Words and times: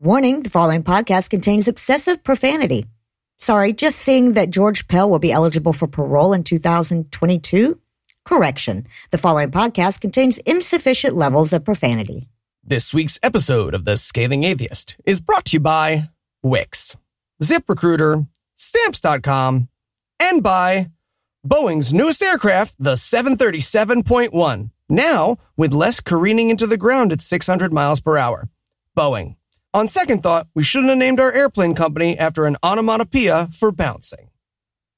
Warning 0.00 0.44
the 0.44 0.50
following 0.50 0.84
podcast 0.84 1.28
contains 1.28 1.66
excessive 1.66 2.22
profanity. 2.22 2.86
Sorry, 3.38 3.72
just 3.72 3.98
seeing 3.98 4.34
that 4.34 4.50
George 4.50 4.86
Pell 4.86 5.10
will 5.10 5.18
be 5.18 5.32
eligible 5.32 5.72
for 5.72 5.88
parole 5.88 6.32
in 6.32 6.44
2022? 6.44 7.80
Correction. 8.24 8.86
The 9.10 9.18
following 9.18 9.50
podcast 9.50 10.00
contains 10.00 10.38
insufficient 10.38 11.16
levels 11.16 11.52
of 11.52 11.64
profanity. 11.64 12.28
This 12.62 12.94
week's 12.94 13.18
episode 13.24 13.74
of 13.74 13.86
The 13.86 13.96
Scathing 13.96 14.44
Atheist 14.44 14.94
is 15.04 15.20
brought 15.20 15.46
to 15.46 15.56
you 15.56 15.60
by 15.60 16.10
Wix, 16.44 16.94
ZipRecruiter, 17.42 18.28
Stamps.com, 18.54 19.68
and 20.20 20.42
by 20.44 20.92
Boeing's 21.44 21.92
newest 21.92 22.22
aircraft, 22.22 22.76
the 22.78 22.92
737.1, 22.92 24.70
now 24.88 25.38
with 25.56 25.72
less 25.72 25.98
careening 25.98 26.50
into 26.50 26.68
the 26.68 26.76
ground 26.76 27.10
at 27.10 27.20
600 27.20 27.72
miles 27.72 27.98
per 27.98 28.16
hour. 28.16 28.48
Boeing. 28.96 29.34
On 29.78 29.86
second 29.86 30.24
thought, 30.24 30.48
we 30.56 30.64
shouldn't 30.64 30.88
have 30.88 30.98
named 30.98 31.20
our 31.20 31.30
airplane 31.30 31.72
company 31.72 32.18
after 32.18 32.46
an 32.46 32.56
onomatopoeia 32.64 33.48
for 33.52 33.70
bouncing. 33.70 34.30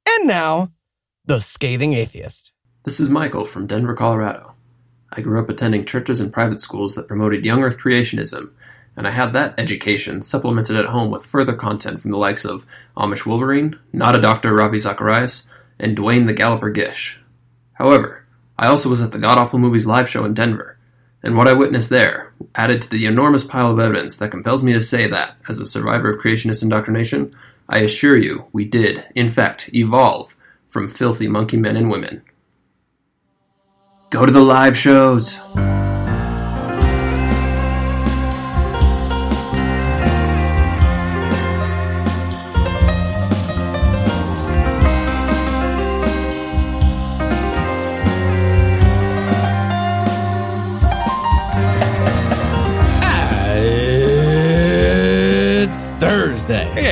And 0.09 0.27
now, 0.27 0.73
The 1.27 1.41
Scathing 1.41 1.93
Atheist. 1.93 2.53
This 2.85 2.99
is 2.99 3.11
Michael 3.11 3.45
from 3.45 3.67
Denver, 3.67 3.93
Colorado. 3.93 4.55
I 5.13 5.21
grew 5.21 5.39
up 5.39 5.51
attending 5.51 5.85
churches 5.85 6.19
and 6.19 6.33
private 6.33 6.63
schools 6.63 6.95
that 6.95 7.09
promoted 7.09 7.45
young 7.45 7.63
earth 7.63 7.77
creationism, 7.77 8.53
and 8.97 9.07
I 9.07 9.11
had 9.11 9.35
that 9.35 9.53
education 9.61 10.23
supplemented 10.23 10.77
at 10.77 10.87
home 10.87 11.11
with 11.11 11.27
further 11.27 11.55
content 11.55 12.01
from 12.01 12.11
the 12.11 12.17
likes 12.17 12.47
of 12.47 12.65
Amish 12.97 13.27
Wolverine, 13.27 13.79
Not 13.93 14.17
a 14.17 14.19
Doctor 14.23 14.55
Ravi 14.55 14.79
Zacharias, 14.79 15.47
and 15.79 15.95
Duane 15.95 16.25
the 16.25 16.33
Galloper 16.33 16.71
Gish. 16.71 17.21
However, 17.75 18.25
I 18.59 18.69
also 18.69 18.89
was 18.89 19.03
at 19.03 19.13
the 19.13 19.19
God 19.19 19.37
Awful 19.37 19.59
Movies 19.59 19.85
live 19.85 20.09
show 20.09 20.25
in 20.25 20.33
Denver, 20.33 20.79
and 21.23 21.37
what 21.37 21.49
I 21.49 21.53
witnessed 21.53 21.91
there 21.91 22.30
added 22.55 22.83
to 22.83 22.91
the 22.91 23.07
enormous 23.07 23.45
pile 23.45 23.71
of 23.71 23.79
evidence 23.79 24.17
that 24.17 24.31
compels 24.31 24.63
me 24.63 24.73
to 24.73 24.83
say 24.83 25.09
that, 25.09 25.37
as 25.49 25.61
a 25.61 25.67
survivor 25.67 26.11
of 26.11 26.21
creationist 26.21 26.63
indoctrination, 26.63 27.33
I 27.69 27.79
assure 27.79 28.17
you 28.17 28.47
we 28.53 28.65
did, 28.65 29.07
in 29.15 29.29
fact, 29.29 29.73
evolve 29.73 30.37
from 30.69 30.91
filthy 30.91 31.29
monkey 31.29 31.57
men 31.57 31.77
and 31.77 31.91
women. 31.91 32.23
Go 34.11 34.27
to 34.27 34.33
the 34.33 34.41
live 34.41 34.77
shows! 34.77 35.41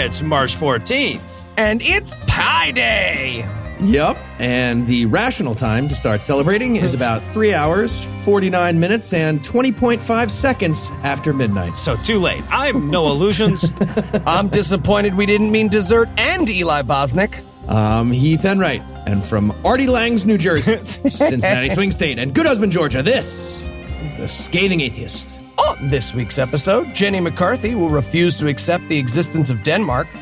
It's 0.08 0.22
March 0.22 0.56
14th. 0.56 1.44
And 1.58 1.82
it's 1.82 2.16
Pi 2.26 2.70
Day! 2.70 3.46
Yep. 3.78 4.16
And 4.38 4.86
the 4.86 5.04
rational 5.04 5.54
time 5.54 5.86
to 5.88 5.94
start 5.94 6.22
celebrating 6.22 6.76
is 6.76 6.94
about 6.94 7.22
3 7.34 7.52
hours, 7.52 8.02
49 8.24 8.80
minutes, 8.80 9.12
and 9.12 9.42
20.5 9.42 10.30
seconds 10.30 10.90
after 11.02 11.34
midnight. 11.34 11.76
So 11.76 11.94
too 11.96 12.20
late. 12.20 12.42
I'm 12.48 12.88
Noah 12.88 13.12
Lugeons. 13.12 13.70
I'm 14.26 14.48
disappointed 14.48 15.14
we 15.14 15.26
didn't 15.26 15.50
mean 15.50 15.68
dessert 15.68 16.08
and 16.16 16.48
Eli 16.48 16.80
Bosnick. 16.84 17.44
I'm 17.68 18.10
Heath 18.10 18.46
Enright, 18.46 18.80
and 19.06 19.22
from 19.22 19.52
Artie 19.62 19.88
Lang's 19.88 20.24
New 20.24 20.38
Jersey, 20.38 20.82
Cincinnati 21.10 21.68
Swing 21.68 21.90
State, 21.90 22.18
and 22.18 22.34
Good 22.34 22.46
Husband, 22.46 22.72
Georgia, 22.72 23.02
this 23.02 23.64
is 24.04 24.14
The 24.14 24.26
Scathing 24.26 24.80
Atheist. 24.80 25.37
On 25.68 25.88
this 25.88 26.14
week's 26.14 26.38
episode, 26.38 26.94
Jenny 26.94 27.20
McCarthy 27.20 27.74
will 27.74 27.90
refuse 27.90 28.36
to 28.38 28.46
accept 28.48 28.88
the 28.88 28.96
existence 28.98 29.50
of 29.50 29.62
Denmark. 29.62 30.08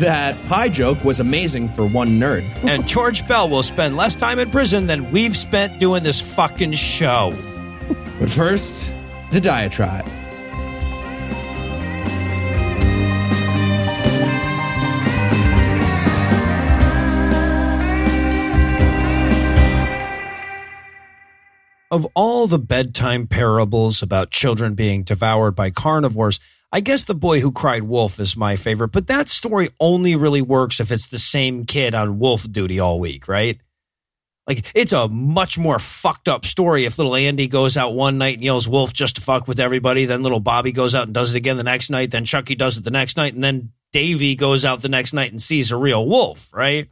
That 0.00 0.36
pie 0.48 0.68
joke 0.68 1.02
was 1.04 1.18
amazing 1.20 1.68
for 1.68 1.84
one 1.86 2.20
nerd. 2.20 2.44
and 2.64 2.86
George 2.86 3.26
Pell 3.26 3.48
will 3.48 3.62
spend 3.62 3.96
less 3.96 4.16
time 4.16 4.38
in 4.38 4.50
prison 4.50 4.86
than 4.86 5.10
we've 5.10 5.36
spent 5.36 5.78
doing 5.80 6.02
this 6.02 6.20
fucking 6.20 6.72
show. 6.72 7.32
But 8.18 8.30
first, 8.30 8.92
the 9.30 9.40
diatribe. 9.40 10.06
Of 21.90 22.06
all 22.14 22.46
the 22.46 22.58
bedtime 22.58 23.26
parables 23.26 24.00
about 24.00 24.30
children 24.30 24.74
being 24.74 25.02
devoured 25.02 25.56
by 25.56 25.70
carnivores, 25.70 26.38
I 26.72 26.78
guess 26.80 27.02
The 27.02 27.16
Boy 27.16 27.40
Who 27.40 27.50
Cried 27.50 27.82
Wolf 27.82 28.20
is 28.20 28.36
my 28.36 28.54
favorite, 28.54 28.92
but 28.92 29.08
that 29.08 29.28
story 29.28 29.70
only 29.80 30.14
really 30.14 30.40
works 30.40 30.78
if 30.78 30.92
it's 30.92 31.08
the 31.08 31.18
same 31.18 31.64
kid 31.64 31.92
on 31.92 32.20
wolf 32.20 32.50
duty 32.50 32.78
all 32.78 33.00
week, 33.00 33.26
right? 33.26 33.58
Like, 34.46 34.70
it's 34.72 34.92
a 34.92 35.08
much 35.08 35.58
more 35.58 35.80
fucked 35.80 36.28
up 36.28 36.44
story 36.44 36.84
if 36.84 36.96
little 36.96 37.16
Andy 37.16 37.48
goes 37.48 37.76
out 37.76 37.94
one 37.94 38.18
night 38.18 38.34
and 38.34 38.44
yells 38.44 38.68
wolf 38.68 38.92
just 38.92 39.16
to 39.16 39.20
fuck 39.20 39.48
with 39.48 39.58
everybody, 39.58 40.04
then 40.04 40.22
little 40.22 40.38
Bobby 40.38 40.70
goes 40.70 40.94
out 40.94 41.06
and 41.06 41.14
does 41.14 41.34
it 41.34 41.38
again 41.38 41.56
the 41.56 41.64
next 41.64 41.90
night, 41.90 42.12
then 42.12 42.24
Chucky 42.24 42.54
does 42.54 42.78
it 42.78 42.84
the 42.84 42.92
next 42.92 43.16
night, 43.16 43.34
and 43.34 43.42
then 43.42 43.72
Davy 43.92 44.36
goes 44.36 44.64
out 44.64 44.80
the 44.80 44.88
next 44.88 45.12
night 45.12 45.32
and 45.32 45.42
sees 45.42 45.72
a 45.72 45.76
real 45.76 46.06
wolf, 46.06 46.52
right? 46.54 46.88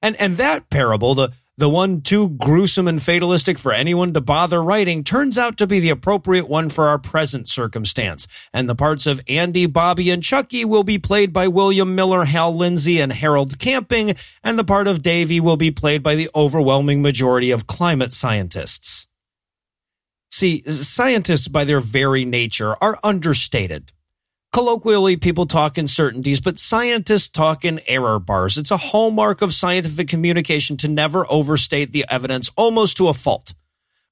And 0.00 0.14
and 0.20 0.36
that 0.36 0.70
parable, 0.70 1.14
the 1.14 1.32
the 1.58 1.68
one 1.68 2.00
too 2.00 2.30
gruesome 2.30 2.88
and 2.88 3.02
fatalistic 3.02 3.58
for 3.58 3.72
anyone 3.72 4.14
to 4.14 4.20
bother 4.20 4.62
writing, 4.62 5.04
turns 5.04 5.36
out 5.36 5.58
to 5.58 5.66
be 5.66 5.80
the 5.80 5.90
appropriate 5.90 6.48
one 6.48 6.68
for 6.68 6.88
our 6.88 6.98
present 6.98 7.48
circumstance. 7.48 8.26
And 8.52 8.68
the 8.68 8.74
parts 8.74 9.06
of 9.06 9.20
Andy, 9.28 9.66
Bobby, 9.66 10.10
and 10.10 10.22
Chucky 10.22 10.64
will 10.64 10.84
be 10.84 10.98
played 10.98 11.32
by 11.32 11.48
William 11.48 11.94
Miller, 11.94 12.24
Hal 12.24 12.54
Lindsey, 12.56 13.00
and 13.00 13.12
Harold 13.12 13.58
Camping, 13.58 14.16
and 14.42 14.58
the 14.58 14.64
part 14.64 14.88
of 14.88 15.02
Davy 15.02 15.40
will 15.40 15.58
be 15.58 15.70
played 15.70 16.02
by 16.02 16.14
the 16.14 16.30
overwhelming 16.34 17.02
majority 17.02 17.50
of 17.50 17.66
climate 17.66 18.12
scientists. 18.12 19.06
See, 20.30 20.62
scientists 20.66 21.48
by 21.48 21.64
their 21.64 21.80
very 21.80 22.24
nature 22.24 22.74
are 22.82 22.98
understated. 23.04 23.92
Colloquially, 24.52 25.16
people 25.16 25.46
talk 25.46 25.78
in 25.78 25.88
certainties, 25.88 26.42
but 26.42 26.58
scientists 26.58 27.30
talk 27.30 27.64
in 27.64 27.80
error 27.86 28.18
bars. 28.18 28.58
It's 28.58 28.70
a 28.70 28.76
hallmark 28.76 29.40
of 29.40 29.54
scientific 29.54 30.08
communication 30.08 30.76
to 30.78 30.88
never 30.88 31.24
overstate 31.32 31.92
the 31.92 32.04
evidence 32.10 32.50
almost 32.54 32.98
to 32.98 33.08
a 33.08 33.14
fault. 33.14 33.54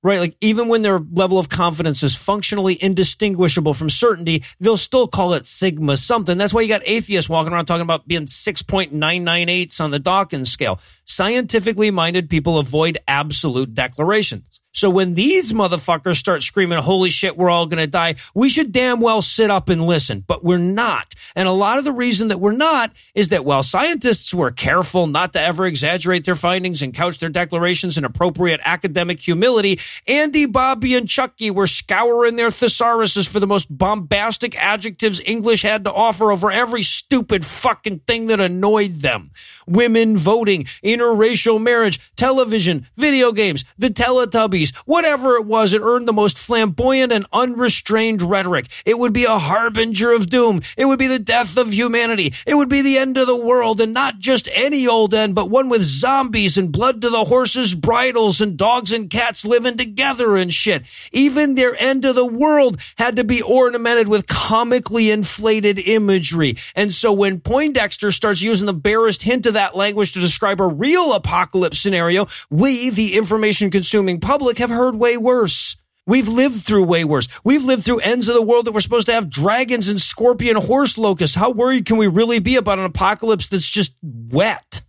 Right? 0.03 0.19
Like 0.19 0.37
even 0.41 0.69
when 0.69 0.81
their 0.81 0.99
level 0.99 1.39
of 1.39 1.51
confidence 1.51 2.03
is 2.03 2.17
functionally 2.17 2.83
indistinguishable 2.83 3.75
from 3.75 3.91
certainty, 3.91 4.43
they'll 4.59 4.78
still 4.78 5.09
call 5.09 5.34
it 5.34 5.45
sigma 5.45 5.99
something. 5.99 6.39
That's 6.39 6.55
why 6.55 6.62
you 6.62 6.69
got 6.69 6.89
atheists 6.89 7.28
walking 7.28 7.53
around 7.53 7.67
talking 7.67 7.83
about 7.83 8.09
being 8.09 8.25
6.998s 8.25 9.78
on 9.78 9.91
the 9.91 9.99
Dawkins 9.99 10.51
scale. 10.51 10.81
Scientifically 11.05 11.91
minded 11.91 12.31
people 12.31 12.59
avoid 12.59 12.97
absolute 13.07 13.75
declarations. 13.75 14.59
So 14.73 14.89
when 14.89 15.15
these 15.15 15.53
motherfuckers 15.53 16.17
start 16.17 16.45
screaming, 16.45 16.79
holy 16.79 17.11
shit, 17.11 17.37
we're 17.37 17.51
all 17.51 17.67
going 17.67 17.81
to 17.81 17.89
die, 17.89 18.15
we 18.35 18.49
should 18.49 18.71
damn 18.71 19.01
well 19.01 19.21
sit 19.21 19.51
up 19.51 19.69
and 19.69 19.85
listen, 19.85 20.25
but 20.25 20.45
we're 20.45 20.59
not. 20.59 21.15
And 21.35 21.49
a 21.49 21.53
lot 21.53 21.79
of 21.79 21.85
the 21.85 21.93
reason 21.93 22.29
that 22.29 22.39
we're 22.39 22.53
not 22.53 22.93
is 23.15 23.31
that 23.31 23.45
while 23.45 23.65
scientists 23.65 24.33
were 24.33 24.53
careful 24.53 25.09
not 25.09 25.33
to 25.33 25.41
ever 25.41 25.67
exaggerate 25.67 26.25
their 26.25 26.37
findings 26.37 26.83
and 26.83 26.95
couch 26.95 27.19
their 27.19 27.31
declarations 27.31 27.99
in 27.99 28.05
appropriate 28.05 28.61
academic 28.65 29.19
humility, 29.19 29.81
Andy, 30.07 30.47
Bobby, 30.47 30.95
and 30.95 31.09
Chucky 31.09 31.51
were 31.51 31.67
scouring 31.67 32.37
their 32.37 32.51
thesauruses 32.51 33.29
for 33.29 33.41
the 33.41 33.49
most 33.49 33.77
bombastic 33.77 34.57
adjectives 34.57 35.21
English 35.27 35.63
had 35.63 35.85
to 35.85 35.93
offer 35.93 36.31
over 36.31 36.51
every 36.51 36.83
stupid 36.83 37.45
fucking 37.45 38.01
thing 38.07 38.29
that 38.29 38.39
annoyed 38.39 38.97
them. 38.97 39.33
Women 39.67 40.17
voting, 40.17 40.65
interracial 40.85 41.61
marriage, 41.61 42.01
television, 42.15 42.87
video 42.95 43.33
games, 43.33 43.65
the 43.77 43.91
Teletubbies, 43.91 44.59
whatever 44.84 45.37
it 45.37 45.47
was, 45.47 45.72
it 45.72 45.82
earned 45.82 46.06
the 46.06 46.12
most 46.12 46.38
flamboyant 46.38 47.12
and 47.12 47.26
unrestrained 47.32 48.22
rhetoric. 48.22 48.66
It 48.84 48.98
would 48.98 49.12
be 49.12 49.25
a 49.25 49.38
harbinger 49.38 50.12
of 50.12 50.28
doom. 50.28 50.62
It 50.76 50.84
would 50.84 50.98
be 50.98 51.07
the 51.07 51.18
death 51.18 51.57
of 51.57 51.72
humanity. 51.72 52.34
It 52.47 52.54
would 52.54 52.68
be 52.68 52.83
the 52.83 52.98
end 52.98 53.18
of 53.18 53.27
the 53.27 53.36
world, 53.36 53.80
and 53.80 53.92
not 53.92 54.18
just 54.18 54.48
any 54.53 54.86
old 54.86 55.15
end, 55.15 55.34
but 55.34 55.51
one 55.51 55.68
with 55.68 55.83
zombies 55.83 56.57
and 56.57 56.72
blood 56.72 57.01
to 57.03 57.10
the 57.10 57.24
horses' 57.24 57.74
bridles 57.74 58.41
and 58.41 58.57
dogs 58.57 58.92
and 58.92 59.10
cats 59.10 59.45
living 59.45 59.77
together 59.77 60.36
and 60.36 60.53
shit. 60.53 60.86
Even 61.13 61.54
their 61.54 61.74
end 61.80 62.04
of 62.04 62.15
the 62.15 62.27
world 62.27 62.80
had 62.97 63.16
to 63.16 63.24
be 63.24 63.42
ornamented 63.42 64.09
with 64.09 64.27
comically 64.27 65.10
inflated 65.10 65.78
imagery. 65.78 66.56
And 66.74 66.92
so 66.92 67.13
when 67.13 67.41
Poindexter 67.41 68.13
starts 68.13 68.41
using 68.41 68.66
the 68.66 68.72
barest 68.72 69.22
hint 69.22 69.47
of 69.47 69.54
that 69.54 69.77
language 69.77 70.13
to 70.13 70.21
describe 70.21 70.60
a 70.60 70.66
real 70.66 71.13
apocalypse 71.13 71.78
scenario, 71.78 72.27
we, 72.51 72.91
the 72.91 73.16
information 73.16 73.71
consuming 73.71 74.21
public, 74.21 74.50
have 74.59 74.71
heard 74.71 74.95
way 74.95 75.17
worse. 75.17 75.77
We've 76.07 76.29
lived 76.29 76.63
through 76.63 76.85
way 76.85 77.05
worse. 77.05 77.29
We've 77.45 77.65
lived 77.65 77.85
through 77.85 78.01
ends 78.01 78.29
of 78.29 78.35
the 78.35 78.43
world 78.43 78.65
that 78.67 78.73
were 78.73 78.81
supposed 78.81 79.07
to 79.07 79.13
have 79.13 79.31
dragons 79.31 79.89
and 79.89 80.01
scorpion 80.01 80.57
horse 80.57 80.99
locusts. 80.99 81.37
How 81.37 81.51
worried 81.51 81.87
can 81.87 81.99
we 81.99 82.09
really 82.09 82.41
be 82.41 82.57
about 82.57 82.79
an 82.79 82.85
apocalypse 82.85 83.49
that's 83.49 83.69
just 83.69 83.93
wet? 84.03 84.83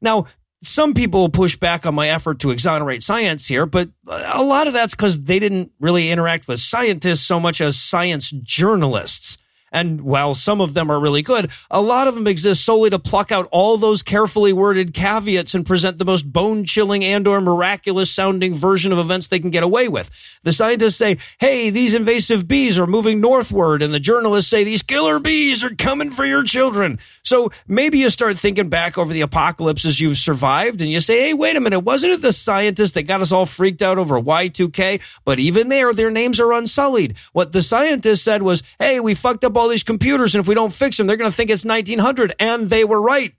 Now, 0.00 0.26
some 0.62 0.94
people 0.94 1.28
push 1.28 1.56
back 1.56 1.84
on 1.84 1.94
my 1.94 2.08
effort 2.08 2.40
to 2.40 2.50
exonerate 2.50 3.02
science 3.02 3.46
here, 3.46 3.66
but 3.66 3.90
a 4.08 4.42
lot 4.42 4.66
of 4.66 4.72
that's 4.72 4.94
because 4.94 5.22
they 5.22 5.38
didn't 5.38 5.72
really 5.80 6.10
interact 6.10 6.48
with 6.48 6.60
scientists 6.60 7.26
so 7.26 7.38
much 7.38 7.60
as 7.60 7.76
science 7.76 8.30
journalists. 8.30 9.38
And 9.76 10.00
while 10.00 10.32
some 10.32 10.62
of 10.62 10.72
them 10.72 10.90
are 10.90 10.98
really 10.98 11.20
good, 11.20 11.50
a 11.70 11.82
lot 11.82 12.08
of 12.08 12.14
them 12.14 12.26
exist 12.26 12.64
solely 12.64 12.88
to 12.88 12.98
pluck 12.98 13.30
out 13.30 13.46
all 13.52 13.76
those 13.76 14.02
carefully 14.02 14.54
worded 14.54 14.94
caveats 14.94 15.54
and 15.54 15.66
present 15.66 15.98
the 15.98 16.06
most 16.06 16.32
bone 16.32 16.64
chilling 16.64 17.04
and 17.04 17.28
or 17.28 17.42
miraculous 17.42 18.10
sounding 18.10 18.54
version 18.54 18.90
of 18.90 18.98
events 18.98 19.28
they 19.28 19.38
can 19.38 19.50
get 19.50 19.62
away 19.62 19.86
with. 19.86 20.10
The 20.44 20.52
scientists 20.52 20.96
say, 20.96 21.18
hey, 21.38 21.68
these 21.68 21.92
invasive 21.92 22.48
bees 22.48 22.78
are 22.78 22.86
moving 22.86 23.20
northward. 23.20 23.82
And 23.82 23.92
the 23.92 24.00
journalists 24.00 24.50
say, 24.50 24.64
these 24.64 24.80
killer 24.80 25.20
bees 25.20 25.62
are 25.62 25.74
coming 25.74 26.10
for 26.10 26.24
your 26.24 26.42
children. 26.42 26.98
So 27.22 27.52
maybe 27.68 27.98
you 27.98 28.08
start 28.08 28.38
thinking 28.38 28.70
back 28.70 28.96
over 28.96 29.12
the 29.12 29.20
apocalypses 29.20 30.00
you've 30.00 30.16
survived 30.16 30.80
and 30.80 30.90
you 30.90 31.00
say, 31.00 31.20
hey, 31.20 31.34
wait 31.34 31.56
a 31.56 31.60
minute, 31.60 31.80
wasn't 31.80 32.14
it 32.14 32.22
the 32.22 32.32
scientists 32.32 32.92
that 32.92 33.02
got 33.02 33.20
us 33.20 33.30
all 33.30 33.44
freaked 33.44 33.82
out 33.82 33.98
over 33.98 34.18
Y2K? 34.18 35.02
But 35.26 35.38
even 35.38 35.68
there, 35.68 35.92
their 35.92 36.10
names 36.10 36.40
are 36.40 36.54
unsullied. 36.54 37.18
What 37.34 37.52
the 37.52 37.60
scientists 37.60 38.22
said 38.22 38.42
was, 38.42 38.62
hey, 38.78 39.00
we 39.00 39.14
fucked 39.14 39.44
up 39.44 39.54
all 39.54 39.65
these 39.68 39.82
computers, 39.82 40.34
and 40.34 40.40
if 40.40 40.48
we 40.48 40.54
don't 40.54 40.72
fix 40.72 40.96
them, 40.96 41.06
they're 41.06 41.16
going 41.16 41.30
to 41.30 41.36
think 41.36 41.50
it's 41.50 41.64
1900. 41.64 42.34
And 42.38 42.70
they 42.70 42.84
were 42.84 43.00
right. 43.00 43.34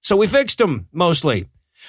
So 0.00 0.16
we 0.16 0.26
fixed 0.26 0.58
them 0.58 0.88
mostly. 0.92 1.48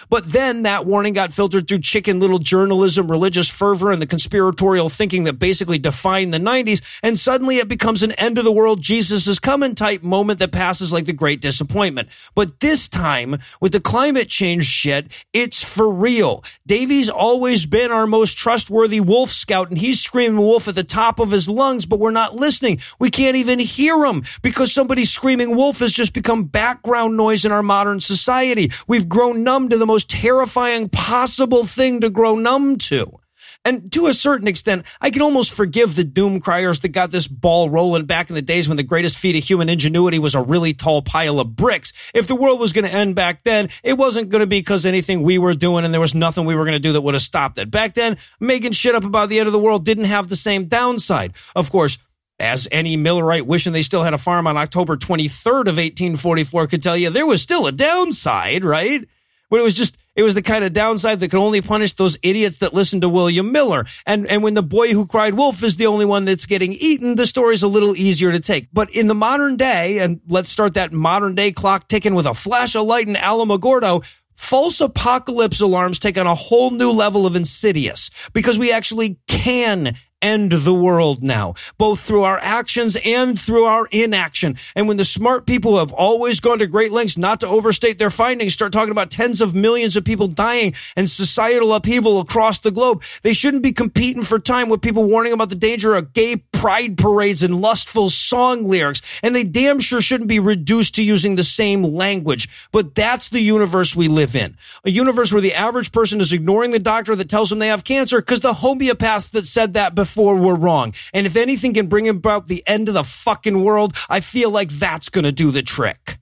But 0.09 0.31
then 0.31 0.63
that 0.63 0.85
warning 0.85 1.13
got 1.13 1.33
filtered 1.33 1.67
through 1.67 1.79
chicken 1.79 2.19
little 2.19 2.39
journalism, 2.39 3.09
religious 3.09 3.49
fervor, 3.49 3.91
and 3.91 4.01
the 4.01 4.07
conspiratorial 4.07 4.89
thinking 4.89 5.23
that 5.25 5.33
basically 5.33 5.79
defined 5.79 6.33
the 6.33 6.39
90s. 6.39 6.81
And 7.01 7.17
suddenly 7.17 7.57
it 7.57 7.67
becomes 7.67 8.03
an 8.03 8.11
end 8.13 8.37
of 8.37 8.43
the 8.43 8.51
world, 8.51 8.81
Jesus 8.81 9.27
is 9.27 9.39
coming 9.39 9.75
type 9.75 10.03
moment 10.03 10.39
that 10.39 10.51
passes 10.51 10.93
like 10.93 11.05
the 11.05 11.13
great 11.13 11.41
disappointment. 11.41 12.09
But 12.35 12.59
this 12.59 12.87
time, 12.87 13.39
with 13.59 13.71
the 13.71 13.79
climate 13.79 14.29
change 14.29 14.65
shit, 14.65 15.11
it's 15.33 15.63
for 15.63 15.89
real. 15.89 16.43
Davy's 16.65 17.09
always 17.09 17.65
been 17.65 17.91
our 17.91 18.07
most 18.07 18.37
trustworthy 18.37 18.99
wolf 18.99 19.29
scout, 19.29 19.69
and 19.69 19.77
he's 19.77 19.99
screaming 19.99 20.37
wolf 20.37 20.67
at 20.67 20.75
the 20.75 20.83
top 20.83 21.19
of 21.19 21.31
his 21.31 21.49
lungs, 21.49 21.85
but 21.85 21.99
we're 21.99 22.11
not 22.11 22.35
listening. 22.35 22.79
We 22.99 23.09
can't 23.09 23.35
even 23.35 23.59
hear 23.59 24.05
him 24.05 24.23
because 24.41 24.71
somebody 24.71 25.05
screaming 25.05 25.55
wolf 25.55 25.79
has 25.79 25.91
just 25.91 26.13
become 26.13 26.45
background 26.45 27.17
noise 27.17 27.45
in 27.45 27.51
our 27.51 27.63
modern 27.63 27.99
society. 27.99 28.71
We've 28.87 29.09
grown 29.09 29.43
numb 29.43 29.69
to 29.69 29.77
the 29.77 29.85
most 29.93 30.09
terrifying 30.09 30.89
possible 30.89 31.65
thing 31.65 32.01
to 32.01 32.09
grow 32.09 32.33
numb 32.35 32.79
to. 32.79 33.19
And 33.63 33.91
to 33.91 34.07
a 34.07 34.13
certain 34.13 34.47
extent, 34.47 34.87
I 34.99 35.11
can 35.11 35.21
almost 35.21 35.51
forgive 35.51 35.95
the 35.95 36.03
doom 36.03 36.39
criers 36.41 36.79
that 36.79 36.89
got 36.89 37.11
this 37.11 37.27
ball 37.27 37.69
rolling 37.69 38.05
back 38.05 38.27
in 38.29 38.33
the 38.33 38.41
days 38.41 38.67
when 38.67 38.75
the 38.75 38.81
greatest 38.81 39.15
feat 39.15 39.35
of 39.35 39.43
human 39.43 39.69
ingenuity 39.69 40.17
was 40.17 40.33
a 40.33 40.41
really 40.41 40.73
tall 40.73 41.03
pile 41.03 41.39
of 41.39 41.55
bricks. 41.55 41.93
If 42.11 42.25
the 42.25 42.35
world 42.35 42.59
was 42.59 42.73
going 42.73 42.85
to 42.85 42.91
end 42.91 43.13
back 43.13 43.43
then, 43.43 43.69
it 43.83 43.93
wasn't 43.93 44.29
going 44.29 44.39
to 44.39 44.47
be 44.47 44.61
because 44.61 44.83
anything 44.83 45.21
we 45.21 45.37
were 45.37 45.53
doing 45.53 45.85
and 45.85 45.93
there 45.93 46.01
was 46.01 46.15
nothing 46.15 46.45
we 46.45 46.55
were 46.55 46.65
going 46.65 46.73
to 46.73 46.79
do 46.79 46.93
that 46.93 47.01
would 47.01 47.13
have 47.13 47.21
stopped 47.21 47.59
it. 47.59 47.69
Back 47.69 47.93
then, 47.93 48.17
making 48.39 48.71
shit 48.71 48.95
up 48.95 49.03
about 49.03 49.29
the 49.29 49.37
end 49.37 49.45
of 49.45 49.53
the 49.53 49.59
world 49.59 49.85
didn't 49.85 50.05
have 50.05 50.27
the 50.27 50.35
same 50.35 50.65
downside. 50.65 51.33
Of 51.55 51.69
course, 51.69 51.99
as 52.39 52.67
any 52.71 52.97
Millerite 52.97 53.43
wishing 53.43 53.73
they 53.73 53.83
still 53.83 54.03
had 54.03 54.15
a 54.15 54.17
farm 54.17 54.47
on 54.47 54.57
October 54.57 54.97
23rd 54.97 55.67
of 55.67 55.77
1844 55.77 56.65
could 56.65 56.81
tell 56.81 56.97
you, 56.97 57.11
there 57.11 57.27
was 57.27 57.43
still 57.43 57.67
a 57.67 57.71
downside, 57.71 58.65
right? 58.65 59.07
But 59.53 59.59
it 59.59 59.65
was 59.65 59.75
just, 59.75 59.99
it 60.15 60.23
was 60.23 60.33
the 60.33 60.41
kind 60.41 60.63
of 60.63 60.73
downside 60.73 61.19
that 61.19 61.29
could 61.29 61.39
only 61.39 61.61
punish 61.61 61.93
those 61.93 62.17
idiots 62.23 62.57
that 62.57 62.73
listened 62.73 63.03
to 63.03 63.07
William 63.09 63.51
Miller. 63.51 63.85
And, 64.03 64.25
and 64.25 64.41
when 64.41 64.55
the 64.55 64.63
boy 64.63 64.93
who 64.93 65.05
cried 65.05 65.35
wolf 65.35 65.61
is 65.61 65.77
the 65.77 65.85
only 65.85 66.05
one 66.05 66.25
that's 66.25 66.47
getting 66.47 66.73
eaten, 66.73 67.13
the 67.17 67.27
story's 67.27 67.61
a 67.61 67.67
little 67.67 67.95
easier 67.95 68.31
to 68.31 68.39
take. 68.39 68.69
But 68.73 68.89
in 68.89 69.05
the 69.05 69.13
modern 69.13 69.55
day, 69.55 69.99
and 69.99 70.21
let's 70.27 70.49
start 70.49 70.73
that 70.73 70.91
modern 70.91 71.35
day 71.35 71.51
clock 71.51 71.87
ticking 71.87 72.15
with 72.15 72.25
a 72.25 72.33
flash 72.33 72.75
of 72.75 72.87
light 72.87 73.07
in 73.07 73.13
Alamogordo, 73.13 74.03
false 74.33 74.81
apocalypse 74.81 75.61
alarms 75.61 75.99
take 75.99 76.17
on 76.17 76.25
a 76.25 76.33
whole 76.33 76.71
new 76.71 76.89
level 76.89 77.27
of 77.27 77.35
insidious 77.35 78.09
because 78.33 78.57
we 78.57 78.71
actually 78.71 79.19
can 79.27 79.95
end 80.23 80.51
the 80.51 80.73
world 80.73 81.21
now, 81.21 81.53
both 81.77 81.99
through 81.99 82.23
our 82.23 82.39
actions 82.39 82.97
and 83.05 83.39
through 83.39 83.65
our 83.65 83.87
inaction. 83.91 84.55
And 84.75 84.87
when 84.87 84.97
the 84.97 85.05
smart 85.05 85.45
people 85.45 85.73
who 85.73 85.77
have 85.79 85.91
always 85.91 86.39
gone 86.39 86.59
to 86.59 86.67
great 86.67 86.91
lengths 86.91 87.17
not 87.17 87.41
to 87.41 87.47
overstate 87.47 87.99
their 87.99 88.09
findings 88.09 88.53
start 88.53 88.71
talking 88.71 88.91
about 88.91 89.11
tens 89.11 89.41
of 89.41 89.53
millions 89.53 89.95
of 89.95 90.05
people 90.05 90.27
dying 90.27 90.73
and 90.95 91.09
societal 91.09 91.73
upheaval 91.73 92.19
across 92.19 92.59
the 92.59 92.71
globe, 92.71 93.03
they 93.21 93.33
shouldn't 93.33 93.63
be 93.63 93.73
competing 93.73 94.23
for 94.23 94.39
time 94.39 94.69
with 94.69 94.81
people 94.81 95.03
warning 95.03 95.33
about 95.33 95.49
the 95.49 95.55
danger 95.55 95.95
of 95.95 96.13
gay 96.13 96.37
pride 96.37 96.97
parades 96.97 97.43
and 97.43 97.61
lustful 97.61 98.09
song 98.09 98.63
lyrics. 98.69 99.01
And 99.21 99.35
they 99.35 99.43
damn 99.43 99.79
sure 99.79 100.01
shouldn't 100.01 100.29
be 100.29 100.39
reduced 100.39 100.95
to 100.95 101.03
using 101.03 101.35
the 101.35 101.43
same 101.43 101.83
language. 101.83 102.47
But 102.71 102.95
that's 102.95 103.29
the 103.29 103.41
universe 103.41 103.95
we 103.95 104.07
live 104.07 104.35
in. 104.35 104.55
A 104.85 104.89
universe 104.89 105.33
where 105.33 105.41
the 105.41 105.53
average 105.53 105.91
person 105.91 106.21
is 106.21 106.31
ignoring 106.31 106.71
the 106.71 106.79
doctor 106.79 107.15
that 107.15 107.29
tells 107.29 107.49
them 107.49 107.59
they 107.59 107.67
have 107.67 107.83
cancer 107.83 108.21
because 108.21 108.39
the 108.39 108.53
homeopaths 108.53 109.31
that 109.31 109.45
said 109.45 109.73
that 109.73 109.93
before 109.93 110.12
before 110.13 110.35
we're 110.35 110.53
wrong. 110.53 110.93
And 111.11 111.25
if 111.25 111.35
anything 111.35 111.73
can 111.73 111.87
bring 111.87 112.07
about 112.07 112.47
the 112.47 112.63
end 112.67 112.87
of 112.87 112.93
the 112.93 113.03
fucking 113.03 113.63
world, 113.63 113.95
I 114.09 114.19
feel 114.19 114.51
like 114.51 114.69
that's 114.69 115.09
going 115.09 115.23
to 115.23 115.31
do 115.31 115.49
the 115.49 115.63
trick. 115.63 116.19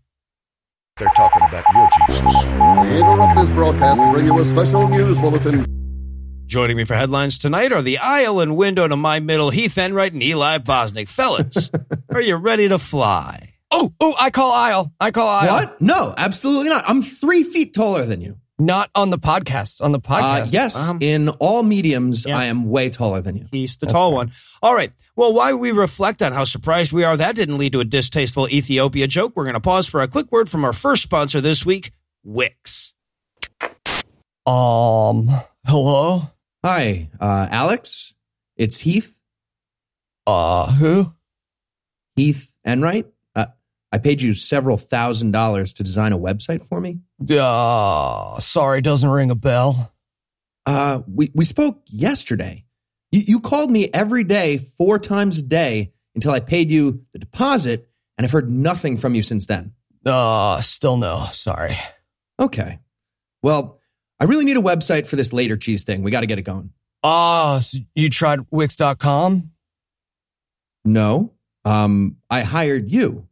They're 0.97 1.09
talking 1.09 1.41
about 1.41 1.65
your 1.73 1.89
Jesus. 2.07 2.45
We 2.45 2.99
interrupt 2.99 3.35
this 3.37 3.51
broadcast 3.51 3.99
to 3.99 4.11
bring 4.13 4.25
you 4.27 4.39
a 4.39 4.45
special 4.45 4.87
news 4.87 5.19
bulletin. 5.19 5.65
Joining 6.45 6.77
me 6.77 6.85
for 6.85 6.95
headlines 6.95 7.37
tonight 7.37 7.73
are 7.73 7.81
the 7.81 7.97
aisle 7.97 8.39
and 8.39 8.55
window 8.55 8.87
to 8.87 8.95
my 8.95 9.19
middle, 9.19 9.49
Heath 9.49 9.77
Enright 9.77 10.13
and 10.13 10.23
Eli 10.23 10.59
Bosnick. 10.59 11.09
Fellas, 11.09 11.69
are 12.13 12.21
you 12.21 12.37
ready 12.37 12.69
to 12.69 12.79
fly? 12.79 13.53
Oh, 13.71 13.91
oh, 13.99 14.15
I 14.17 14.29
call 14.29 14.53
aisle. 14.53 14.93
I 15.01 15.11
call 15.11 15.27
aisle. 15.27 15.65
What? 15.65 15.81
No, 15.81 16.13
absolutely 16.17 16.69
not. 16.69 16.85
I'm 16.87 17.01
three 17.01 17.43
feet 17.43 17.73
taller 17.73 18.05
than 18.05 18.21
you. 18.21 18.37
Not 18.61 18.91
on 18.93 19.09
the 19.09 19.17
podcast. 19.17 19.81
On 19.83 19.91
the 19.91 19.97
Uh, 19.97 20.01
podcast. 20.01 20.53
yes, 20.53 20.75
Um, 20.75 20.99
in 21.01 21.29
all 21.29 21.63
mediums, 21.63 22.25
yeah. 22.27 22.37
I 22.37 22.45
am 22.45 22.69
way 22.69 22.89
taller 22.91 23.19
than 23.19 23.35
you. 23.35 23.47
He's 23.51 23.75
the 23.77 23.87
That's 23.87 23.93
tall 23.93 24.11
fair. 24.11 24.15
one. 24.17 24.31
All 24.61 24.75
right. 24.75 24.93
Well, 25.15 25.33
while 25.33 25.57
we 25.57 25.71
reflect 25.71 26.21
on 26.21 26.31
how 26.31 26.43
surprised 26.43 26.93
we 26.93 27.03
are 27.03 27.17
that 27.17 27.35
didn't 27.35 27.57
lead 27.57 27.71
to 27.71 27.79
a 27.79 27.83
distasteful 27.85 28.47
Ethiopia 28.49 29.07
joke, 29.07 29.33
we're 29.35 29.45
going 29.45 29.55
to 29.55 29.59
pause 29.59 29.87
for 29.87 30.01
a 30.03 30.07
quick 30.07 30.31
word 30.31 30.47
from 30.47 30.63
our 30.63 30.73
first 30.73 31.01
sponsor 31.01 31.41
this 31.41 31.65
week, 31.65 31.91
Wix. 32.23 32.93
Um, 34.45 35.41
hello? 35.65 36.29
Hi, 36.63 37.09
uh, 37.19 37.47
Alex. 37.49 38.13
It's 38.57 38.79
Heath. 38.79 39.17
Uh, 40.27 40.71
who? 40.71 41.11
Heath 42.15 42.55
Enright. 42.63 43.07
Uh, 43.91 43.95
I 43.95 43.99
paid 43.99 44.21
you 44.21 44.33
several 44.33 44.77
thousand 44.77 45.31
dollars 45.31 45.73
to 45.73 45.83
design 45.83 46.13
a 46.13 46.17
website 46.17 46.65
for 46.65 46.79
me. 46.79 46.99
Uh, 47.29 48.39
sorry, 48.39 48.81
doesn't 48.81 49.09
ring 49.09 49.31
a 49.31 49.35
bell. 49.35 49.93
Uh, 50.65 51.01
we, 51.07 51.31
we 51.33 51.45
spoke 51.45 51.81
yesterday. 51.87 52.65
You, 53.11 53.21
you 53.25 53.39
called 53.39 53.71
me 53.71 53.89
every 53.93 54.23
day, 54.23 54.57
four 54.57 54.99
times 54.99 55.39
a 55.39 55.43
day, 55.43 55.91
until 56.15 56.31
I 56.31 56.39
paid 56.39 56.71
you 56.71 57.03
the 57.13 57.19
deposit, 57.19 57.89
and 58.17 58.25
I've 58.25 58.31
heard 58.31 58.49
nothing 58.49 58.97
from 58.97 59.15
you 59.15 59.23
since 59.23 59.45
then. 59.47 59.73
Uh, 60.05 60.61
still 60.61 60.97
no, 60.97 61.27
sorry. 61.31 61.77
Okay. 62.39 62.79
Well, 63.43 63.79
I 64.19 64.25
really 64.25 64.45
need 64.45 64.57
a 64.57 64.61
website 64.61 65.07
for 65.07 65.15
this 65.15 65.33
later 65.33 65.57
cheese 65.57 65.83
thing. 65.83 66.03
We 66.03 66.11
got 66.11 66.21
to 66.21 66.27
get 66.27 66.39
it 66.39 66.43
going. 66.43 66.71
Ah, 67.03 67.59
so 67.59 67.79
you 67.95 68.09
tried 68.09 68.41
Wix.com? 68.51 69.51
No. 70.85 71.33
Um, 71.65 72.17
I 72.29 72.41
hired 72.41 72.91
you. 72.91 73.27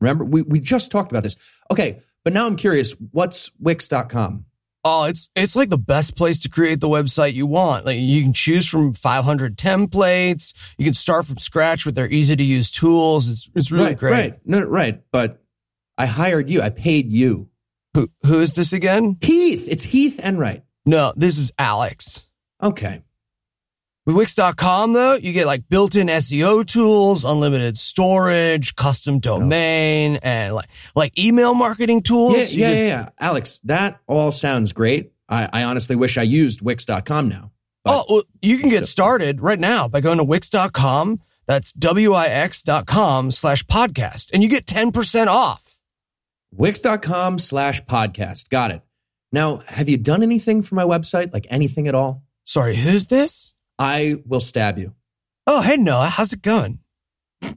Remember, 0.00 0.24
we, 0.24 0.42
we 0.42 0.60
just 0.60 0.90
talked 0.90 1.10
about 1.10 1.22
this. 1.22 1.36
Okay, 1.70 2.00
but 2.24 2.32
now 2.32 2.46
I'm 2.46 2.56
curious, 2.56 2.92
what's 3.12 3.50
Wix.com? 3.58 4.44
Oh, 4.84 5.04
it's 5.04 5.28
it's 5.34 5.56
like 5.56 5.70
the 5.70 5.76
best 5.76 6.16
place 6.16 6.38
to 6.40 6.48
create 6.48 6.80
the 6.80 6.88
website 6.88 7.34
you 7.34 7.46
want. 7.46 7.84
Like 7.84 7.98
you 7.98 8.22
can 8.22 8.32
choose 8.32 8.66
from 8.66 8.94
500 8.94 9.58
templates. 9.58 10.54
You 10.78 10.84
can 10.84 10.94
start 10.94 11.26
from 11.26 11.36
scratch 11.36 11.84
with 11.84 11.94
their 11.96 12.08
easy 12.08 12.36
to 12.36 12.44
use 12.44 12.70
tools. 12.70 13.28
It's 13.28 13.50
it's 13.54 13.72
really 13.72 13.88
right, 13.88 13.98
great. 13.98 14.12
right. 14.12 14.38
No, 14.44 14.62
right. 14.62 15.02
But 15.10 15.42
I 15.98 16.06
hired 16.06 16.48
you. 16.48 16.62
I 16.62 16.70
paid 16.70 17.12
you. 17.12 17.48
Who 17.94 18.08
who 18.24 18.40
is 18.40 18.54
this 18.54 18.72
again? 18.72 19.18
Heath. 19.20 19.66
It's 19.68 19.82
Heath 19.82 20.20
Enright. 20.20 20.62
No, 20.86 21.12
this 21.16 21.38
is 21.38 21.52
Alex. 21.58 22.24
Okay. 22.62 23.02
With 24.08 24.16
Wix.com 24.16 24.94
though, 24.94 25.16
you 25.16 25.34
get 25.34 25.44
like 25.44 25.68
built-in 25.68 26.06
SEO 26.06 26.66
tools, 26.66 27.26
unlimited 27.26 27.76
storage, 27.76 28.74
custom 28.74 29.16
oh. 29.16 29.18
domain, 29.18 30.16
and 30.22 30.54
like 30.54 30.70
like 30.94 31.18
email 31.18 31.52
marketing 31.52 32.02
tools. 32.02 32.34
Yeah, 32.34 32.44
You 32.44 32.60
yeah, 32.60 32.72
yeah, 32.72 32.86
yeah. 32.86 33.08
Alex, 33.20 33.60
that 33.64 34.00
all 34.06 34.30
sounds 34.30 34.72
great. 34.72 35.12
I, 35.28 35.46
I 35.52 35.64
honestly 35.64 35.94
wish 35.94 36.16
I 36.16 36.22
used 36.22 36.62
Wix.com 36.62 37.28
now. 37.28 37.52
Oh, 37.84 38.06
well, 38.08 38.22
you 38.40 38.56
can 38.56 38.70
get 38.70 38.88
started 38.88 39.42
right 39.42 39.58
now 39.58 39.88
by 39.88 40.00
going 40.00 40.16
to 40.16 40.24
Wix.com. 40.24 41.20
That's 41.46 41.74
W-I-X.com 41.74 43.30
slash 43.30 43.66
podcast. 43.66 44.30
And 44.32 44.42
you 44.42 44.48
get 44.48 44.64
10% 44.64 45.26
off. 45.26 45.78
Wix.com 46.50 47.38
slash 47.38 47.84
podcast. 47.84 48.48
Got 48.48 48.70
it. 48.70 48.80
Now, 49.32 49.58
have 49.66 49.90
you 49.90 49.98
done 49.98 50.22
anything 50.22 50.62
for 50.62 50.76
my 50.76 50.84
website? 50.84 51.34
Like 51.34 51.46
anything 51.50 51.88
at 51.88 51.94
all? 51.94 52.22
Sorry, 52.44 52.74
who's 52.74 53.08
this? 53.08 53.52
I 53.78 54.16
will 54.26 54.40
stab 54.40 54.78
you. 54.78 54.94
Oh, 55.46 55.60
hey, 55.60 55.76
Noah. 55.76 56.08
How's 56.08 56.32
it 56.32 56.42
going? 56.42 56.80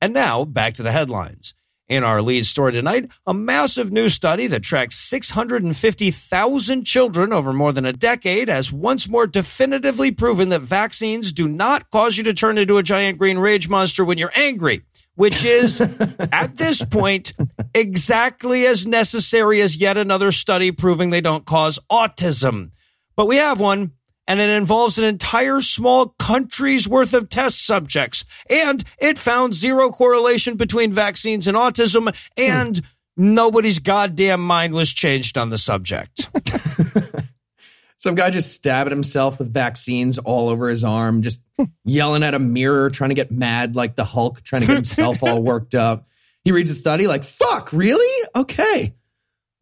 And 0.00 0.14
now 0.14 0.44
back 0.44 0.74
to 0.74 0.82
the 0.82 0.92
headlines. 0.92 1.54
In 1.88 2.04
our 2.04 2.20
lead 2.20 2.44
story 2.44 2.72
tonight, 2.72 3.10
a 3.26 3.32
massive 3.32 3.90
new 3.90 4.10
study 4.10 4.46
that 4.48 4.62
tracks 4.62 4.94
650,000 4.96 6.84
children 6.84 7.32
over 7.32 7.54
more 7.54 7.72
than 7.72 7.86
a 7.86 7.94
decade 7.94 8.48
has 8.48 8.70
once 8.70 9.08
more 9.08 9.26
definitively 9.26 10.10
proven 10.10 10.50
that 10.50 10.60
vaccines 10.60 11.32
do 11.32 11.48
not 11.48 11.90
cause 11.90 12.18
you 12.18 12.24
to 12.24 12.34
turn 12.34 12.58
into 12.58 12.76
a 12.76 12.82
giant 12.82 13.16
green 13.16 13.38
rage 13.38 13.70
monster 13.70 14.04
when 14.04 14.18
you're 14.18 14.32
angry, 14.36 14.82
which 15.14 15.46
is, 15.46 15.80
at 16.32 16.58
this 16.58 16.84
point, 16.84 17.32
exactly 17.74 18.66
as 18.66 18.86
necessary 18.86 19.62
as 19.62 19.74
yet 19.74 19.96
another 19.96 20.30
study 20.30 20.70
proving 20.72 21.08
they 21.08 21.22
don't 21.22 21.46
cause 21.46 21.78
autism. 21.90 22.70
But 23.16 23.28
we 23.28 23.36
have 23.36 23.60
one 23.60 23.92
and 24.28 24.40
it 24.40 24.50
involves 24.50 24.98
an 24.98 25.04
entire 25.04 25.62
small 25.62 26.14
country's 26.18 26.86
worth 26.86 27.14
of 27.14 27.30
test 27.30 27.64
subjects. 27.64 28.26
And 28.48 28.84
it 28.98 29.18
found 29.18 29.54
zero 29.54 29.90
correlation 29.90 30.56
between 30.56 30.92
vaccines 30.92 31.48
and 31.48 31.56
autism, 31.56 32.14
and 32.36 32.80
nobody's 33.16 33.78
goddamn 33.78 34.44
mind 34.44 34.74
was 34.74 34.92
changed 34.92 35.38
on 35.38 35.48
the 35.48 35.56
subject. 35.56 36.28
Some 37.96 38.14
guy 38.14 38.30
just 38.30 38.52
stabbing 38.52 38.92
himself 38.92 39.40
with 39.40 39.52
vaccines 39.52 40.18
all 40.18 40.50
over 40.50 40.68
his 40.68 40.84
arm, 40.84 41.22
just 41.22 41.40
yelling 41.84 42.22
at 42.22 42.34
a 42.34 42.38
mirror, 42.38 42.90
trying 42.90 43.10
to 43.10 43.14
get 43.14 43.32
mad 43.32 43.74
like 43.74 43.96
the 43.96 44.04
Hulk, 44.04 44.42
trying 44.42 44.60
to 44.60 44.68
get 44.68 44.76
himself 44.76 45.22
all 45.24 45.42
worked 45.42 45.74
up. 45.74 46.06
He 46.44 46.52
reads 46.52 46.68
the 46.68 46.76
study 46.78 47.06
like, 47.08 47.24
fuck, 47.24 47.72
really? 47.72 48.28
Okay. 48.36 48.94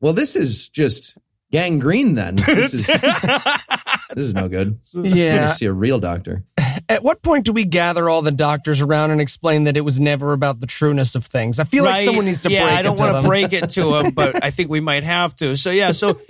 Well, 0.00 0.12
this 0.12 0.36
is 0.36 0.68
just 0.68 1.16
gangrene 1.52 2.14
then. 2.14 2.36
This 2.46 2.74
is, 2.74 2.86
this 2.86 4.26
is 4.28 4.34
no 4.34 4.48
good. 4.48 4.78
I'm 4.94 5.04
Yeah. 5.04 5.48
to 5.48 5.54
see 5.54 5.66
a 5.66 5.72
real 5.72 5.98
doctor. 5.98 6.44
At 6.88 7.02
what 7.02 7.22
point 7.22 7.44
do 7.44 7.52
we 7.52 7.64
gather 7.64 8.08
all 8.08 8.22
the 8.22 8.30
doctors 8.32 8.80
around 8.80 9.10
and 9.10 9.20
explain 9.20 9.64
that 9.64 9.76
it 9.76 9.80
was 9.82 9.98
never 9.98 10.32
about 10.32 10.60
the 10.60 10.66
trueness 10.66 11.14
of 11.14 11.26
things? 11.26 11.58
I 11.58 11.64
feel 11.64 11.84
like 11.84 12.04
someone 12.04 12.24
needs 12.26 12.42
to 12.42 12.50
yeah, 12.50 12.64
break 12.64 12.78
I 12.78 12.82
don't 12.82 12.94
it 12.94 12.96
to 12.96 13.02
want 13.02 13.12
them. 13.14 13.22
to 13.24 13.28
break 13.28 13.52
it 13.52 13.70
to 13.70 13.94
him, 13.96 14.10
but 14.12 14.44
I 14.44 14.50
think 14.50 14.70
we 14.70 14.80
might 14.80 15.02
have 15.02 15.34
to. 15.36 15.56
So 15.56 15.70
yeah, 15.70 15.92
so 15.92 16.20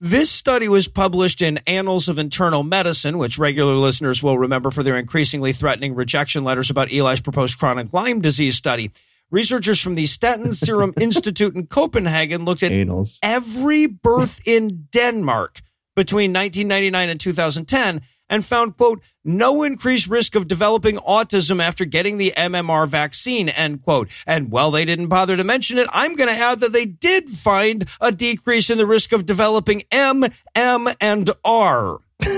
this 0.00 0.30
study 0.30 0.68
was 0.68 0.88
published 0.88 1.42
in 1.42 1.58
Annals 1.66 2.08
of 2.08 2.18
Internal 2.18 2.62
Medicine, 2.62 3.18
which 3.18 3.38
regular 3.38 3.74
listeners 3.74 4.22
will 4.22 4.38
remember 4.38 4.70
for 4.70 4.82
their 4.82 4.98
increasingly 4.98 5.52
threatening 5.52 5.94
rejection 5.94 6.42
letters 6.44 6.70
about 6.70 6.90
Eli's 6.92 7.20
proposed 7.20 7.58
chronic 7.58 7.92
Lyme 7.92 8.20
disease 8.20 8.56
study. 8.56 8.90
Researchers 9.30 9.80
from 9.80 9.94
the 9.94 10.04
Statens 10.04 10.54
Serum 10.54 10.92
Institute 11.00 11.54
in 11.54 11.66
Copenhagen 11.66 12.44
looked 12.44 12.62
at 12.62 12.72
Anals. 12.72 13.18
every 13.22 13.86
birth 13.86 14.40
in 14.46 14.88
Denmark 14.92 15.60
between 15.94 16.32
1999 16.32 17.08
and 17.08 17.20
2010 17.20 18.00
and 18.28 18.44
found, 18.44 18.76
quote, 18.76 19.02
no 19.24 19.64
increased 19.64 20.06
risk 20.06 20.36
of 20.36 20.46
developing 20.46 20.96
autism 20.98 21.60
after 21.60 21.84
getting 21.84 22.16
the 22.16 22.32
MMR 22.36 22.88
vaccine, 22.88 23.48
end 23.48 23.82
quote. 23.82 24.08
And 24.26 24.50
while 24.52 24.70
they 24.70 24.84
didn't 24.84 25.08
bother 25.08 25.36
to 25.36 25.44
mention 25.44 25.78
it, 25.78 25.88
I'm 25.92 26.14
going 26.14 26.28
to 26.28 26.34
add 26.34 26.60
that 26.60 26.72
they 26.72 26.86
did 26.86 27.28
find 27.28 27.88
a 28.00 28.12
decrease 28.12 28.70
in 28.70 28.78
the 28.78 28.86
risk 28.86 29.12
of 29.12 29.26
developing 29.26 29.82
M, 29.90 30.24
M, 30.54 30.88
and 31.00 31.28
R. 31.44 31.98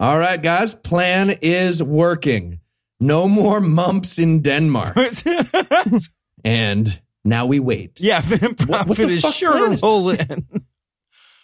All 0.00 0.18
right, 0.18 0.42
guys, 0.42 0.74
plan 0.74 1.36
is 1.42 1.82
working. 1.82 2.60
No 3.04 3.28
more 3.28 3.60
mumps 3.60 4.18
in 4.18 4.40
Denmark. 4.40 4.96
and 6.44 7.00
now 7.22 7.44
we 7.44 7.60
wait. 7.60 8.00
Yeah, 8.00 8.20
the 8.22 8.54
what 8.66 8.86
profit 8.86 8.96
the 8.96 9.12
is 9.14 9.20
sure 9.20 9.52
plan 9.52 9.68
to 9.68 9.72
is 9.74 9.82
roll 9.82 10.08
in. 10.08 10.46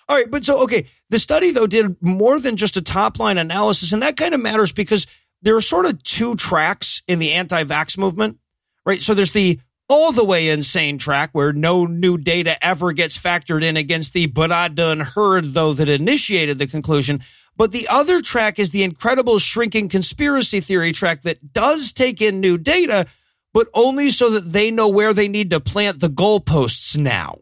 All 0.08 0.16
right, 0.16 0.30
but 0.30 0.42
so 0.42 0.62
okay, 0.62 0.86
the 1.10 1.18
study 1.18 1.50
though 1.50 1.66
did 1.66 2.00
more 2.00 2.40
than 2.40 2.56
just 2.56 2.78
a 2.78 2.82
top 2.82 3.18
line 3.18 3.36
analysis, 3.36 3.92
and 3.92 4.02
that 4.02 4.16
kind 4.16 4.32
of 4.32 4.40
matters 4.40 4.72
because 4.72 5.06
there 5.42 5.54
are 5.54 5.60
sort 5.60 5.84
of 5.84 6.02
two 6.02 6.34
tracks 6.34 7.02
in 7.06 7.18
the 7.18 7.32
anti-vax 7.32 7.98
movement, 7.98 8.38
right? 8.86 9.02
So 9.02 9.12
there's 9.12 9.32
the 9.32 9.60
all 9.90 10.12
the 10.12 10.24
way 10.24 10.48
insane 10.48 10.98
track 10.98 11.30
where 11.32 11.52
no 11.52 11.84
new 11.84 12.16
data 12.16 12.56
ever 12.64 12.92
gets 12.92 13.18
factored 13.18 13.64
in 13.64 13.76
against 13.76 14.12
the 14.12 14.26
but 14.26 14.52
I 14.52 14.68
done 14.68 15.00
heard 15.00 15.44
though 15.46 15.72
that 15.72 15.88
initiated 15.88 16.58
the 16.58 16.66
conclusion. 16.66 17.20
But 17.56 17.72
the 17.72 17.88
other 17.88 18.22
track 18.22 18.58
is 18.58 18.70
the 18.70 18.84
incredible 18.84 19.38
shrinking 19.38 19.88
conspiracy 19.88 20.60
theory 20.60 20.92
track 20.92 21.22
that 21.22 21.52
does 21.52 21.92
take 21.92 22.22
in 22.22 22.40
new 22.40 22.56
data, 22.56 23.06
but 23.52 23.68
only 23.74 24.10
so 24.10 24.30
that 24.30 24.52
they 24.52 24.70
know 24.70 24.88
where 24.88 25.12
they 25.12 25.28
need 25.28 25.50
to 25.50 25.60
plant 25.60 26.00
the 26.00 26.08
goalposts 26.08 26.96
now. 26.96 27.38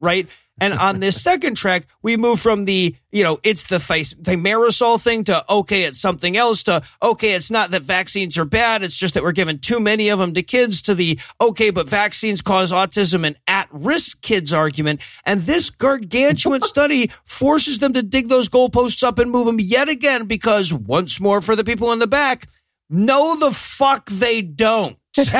Right. 0.00 0.28
And 0.58 0.72
on 0.72 1.00
this 1.00 1.22
second 1.22 1.56
track, 1.56 1.86
we 2.02 2.16
move 2.16 2.40
from 2.40 2.64
the, 2.64 2.96
you 3.12 3.22
know, 3.22 3.38
it's 3.42 3.64
the 3.64 3.78
face, 3.78 4.14
thimerosal 4.14 5.02
thing 5.02 5.24
to, 5.24 5.44
okay, 5.50 5.82
it's 5.82 6.00
something 6.00 6.34
else 6.34 6.62
to, 6.62 6.82
okay, 7.02 7.34
it's 7.34 7.50
not 7.50 7.72
that 7.72 7.82
vaccines 7.82 8.38
are 8.38 8.46
bad. 8.46 8.82
It's 8.82 8.96
just 8.96 9.14
that 9.14 9.22
we're 9.22 9.32
giving 9.32 9.58
too 9.58 9.80
many 9.80 10.08
of 10.08 10.18
them 10.18 10.32
to 10.32 10.42
kids 10.42 10.80
to 10.82 10.94
the, 10.94 11.20
okay, 11.40 11.68
but 11.68 11.88
vaccines 11.88 12.40
cause 12.40 12.72
autism 12.72 13.26
and 13.26 13.36
at 13.46 13.68
risk 13.70 14.22
kids 14.22 14.50
argument. 14.50 15.02
And 15.24 15.42
this 15.42 15.68
gargantuan 15.68 16.62
study 16.62 17.10
forces 17.26 17.78
them 17.80 17.92
to 17.92 18.02
dig 18.02 18.28
those 18.28 18.48
goalposts 18.48 19.02
up 19.02 19.18
and 19.18 19.30
move 19.30 19.46
them 19.46 19.60
yet 19.60 19.90
again 19.90 20.24
because 20.24 20.72
once 20.72 21.20
more 21.20 21.42
for 21.42 21.54
the 21.54 21.64
people 21.64 21.92
in 21.92 21.98
the 21.98 22.06
back, 22.06 22.48
no, 22.88 23.36
the 23.36 23.50
fuck 23.50 24.08
they 24.08 24.40
don't. 24.40 24.96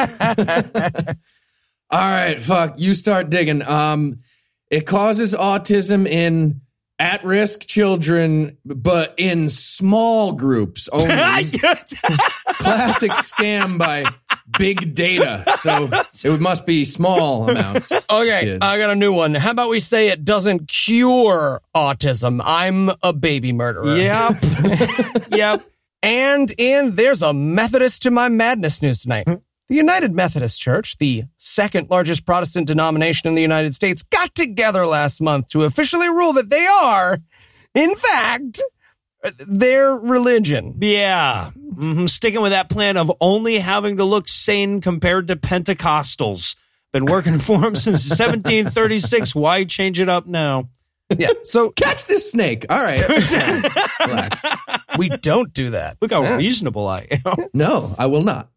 All 1.89 2.01
right, 2.01 2.41
fuck. 2.41 2.75
You 2.79 2.95
start 2.95 3.31
digging. 3.31 3.63
Um, 3.63 4.21
it 4.71 4.87
causes 4.87 5.35
autism 5.35 6.07
in 6.07 6.61
at-risk 6.99 7.67
children, 7.67 8.57
but 8.65 9.15
in 9.19 9.49
small 9.49 10.33
groups 10.33 10.89
only. 10.89 11.09
Classic 12.59 13.11
scam 13.13 13.79
by 13.79 14.05
big 14.59 14.95
data. 14.95 15.45
So 15.57 15.91
it 16.25 16.41
must 16.41 16.65
be 16.67 16.85
small 16.85 17.51
amounts. 17.51 17.93
Okay, 17.93 18.41
kids. 18.41 18.59
I 18.63 18.79
got 18.79 18.91
a 18.91 18.97
new 18.97 19.13
one. 19.13 19.35
How 19.35 19.51
about 19.51 19.69
we 19.69 19.81
say 19.81 20.09
it 20.09 20.25
doesn't 20.25 20.69
cure 20.69 21.61
autism? 21.75 22.41
I'm 22.43 22.91
a 23.03 23.13
baby 23.13 23.53
murderer. 23.53 23.97
yep. 23.97 24.33
yep. 25.31 25.63
And 26.03 26.53
in 26.57 26.95
there's 26.95 27.23
a 27.23 27.33
Methodist 27.33 28.03
to 28.03 28.11
my 28.11 28.29
madness 28.29 28.81
news 28.81 29.03
tonight. 29.03 29.29
The 29.69 29.75
United 29.75 30.15
Methodist 30.15 30.61
Church, 30.61 30.97
the 30.99 31.25
second 31.39 31.91
largest 31.91 32.25
Protestant 32.25 32.67
denomination 32.69 33.29
in 33.29 33.35
the 33.35 33.43
United 33.43 33.75
States, 33.75 34.03
got 34.05 34.35
together 34.35 34.87
last 34.87 35.21
month 35.21 35.49
to 35.49 35.65
officially 35.65 36.09
rule 36.09 36.33
that 36.35 36.51
they 36.51 36.67
are, 36.67 37.19
in 37.75 37.97
fact, 37.97 38.63
their 39.41 39.93
religion. 39.97 40.77
Yeah. 40.81 41.51
hmm 41.51 42.07
Sticking 42.07 42.41
with 42.43 42.53
that 42.53 42.69
plan 42.71 42.97
of 42.97 43.11
only 43.21 43.59
having 43.59 43.97
to 43.97 44.05
look 44.05 44.29
sane 44.29 44.81
compared 44.81 45.27
to 45.29 45.37
Pentecostals. 45.37 46.55
Been 46.93 47.05
working 47.07 47.41
for 47.41 47.59
them 47.61 47.75
since 47.75 48.09
1736. 48.09 49.35
Why 49.35 49.65
change 49.65 50.01
it 50.01 50.09
up 50.09 50.27
now? 50.27 50.69
Yeah, 51.19 51.31
so 51.43 51.71
Catch 51.77 52.05
this 52.07 52.31
snake. 52.31 52.67
All 52.71 52.81
right. 52.81 53.01
Relax. 54.07 54.45
we 54.97 55.09
don't 55.09 55.53
do 55.53 55.71
that. 55.71 55.97
Look 56.01 56.13
how 56.13 56.23
Yeah. 56.23 56.37
reasonable 56.37 56.87
I 56.87 57.09
am. 57.27 57.49
No, 57.53 57.97
I 57.99 58.07
will 58.07 58.23
not. 58.23 58.49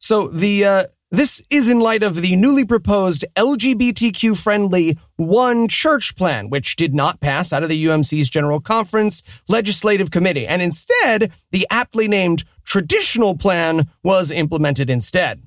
So 0.00 0.28
the 0.28 0.64
uh, 0.64 0.84
this 1.10 1.42
is 1.50 1.68
in 1.68 1.80
light 1.80 2.02
of 2.02 2.16
the 2.16 2.34
newly 2.36 2.64
proposed 2.64 3.24
LGBTQ 3.36 4.36
friendly 4.36 4.98
One 5.16 5.68
Church 5.68 6.16
plan, 6.16 6.48
which 6.50 6.76
did 6.76 6.94
not 6.94 7.20
pass 7.20 7.52
out 7.52 7.62
of 7.62 7.68
the 7.68 7.84
UMC's 7.84 8.30
General 8.30 8.60
Conference 8.60 9.22
Legislative 9.48 10.10
Committee, 10.10 10.46
and 10.46 10.62
instead 10.62 11.32
the 11.52 11.66
aptly 11.70 12.08
named 12.08 12.44
Traditional 12.64 13.36
Plan 13.36 13.88
was 14.02 14.30
implemented 14.30 14.88
instead. 14.90 15.42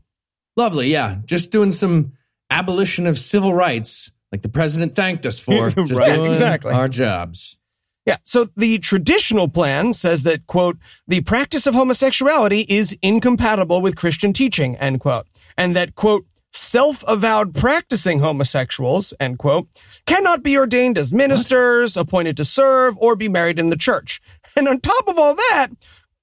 Lovely. 0.56 0.90
Yeah. 0.92 1.18
Just 1.26 1.52
doing 1.52 1.72
some 1.72 2.14
abolition 2.52 3.08
of 3.08 3.18
civil 3.18 3.54
rights, 3.54 4.12
like 4.32 4.42
the 4.44 4.50
president 4.50 4.96
thanked 4.96 5.26
us 5.26 5.40
for. 5.40 5.72
Just 5.86 6.00
Right. 6.00 6.14
doing 6.16 6.30
Exactly. 6.32 6.72
our 6.74 6.88
jobs. 6.88 7.58
Yeah. 8.06 8.18
So 8.24 8.50
the 8.58 8.80
traditional 8.80 9.48
plan 9.48 9.94
says 9.94 10.24
that, 10.24 10.46
quote, 10.46 10.78
the 11.08 11.22
practice 11.22 11.66
of 11.66 11.74
homosexuality 11.74 12.66
is 12.68 12.98
incompatible 13.02 13.82
with 13.82 13.96
Christian 13.96 14.34
teaching, 14.34 14.76
end 14.76 15.00
quote. 15.00 15.26
And 15.58 15.76
that, 15.76 15.96
quote, 15.96 16.26
self-avowed 16.52 17.56
practicing 17.56 18.20
homosexuals, 18.20 19.14
end 19.20 19.40
quote, 19.40 19.68
cannot 20.06 20.44
be 20.44 20.58
ordained 20.58 20.98
as 20.98 21.14
ministers, 21.14 21.96
appointed 21.96 22.38
to 22.38 22.46
serve, 22.46 22.96
or 22.98 23.16
be 23.16 23.30
married 23.30 23.58
in 23.58 23.70
the 23.70 23.78
church. 23.78 24.22
And 24.56 24.68
on 24.68 24.82
top 24.82 25.08
of 25.08 25.18
all 25.18 25.36
that, 25.36 25.70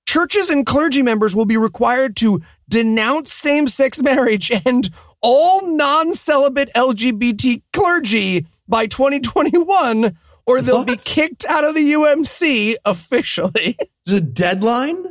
churches 0.07 0.51
and 0.51 0.67
clergy 0.67 1.03
members 1.03 1.35
will 1.35 1.47
be 1.47 1.57
required 1.57 2.15
to 2.17 2.41
denounce 2.69 3.33
same-sex 3.33 4.03
marriage 4.03 4.53
and 4.65 4.91
all 5.21 5.67
non-celibate 5.67 6.71
LGBT 6.77 7.63
clergy 7.73 8.47
by 8.69 8.87
2021 8.87 10.17
or 10.51 10.61
they'll 10.61 10.85
be 10.85 10.97
kicked 10.97 11.45
out 11.45 11.65
of 11.65 11.75
the 11.75 11.93
UMC 11.93 12.77
officially. 12.85 13.77
There's 14.07 14.21
a 14.21 14.25
deadline? 14.25 15.07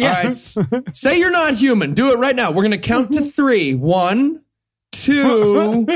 Right. 0.00 0.32
Say 0.32 1.18
you're 1.18 1.30
not 1.30 1.54
human. 1.54 1.94
Do 1.94 2.12
it 2.12 2.18
right 2.18 2.34
now. 2.34 2.50
We're 2.50 2.62
going 2.62 2.72
to 2.72 2.78
count 2.78 3.12
to 3.12 3.20
three. 3.20 3.74
One, 3.74 4.42
two, 4.90 5.86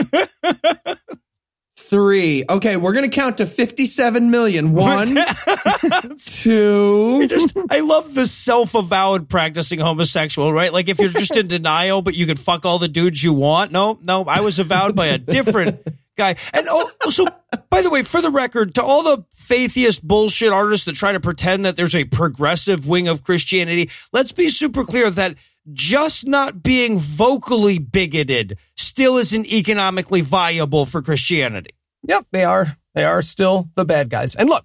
three. 1.77 2.45
Okay, 2.49 2.77
we're 2.77 2.93
gonna 2.93 3.09
count 3.09 3.39
to 3.39 3.47
fifty-seven 3.47 4.31
million. 4.31 4.73
One, 4.73 5.17
two. 6.19 7.27
just 7.29 7.57
I 7.71 7.81
love 7.81 8.15
the 8.15 8.27
self-avowed 8.27 9.29
practicing 9.29 9.79
homosexual, 9.79 10.53
right? 10.53 10.73
Like 10.73 10.89
if 10.89 10.99
you're 10.99 11.11
just 11.11 11.37
in 11.37 11.49
denial, 11.49 12.03
but 12.03 12.17
you 12.17 12.27
can 12.27 12.37
fuck 12.37 12.65
all 12.65 12.79
the 12.79 12.89
dudes 12.89 13.23
you 13.23 13.33
want. 13.33 13.73
No, 13.73 13.99
no, 14.03 14.25
I 14.25 14.41
was 14.41 14.59
avowed 14.59 14.97
by 14.97 15.07
a 15.07 15.19
different 15.19 15.87
guy. 16.17 16.37
And 16.53 16.67
oh, 16.69 16.91
oh 17.05 17.11
so 17.11 17.27
by 17.71 17.83
the 17.83 17.91
way, 17.91 18.03
for 18.03 18.21
the 18.21 18.31
record, 18.31 18.75
to 18.77 18.83
all 18.83 19.03
the 19.03 19.25
faithiest 19.35 20.03
bullshit 20.03 20.53
artists 20.53 20.87
that 20.87 20.95
try 20.95 21.13
to 21.13 21.21
pretend 21.21 21.65
that 21.65 21.77
there's 21.77 21.95
a 21.95 22.05
progressive 22.05 22.89
wing 22.89 23.09
of 23.09 23.23
Christianity, 23.23 23.91
let's 24.13 24.33
be 24.33 24.49
super 24.49 24.85
clear 24.85 25.11
that 25.11 25.37
just 25.73 26.27
not 26.27 26.63
being 26.63 26.97
vocally 26.99 27.79
bigoted 27.79 28.59
still 28.77 29.17
isn't 29.17 29.53
economically 29.53 30.21
viable 30.21 30.87
for 30.87 31.03
Christianity. 31.03 31.71
Yep, 32.05 32.27
they 32.33 32.45
are. 32.45 32.77
They 32.95 33.05
are 33.05 33.23
still 33.23 33.69
the 33.75 33.85
bad 33.85 34.09
guys. 34.09 34.37
And 34.37 34.49
look, 34.49 34.65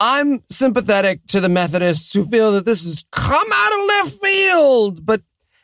I'm 0.00 0.42
sympathetic 0.48 1.26
to 1.28 1.40
the 1.40 1.48
Methodists 1.48 2.12
who 2.12 2.26
feel 2.26 2.52
that 2.52 2.64
this 2.64 2.84
has 2.84 3.04
come 3.12 3.48
out 3.52 3.72
of 3.72 3.86
left 3.86 4.22
field, 4.22 5.06
but 5.06 5.22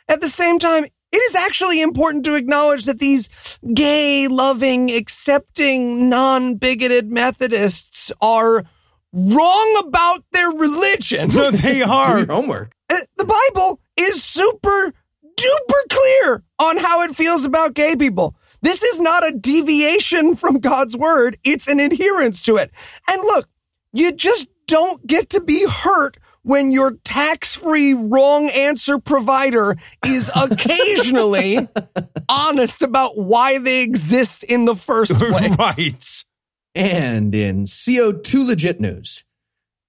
at 0.09 0.21
the 0.21 0.29
same 0.29 0.59
time, 0.59 0.87
it 1.17 1.31
is 1.31 1.35
actually 1.35 1.81
important 1.81 2.27
to 2.27 2.35
acknowledge 2.35 2.85
that 2.85 2.99
these 2.99 3.31
gay, 3.73 4.29
loving, 4.29 4.91
accepting, 4.91 6.11
non 6.11 6.57
bigoted 6.57 7.11
Methodists 7.11 8.13
are 8.21 8.65
wrong 9.15 9.83
about 9.87 10.25
their 10.33 10.51
religion. 10.51 11.29
No, 11.29 11.51
they 11.51 11.79
Do 11.85 11.91
are. 11.91 12.19
your 12.19 12.27
homework. 12.27 12.75
Uh, 12.91 12.99
the 13.17 13.25
Bible 13.25 13.81
is 13.97 14.23
super 14.23 14.93
duper 15.39 15.89
clear 15.89 16.43
on 16.59 16.77
how 16.77 17.01
it 17.01 17.17
feels 17.17 17.47
about 17.47 17.73
gay 17.73 17.97
people. 17.97 18.37
This 18.61 18.83
is 18.83 19.01
not 19.01 19.27
a 19.27 19.33
deviation 19.33 20.37
from 20.37 20.59
God's 20.59 20.99
word, 20.99 21.39
it's 21.45 21.67
an 21.67 21.81
adherence 21.81 22.43
to 22.43 22.57
it. 22.59 22.71
And 23.09 23.23
look, 23.23 23.49
you 23.95 24.13
just 24.13 24.49
don't 24.67 25.07
get 25.07 25.31
to 25.31 25.41
be 25.41 25.67
hurt 25.67 26.19
when 26.47 26.71
your 26.71 26.93
tax 27.03 27.57
free 27.57 27.93
wrong 27.93 28.49
answer 28.51 29.01
provider 29.01 29.77
is 30.07 30.31
occasionally 30.33 31.59
honest 32.29 32.83
about 32.83 33.19
why 33.19 33.59
they 33.59 33.83
exist 33.83 34.45
in 34.45 34.65
the 34.65 34.77
first 34.77 35.11
place. 35.19 35.57
right. 35.59 36.25
And 36.77 37.35
in 37.35 37.65
CO2 37.65 38.47
legit 38.47 38.81
news, 38.81 39.25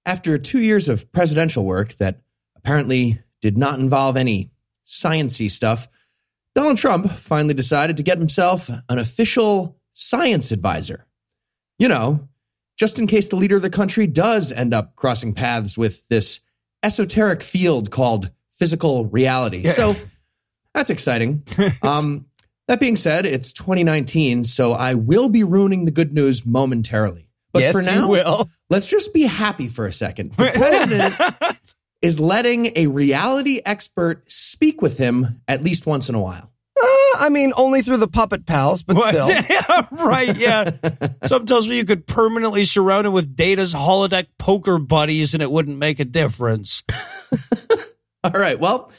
after 0.03 0.39
two 0.39 0.59
years 0.59 0.89
of 0.89 1.11
presidential 1.11 1.63
work 1.63 1.93
that 1.97 2.21
apparently 2.55 3.21
did 3.39 3.55
not 3.55 3.77
involve 3.77 4.17
any 4.17 4.49
sciency 4.83 5.51
stuff, 5.51 5.87
Donald 6.55 6.79
Trump 6.79 7.11
finally 7.11 7.53
decided 7.53 7.97
to 7.97 8.03
get 8.03 8.17
himself 8.17 8.67
an 8.89 8.97
official 8.97 9.77
science 9.93 10.51
advisor. 10.51 11.05
You 11.77 11.87
know, 11.87 12.27
just 12.79 12.97
in 12.97 13.05
case 13.05 13.27
the 13.27 13.35
leader 13.35 13.57
of 13.57 13.61
the 13.61 13.69
country 13.69 14.07
does 14.07 14.51
end 14.51 14.73
up 14.73 14.95
crossing 14.95 15.35
paths 15.35 15.77
with 15.77 16.07
this 16.07 16.39
esoteric 16.83 17.43
field 17.43 17.91
called 17.91 18.31
physical 18.53 19.05
reality. 19.05 19.65
So 19.67 19.95
that's 20.73 20.89
exciting. 20.89 21.43
um, 21.81 22.25
that 22.67 22.79
being 22.79 22.95
said, 22.95 23.25
it's 23.25 23.53
2019, 23.53 24.43
so 24.43 24.73
I 24.73 24.95
will 24.95 25.29
be 25.29 25.43
ruining 25.43 25.85
the 25.85 25.91
good 25.91 26.13
news 26.13 26.45
momentarily. 26.45 27.29
But 27.53 27.61
yes, 27.61 27.71
for 27.71 27.81
now, 27.81 28.45
let's 28.69 28.87
just 28.87 29.13
be 29.13 29.23
happy 29.23 29.67
for 29.67 29.85
a 29.85 29.93
second. 29.93 30.33
The 30.33 30.51
president 30.53 31.15
is 32.01 32.19
letting 32.19 32.73
a 32.75 32.87
reality 32.87 33.61
expert 33.65 34.29
speak 34.29 34.81
with 34.81 34.97
him 34.97 35.41
at 35.47 35.63
least 35.63 35.85
once 35.85 36.09
in 36.09 36.15
a 36.15 36.19
while. 36.19 36.51
Uh, 36.79 37.17
I 37.19 37.29
mean, 37.31 37.53
only 37.55 37.81
through 37.81 37.97
the 37.97 38.07
puppet 38.07 38.45
pals, 38.45 38.83
but 38.83 38.95
What? 38.95 39.09
still. 39.15 39.27
Yeah, 39.49 39.87
right, 39.91 40.35
yeah. 40.37 40.69
Some 41.25 41.45
tells 41.45 41.67
me 41.67 41.77
you 41.77 41.85
could 41.85 42.05
permanently 42.07 42.65
surround 42.65 43.07
it 43.07 43.11
with 43.11 43.35
Data's 43.35 43.73
holodeck 43.73 44.27
poker 44.37 44.77
buddies 44.77 45.33
and 45.33 45.41
it 45.43 45.51
wouldn't 45.51 45.77
make 45.77 45.99
a 45.99 46.05
difference. 46.05 46.83
All 48.23 48.31
right, 48.31 48.59
well, 48.59 48.91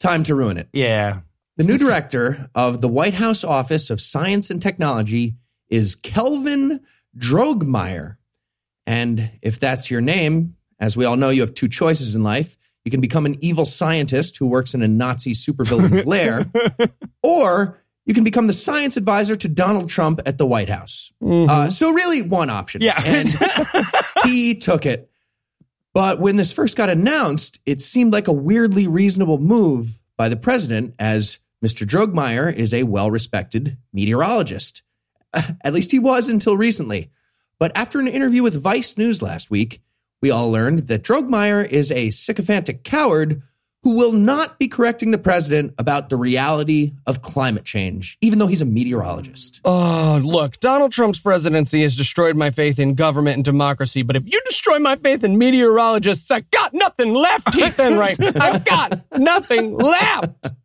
time 0.00 0.22
to 0.24 0.34
ruin 0.34 0.56
it. 0.58 0.68
Yeah. 0.72 1.20
The 1.56 1.64
new 1.64 1.78
director 1.78 2.48
of 2.54 2.80
the 2.80 2.88
White 2.88 3.14
House 3.14 3.42
Office 3.44 3.90
of 3.90 4.00
Science 4.00 4.50
and 4.50 4.62
Technology 4.62 5.36
is 5.68 5.94
Kelvin 5.96 6.80
Droegemeier. 7.16 8.16
And 8.86 9.30
if 9.42 9.58
that's 9.60 9.90
your 9.90 10.00
name, 10.00 10.54
as 10.80 10.96
we 10.96 11.04
all 11.04 11.16
know, 11.16 11.30
you 11.30 11.40
have 11.40 11.54
two 11.54 11.68
choices 11.68 12.14
in 12.14 12.22
life. 12.22 12.56
You 12.88 12.90
can 12.90 13.02
become 13.02 13.26
an 13.26 13.36
evil 13.40 13.66
scientist 13.66 14.38
who 14.38 14.46
works 14.46 14.72
in 14.72 14.80
a 14.80 14.88
Nazi 14.88 15.34
supervillain's 15.34 16.06
lair, 16.06 16.50
or 17.22 17.78
you 18.06 18.14
can 18.14 18.24
become 18.24 18.46
the 18.46 18.54
science 18.54 18.96
advisor 18.96 19.36
to 19.36 19.46
Donald 19.46 19.90
Trump 19.90 20.22
at 20.24 20.38
the 20.38 20.46
White 20.46 20.70
House. 20.70 21.12
Uh, 21.22 21.68
so, 21.68 21.90
really, 21.90 22.22
one 22.22 22.48
option. 22.48 22.80
Yeah. 22.80 22.98
And 23.04 23.28
he 24.24 24.54
took 24.54 24.86
it. 24.86 25.10
But 25.92 26.18
when 26.18 26.36
this 26.36 26.50
first 26.50 26.78
got 26.78 26.88
announced, 26.88 27.60
it 27.66 27.82
seemed 27.82 28.14
like 28.14 28.26
a 28.26 28.32
weirdly 28.32 28.88
reasonable 28.88 29.36
move 29.36 30.00
by 30.16 30.30
the 30.30 30.36
president, 30.36 30.94
as 30.98 31.40
Mr. 31.62 31.86
Droegemeier 31.86 32.50
is 32.50 32.72
a 32.72 32.84
well 32.84 33.10
respected 33.10 33.76
meteorologist. 33.92 34.82
At 35.62 35.74
least 35.74 35.90
he 35.90 35.98
was 35.98 36.30
until 36.30 36.56
recently. 36.56 37.10
But 37.58 37.76
after 37.76 38.00
an 38.00 38.08
interview 38.08 38.42
with 38.42 38.62
Vice 38.62 38.96
News 38.96 39.20
last 39.20 39.50
week, 39.50 39.82
we 40.22 40.30
all 40.30 40.50
learned 40.50 40.88
that 40.88 41.02
Droegemeier 41.02 41.66
is 41.68 41.90
a 41.90 42.10
sycophantic 42.10 42.84
coward 42.84 43.42
who 43.84 43.90
will 43.90 44.12
not 44.12 44.58
be 44.58 44.66
correcting 44.66 45.12
the 45.12 45.18
president 45.18 45.72
about 45.78 46.08
the 46.08 46.16
reality 46.16 46.92
of 47.06 47.22
climate 47.22 47.64
change, 47.64 48.18
even 48.20 48.38
though 48.38 48.48
he's 48.48 48.60
a 48.60 48.66
meteorologist. 48.66 49.60
Oh, 49.64 50.20
look, 50.22 50.58
Donald 50.58 50.90
Trump's 50.90 51.20
presidency 51.20 51.82
has 51.82 51.96
destroyed 51.96 52.36
my 52.36 52.50
faith 52.50 52.78
in 52.78 52.94
government 52.94 53.36
and 53.36 53.44
democracy, 53.44 54.02
but 54.02 54.16
if 54.16 54.24
you 54.26 54.40
destroy 54.44 54.78
my 54.80 54.96
faith 54.96 55.22
in 55.22 55.38
meteorologists, 55.38 56.30
I 56.30 56.40
got 56.40 56.74
nothing 56.74 57.14
left, 57.14 57.54
Ethan, 57.56 57.96
right? 57.96 58.18
I've 58.20 58.64
got 58.64 59.00
nothing 59.16 59.76
left. 59.76 60.46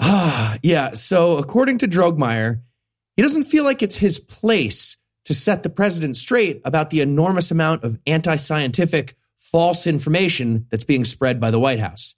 Ah, 0.00 0.58
yeah. 0.62 0.94
So, 0.94 1.38
according 1.38 1.78
to 1.78 1.88
Droegemeier, 1.88 2.60
he 3.16 3.22
doesn't 3.22 3.44
feel 3.44 3.64
like 3.64 3.82
it's 3.82 3.96
his 3.96 4.18
place 4.18 4.96
to 5.24 5.34
set 5.34 5.62
the 5.62 5.70
president 5.70 6.16
straight 6.16 6.60
about 6.64 6.90
the 6.90 7.00
enormous 7.00 7.50
amount 7.50 7.84
of 7.84 7.98
anti 8.06 8.36
scientific 8.36 9.14
false 9.38 9.86
information 9.86 10.66
that's 10.70 10.84
being 10.84 11.04
spread 11.04 11.40
by 11.40 11.50
the 11.50 11.60
White 11.60 11.78
House, 11.80 12.14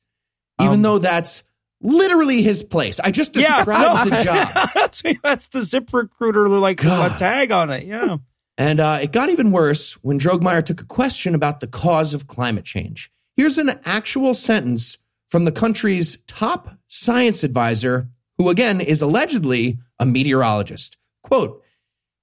even 0.60 0.76
Um, 0.76 0.82
though 0.82 0.98
that's 0.98 1.44
literally 1.80 2.42
his 2.42 2.62
place. 2.62 2.98
I 3.00 3.10
just 3.10 3.36
Yeah. 3.36 3.56
described 3.56 4.10
no. 4.10 4.16
the 4.16 4.24
job. 4.24 4.70
that's, 4.74 5.02
that's 5.22 5.48
the 5.48 5.62
zip 5.62 5.92
recruiter 5.92 6.48
like 6.48 6.82
a 6.82 7.14
tag 7.18 7.52
on 7.52 7.70
it. 7.70 7.84
Yeah. 7.84 8.16
And 8.58 8.80
uh, 8.80 8.98
it 9.02 9.12
got 9.12 9.28
even 9.28 9.52
worse 9.52 9.92
when 10.02 10.18
Droegemeier 10.18 10.64
took 10.64 10.80
a 10.80 10.86
question 10.86 11.34
about 11.34 11.60
the 11.60 11.66
cause 11.66 12.14
of 12.14 12.26
climate 12.26 12.64
change. 12.64 13.10
Here's 13.36 13.58
an 13.58 13.78
actual 13.84 14.32
sentence 14.32 14.96
from 15.28 15.44
the 15.44 15.52
country's 15.52 16.16
top 16.26 16.70
science 16.86 17.44
advisor, 17.44 18.08
who 18.38 18.48
again 18.48 18.80
is 18.80 19.02
allegedly 19.02 19.78
a 19.98 20.06
meteorologist. 20.06 20.96
Quote 21.22 21.62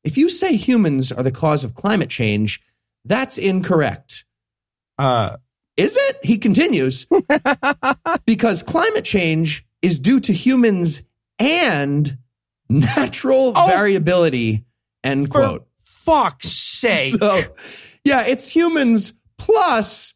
If 0.04 0.18
you 0.18 0.30
say 0.30 0.56
humans 0.56 1.12
are 1.12 1.24
the 1.24 1.32
cause 1.32 1.64
of 1.64 1.76
climate 1.76 2.10
change, 2.10 2.62
that's 3.06 3.38
incorrect. 3.38 4.26
Uh, 4.98 5.38
Is 5.78 5.96
it? 5.98 6.18
He 6.24 6.38
continues, 6.38 7.08
because 8.26 8.62
climate 8.64 9.06
change 9.06 9.66
is 9.82 10.00
due 10.00 10.20
to 10.22 10.34
humans 10.34 11.04
and 11.40 12.18
natural 12.70 13.54
Oh. 13.56 13.68
variability. 13.68 14.66
End 15.04 15.28
for 15.28 15.32
quote. 15.42 15.68
fuck's 15.84 16.50
sake. 16.52 17.16
So, 17.20 17.42
yeah, 18.04 18.24
it's 18.28 18.48
humans 18.48 19.14
plus 19.38 20.13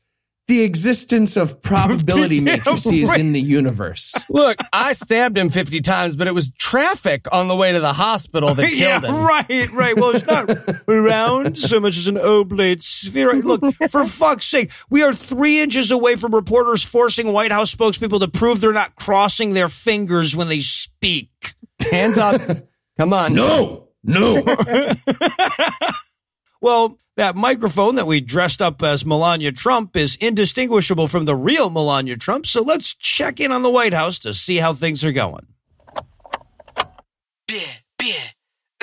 the 0.48 0.64
existence 0.64 1.36
of 1.36 1.62
probability 1.62 2.40
matrices 2.42 3.10
right. 3.10 3.20
in 3.20 3.34
the 3.34 3.42
universe. 3.42 4.14
Look, 4.30 4.58
I 4.72 4.94
stabbed 4.94 5.38
him 5.38 5.50
50 5.50 5.82
times, 5.82 6.16
but 6.16 6.28
it 6.28 6.34
was 6.34 6.50
traffic 6.52 7.28
on 7.32 7.48
the 7.48 7.56
way 7.56 7.74
to 7.74 7.80
the 7.80 7.94
hospital 7.94 8.54
that 8.56 8.72
yeah, 8.74 9.00
killed 9.00 9.14
him. 9.14 9.26
right, 9.26 9.72
right. 9.74 9.96
Well, 9.96 10.16
it's 10.16 10.26
not 10.26 10.50
round 10.88 11.58
so 11.58 11.80
much 11.80 11.98
as 11.98 12.08
an 12.08 12.18
oblate 12.18 12.82
sphere. 12.82 13.34
Look, 13.34 13.62
for 13.90 14.06
fuck's 14.06 14.48
sake, 14.48 14.72
we 14.90 15.04
are 15.04 15.14
three 15.14 15.60
inches 15.60 15.92
away 15.92 16.16
from 16.16 16.34
reporters 16.34 16.82
forcing 16.82 17.34
White 17.34 17.52
House 17.52 17.74
spokespeople 17.74 18.22
to 18.22 18.28
prove 18.28 18.62
they're 18.62 18.72
not 18.72 18.96
crossing 18.96 19.54
their 19.54 19.70
fingers 19.70 20.36
when 20.36 20.48
they 20.48 20.62
speak. 20.62 21.56
Hands 21.92 22.18
up. 22.18 22.42
Come 22.98 23.14
on. 23.14 23.34
No, 23.36 23.90
no. 24.04 24.44
Well, 26.62 26.98
that 27.18 27.36
microphone 27.36 27.96
that 27.96 28.08
we 28.08 28.22
dressed 28.22 28.62
up 28.62 28.82
as 28.84 29.06
Melania 29.06 29.52
Trump 29.52 29.96
is 29.96 30.16
indistinguishable 30.16 31.08
from 31.08 31.26
the 31.26 31.36
real 31.36 31.70
Melania 31.70 32.18
Trump, 32.18 32.46
so 32.46 32.62
let's 32.62 32.94
check 32.94 33.40
in 33.40 33.52
on 33.52 33.64
the 33.64 33.70
White 33.72 33.94
House 33.94 34.20
to 34.20 34.34
see 34.34 34.58
how 34.58 34.74
things 34.74 35.04
are 35.04 35.12
going. 35.12 35.48
Beer, 37.48 37.68
beer. 37.98 38.34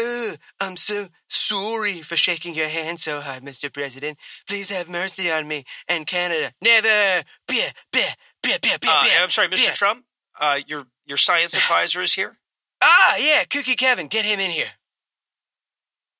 Uh, 0.00 0.36
I'm 0.60 0.76
so 0.76 1.06
sorry 1.28 2.00
for 2.00 2.16
shaking 2.16 2.54
your 2.54 2.68
hand 2.68 2.98
so 2.98 3.20
hard, 3.20 3.44
Mr. 3.44 3.72
President. 3.72 4.18
Please 4.48 4.68
have 4.70 4.88
mercy 4.88 5.30
on 5.30 5.46
me 5.46 5.64
and 5.86 6.06
Canada. 6.06 6.52
Never. 6.60 7.22
Beer, 7.46 7.70
beer, 7.92 8.14
beer, 8.42 8.58
beer, 8.60 8.78
beer, 8.80 8.90
Uh. 8.90 9.08
I'm 9.22 9.30
sorry, 9.30 9.48
Mr. 9.48 9.66
beer. 9.66 9.72
Trump. 9.74 10.04
Uh, 10.40 10.58
your 10.66 10.86
your 11.06 11.18
science 11.18 11.54
advisor 11.62 12.02
is 12.02 12.14
here. 12.14 12.38
Ah, 12.82 13.16
yeah, 13.18 13.44
Cookie 13.44 13.76
Kevin, 13.76 14.08
get 14.08 14.24
him 14.24 14.40
in 14.40 14.50
here. 14.50 14.70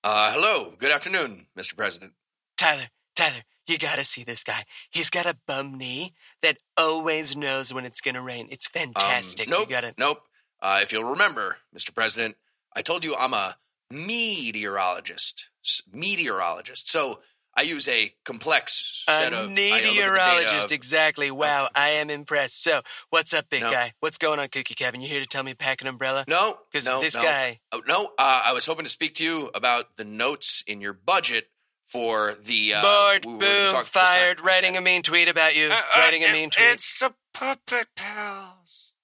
Uh, 0.07 0.31
hello. 0.35 0.75
Good 0.79 0.90
afternoon, 0.90 1.47
Mr. 1.59 1.75
President. 1.79 2.12
Tyler, 2.59 2.88
Tyler, 3.17 3.40
you 3.67 3.79
gotta 3.79 4.05
see 4.05 4.23
this 4.23 4.45
guy. 4.45 4.64
He's 4.90 5.09
got 5.09 5.25
a 5.25 5.35
bum 5.49 5.79
knee 5.79 6.12
that 6.43 6.59
always 6.77 7.35
knows 7.35 7.73
when 7.73 7.87
it's 7.87 8.03
gonna 8.03 8.21
rain. 8.21 8.49
It's 8.51 8.69
fantastic. 8.69 9.49
Um, 9.49 9.53
nope. 9.53 9.71
Gotta. 9.71 9.95
Nope. 9.97 10.19
Uh, 10.61 10.81
if 10.83 10.93
you'll 10.93 11.05
remember, 11.12 11.57
Mr. 11.75 11.95
President, 11.95 12.37
I 12.77 12.83
told 12.83 13.03
you 13.03 13.17
I'm 13.19 13.33
a 13.33 13.57
meteorologist. 13.90 15.49
Meteorologist. 15.90 16.90
So 16.90 17.21
I 17.57 17.62
use 17.62 17.87
a 17.88 18.12
complex 18.25 19.05
set 19.07 19.33
A 19.33 19.37
of 19.37 19.43
I 19.43 19.43
look 19.43 19.51
at 19.51 19.55
the 19.57 19.71
data 19.71 19.85
meteorologist, 19.95 20.73
exactly. 20.73 21.31
Wow, 21.31 21.69
I 21.75 21.90
am 21.90 22.11
impressed. 22.11 22.62
So, 22.62 22.83
what's 23.11 23.33
up, 23.33 23.49
big 23.49 23.62
No. 23.62 23.71
guy? 23.71 23.93
What's 24.01 24.19
going 24.19 24.40
on, 24.40 24.49
Cookie 24.49 24.75
Kevin? 24.75 25.01
You 25.01 25.09
here 25.09 25.21
to 25.21 25.27
tell 25.27 25.43
me 25.45 25.55
pack 25.55 25.81
an 25.81 25.87
umbrella? 25.87 26.25
No, 26.27 26.59
'Cause 26.73 26.85
no, 26.85 27.01
this 27.01 27.14
no. 27.14 27.23
guy- 27.23 27.61
Oh, 27.73 27.83
no, 27.87 28.07
uh, 28.19 28.43
I 28.47 28.53
was 28.53 28.67
hoping 28.67 28.85
to 28.85 28.90
speak 28.90 29.14
to 29.17 29.25
you 29.25 29.51
about 29.55 29.97
the 29.97 30.05
notes 30.05 30.64
in 30.67 30.81
your 30.81 30.93
budget 30.95 31.49
for 31.87 32.35
the 32.35 32.75
uh, 32.75 32.83
Bored, 32.83 33.25
we 33.25 33.38
boom, 33.38 33.71
talking- 33.71 33.87
fired, 33.90 34.40
Okay. 34.40 34.47
writing 34.49 34.77
a 34.77 34.81
mean 34.81 35.03
tweet 35.03 35.29
about 35.29 35.55
you. 35.55 35.69
writing 35.97 36.25
a 36.25 36.33
mean 36.33 36.51
tweet. 36.51 36.67
Uh, 36.67 36.73
It's 36.73 36.99
the 36.99 37.14
puppet 37.33 37.88
pals. 37.95 38.95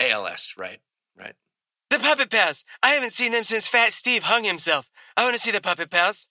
ALS, 0.00 0.54
right, 0.56 0.80
right. 1.16 1.34
The 1.90 1.98
Puppet 1.98 2.30
Pals. 2.30 2.64
I 2.82 2.90
haven't 2.90 3.12
seen 3.12 3.32
them 3.32 3.44
since 3.44 3.66
Fat 3.66 3.92
Steve 3.92 4.22
hung 4.22 4.44
himself. 4.44 4.90
I 5.16 5.24
want 5.24 5.34
to 5.36 5.40
see 5.42 5.50
the 5.50 5.60
Puppet 5.60 5.90
Pals. 5.90 6.28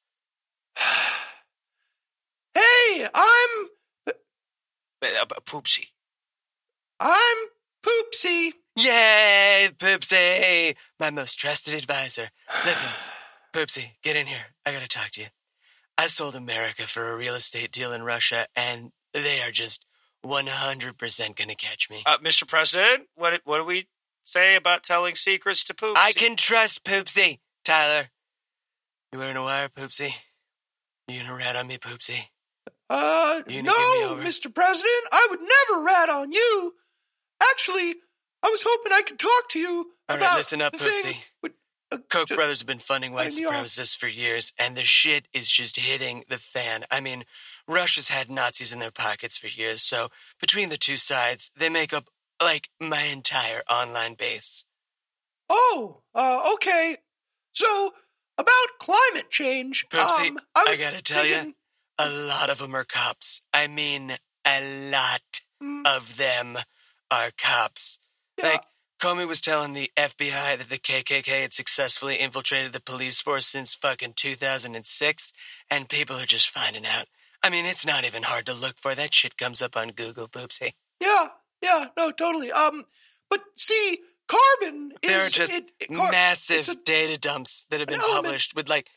Hey, 2.56 3.08
I'm 3.14 3.70
Uh, 5.02 5.26
Poopsie. 5.46 5.88
I'm 7.00 7.38
Poopsie. 7.84 8.52
Yay, 8.76 9.70
Poopsie, 9.78 10.76
my 11.00 11.10
most 11.10 11.36
trusted 11.40 11.74
advisor. 11.74 12.30
Listen, 12.66 12.90
Poopsie, 13.54 13.92
get 14.04 14.16
in 14.16 14.28
here. 14.28 14.48
I 14.66 14.72
gotta 14.74 14.88
talk 14.88 15.12
to 15.12 15.22
you. 15.22 15.28
I 15.98 16.08
sold 16.08 16.36
America 16.36 16.84
for 16.84 17.12
a 17.12 17.18
real 17.18 17.36
estate 17.36 17.72
deal 17.72 17.92
in 17.94 18.04
Russia, 18.04 18.48
and 18.56 18.92
they 19.14 19.42
are 19.42 19.52
just 19.52 19.86
100% 20.26 21.36
gonna 21.36 21.56
catch 21.56 21.90
me. 21.90 22.04
Uh, 22.06 22.18
Mr. 22.20 22.48
President, 22.48 23.08
what 23.16 23.42
what 23.46 23.58
do 23.60 23.66
we 23.66 23.88
say 24.24 24.56
about 24.56 24.84
telling 24.84 25.16
secrets 25.16 25.64
to 25.66 25.74
Poopsie? 25.74 25.94
I 25.98 26.12
can 26.14 26.36
trust 26.36 26.84
Poopsie. 26.84 27.40
Tyler, 27.64 28.10
you 29.12 29.20
wearing 29.20 29.38
a 29.38 29.44
wire, 29.44 29.70
Poopsie? 29.70 30.14
You 31.10 31.22
gonna 31.22 31.36
rat 31.36 31.56
on 31.56 31.68
me, 31.68 31.78
Poopsie? 31.78 32.24
Uh, 32.90 33.42
You 33.48 33.64
gonna 33.64 33.76
give 33.78 34.18
me 34.18 34.24
no. 34.24 34.30
Mr. 34.30 34.54
President, 34.54 35.04
I 35.12 35.28
would 35.32 35.40
never 35.42 35.84
rat 35.84 36.10
on 36.10 36.32
you. 36.32 36.74
Actually, 37.52 37.96
I 38.44 38.50
was 38.50 38.64
hoping 38.66 38.92
I 38.94 39.02
could 39.02 39.20
talk 39.20 39.50
to 39.50 39.60
you 39.60 39.92
All 40.08 40.16
about 40.16 40.22
right, 40.32 40.38
listen 40.38 40.62
up, 40.62 40.74
the 40.74 40.80
thing 40.80 41.14
Poopsie. 41.14 41.18
with- 41.42 41.54
uh, 41.92 41.98
Koch 42.10 42.28
brothers 42.30 42.60
have 42.60 42.68
been 42.68 42.78
funding 42.80 43.14
white 43.14 43.32
supremacists 43.32 43.98
for 43.98 44.08
years, 44.08 44.54
and 44.60 44.78
the 44.78 44.84
shit 44.84 45.28
is 45.34 45.50
just 45.50 45.76
hitting 45.78 46.24
the 46.30 46.38
fan. 46.38 46.86
I 46.92 47.00
mean, 47.00 47.26
Russia's 47.68 48.10
had 48.10 48.30
Nazis 48.30 48.72
in 48.72 48.78
their 48.78 48.92
pockets 48.92 49.38
for 49.38 49.48
years, 49.48 49.82
so 49.82 50.10
between 50.40 50.70
the 50.70 50.78
two 50.78 50.98
sides, 50.98 51.50
they 51.58 51.68
make 51.70 51.92
up 51.92 52.10
like 52.40 52.70
my 52.80 53.02
entire 53.04 53.64
online 53.68 54.14
base. 54.14 54.66
Oh, 55.50 56.04
uh, 56.14 56.52
okay. 56.54 56.98
So 57.54 57.96
about 58.40 58.80
climate 58.80 59.30
change, 59.30 59.86
Poopsie, 59.90 60.30
um, 60.30 60.40
I 60.56 60.64
I, 60.68 60.70
was 60.72 60.82
gotta 60.82 61.02
tell 61.04 61.24
thinking, 61.24 61.48
you, 61.50 61.56
a 62.00 62.10
lot 62.10 62.50
of 62.50 62.58
them 62.60 62.76
are 62.76 62.86
cops. 62.86 63.42
I 63.54 63.68
mean, 63.68 64.18
a 64.46 64.90
lot 64.90 65.22
Mm, 65.62 65.86
of 65.86 66.16
them 66.18 66.58
are 67.12 67.32
cops. 67.38 68.00
yeah, 68.38 68.46
Like, 68.52 68.64
Comey 69.02 69.28
was 69.28 69.42
telling 69.42 69.74
the 69.74 69.92
FBI 69.98 70.58
that 70.58 70.70
the 70.70 70.78
KKK 70.78 71.42
had 71.42 71.54
successfully 71.54 72.16
infiltrated 72.16 72.72
the 72.74 72.82
police 72.82 73.20
force 73.22 73.46
since 73.46 73.76
fucking 73.76 74.14
2006, 74.16 75.34
and 75.70 75.90
people 75.90 76.16
are 76.16 76.26
just 76.26 76.50
finding 76.50 76.86
out. 76.86 77.08
I 77.44 77.50
mean, 77.50 77.66
it's 77.66 77.86
not 77.86 78.06
even 78.06 78.24
hard 78.24 78.46
to 78.48 78.54
look 78.54 78.78
for. 78.78 78.96
That 78.96 79.14
shit 79.14 79.38
comes 79.38 79.62
up 79.62 79.76
on 79.78 79.90
Google, 79.92 80.28
Poopsie. 80.30 80.72
yeah, 81.02 81.28
yeah, 81.62 81.88
no, 81.98 82.12
totally. 82.12 82.52
Um, 82.52 82.86
but 83.30 83.42
see, 83.58 84.00
carbon 84.30 84.94
is 85.02 85.10
There 85.10 85.26
are 85.26 85.30
just 85.30 85.54
it, 85.54 85.72
it- 85.80 85.94
car- 85.96 86.12
massive 86.12 86.70
a- 86.70 86.76
data 86.76 87.18
dumps 87.20 87.66
that 87.70 87.80
have 87.80 87.90
been 87.90 88.00
published 88.00 88.56
with 88.56 88.70
like 88.70 88.88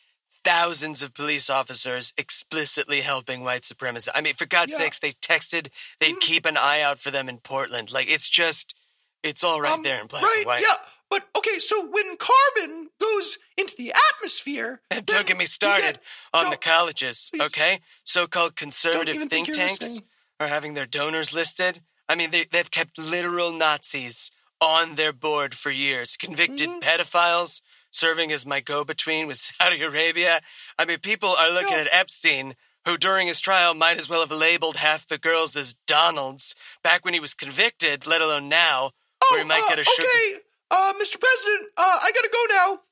thousands 0.44 1.02
of 1.02 1.14
police 1.14 1.48
officers 1.48 2.12
explicitly 2.18 3.00
helping 3.00 3.42
white 3.44 3.62
supremacists. 3.62 4.08
I 4.14 4.20
mean, 4.20 4.34
for 4.34 4.44
God's 4.46 4.72
Yeah. 4.72 4.78
sakes, 4.78 4.98
they 4.98 5.12
texted 5.12 5.68
they'd 6.00 6.16
Mhm. 6.16 6.20
keep 6.20 6.44
an 6.46 6.56
eye 6.56 6.80
out 6.80 6.98
for 6.98 7.10
them 7.10 7.28
in 7.28 7.38
Portland. 7.38 7.92
Like, 7.92 8.08
it's 8.08 8.28
just, 8.28 8.74
it's 9.22 9.44
all 9.44 9.60
right 9.60 9.72
um, 9.74 9.82
there 9.82 10.00
in 10.00 10.08
black 10.08 10.22
right, 10.24 10.36
and 10.38 10.46
white. 10.46 10.60
yeah. 10.62 10.74
But 11.10 11.28
okay, 11.36 11.58
so 11.60 11.86
when 11.86 12.16
carbon 12.16 12.88
goes 12.98 13.38
into 13.56 13.74
the 13.76 13.92
atmosphere, 14.14 14.80
And 14.90 15.04
don't 15.06 15.26
get 15.26 15.36
me 15.36 15.44
started 15.44 16.00
on 16.32 16.50
the 16.50 16.56
colleges, 16.56 17.30
please. 17.32 17.42
okay? 17.48 17.80
So 18.04 18.26
called 18.26 18.56
conservative 18.56 19.16
think 19.16 19.30
think 19.30 19.52
tanks 19.54 19.80
listening. 19.80 20.08
are 20.40 20.48
having 20.48 20.74
their 20.74 20.86
donors 20.86 21.32
listed. 21.32 21.82
I 22.08 22.14
mean, 22.16 22.30
they, 22.32 22.44
they've 22.50 22.70
kept 22.70 22.98
literal 22.98 23.52
Nazis 23.52 24.30
on 24.62 24.94
their 24.94 25.12
board 25.12 25.55
for 25.55 25.70
years, 25.70 26.16
convicted 26.16 26.68
Mhm. 26.70 26.81
pedophiles 26.81 27.61
serving 27.90 28.33
as 28.33 28.46
my 28.46 28.61
go 28.61 28.85
between 28.85 29.27
with 29.27 29.38
Saudi 29.59 29.83
Arabia. 29.83 30.40
I 30.79 30.85
mean, 30.87 31.01
people 31.01 31.35
are 31.37 31.51
looking 31.51 31.72
Yeah. 31.77 31.81
at 31.85 31.92
Epstein. 31.92 32.57
Who 32.85 32.96
during 32.98 33.29
his 33.29 33.38
trial 33.38 33.75
might 33.75 33.96
as 33.98 34.09
well 34.09 34.20
have 34.22 34.33
labeled 34.33 34.77
half 34.77 35.07
the 35.07 35.16
girls 35.16 35.55
as 35.57 35.75
Donalds 35.87 36.57
back 36.83 37.05
when 37.05 37.14
he 37.14 37.20
was 37.20 37.33
convicted, 37.33 38.07
let 38.09 38.20
alone 38.20 38.48
now, 38.48 38.90
Oh, 39.22 39.29
where 39.31 39.38
he 39.40 39.44
might 39.44 39.62
uh, 39.62 39.68
get 39.68 39.79
a 39.79 39.85
sugar. 39.85 40.03
okay, 40.09 40.40
uh, 40.72 40.92
Mr. 40.94 41.20
President, 41.20 41.68
uh, 41.77 41.98
I 42.03 42.11
gotta 42.12 42.29
go 42.33 42.44
now. 42.51 42.83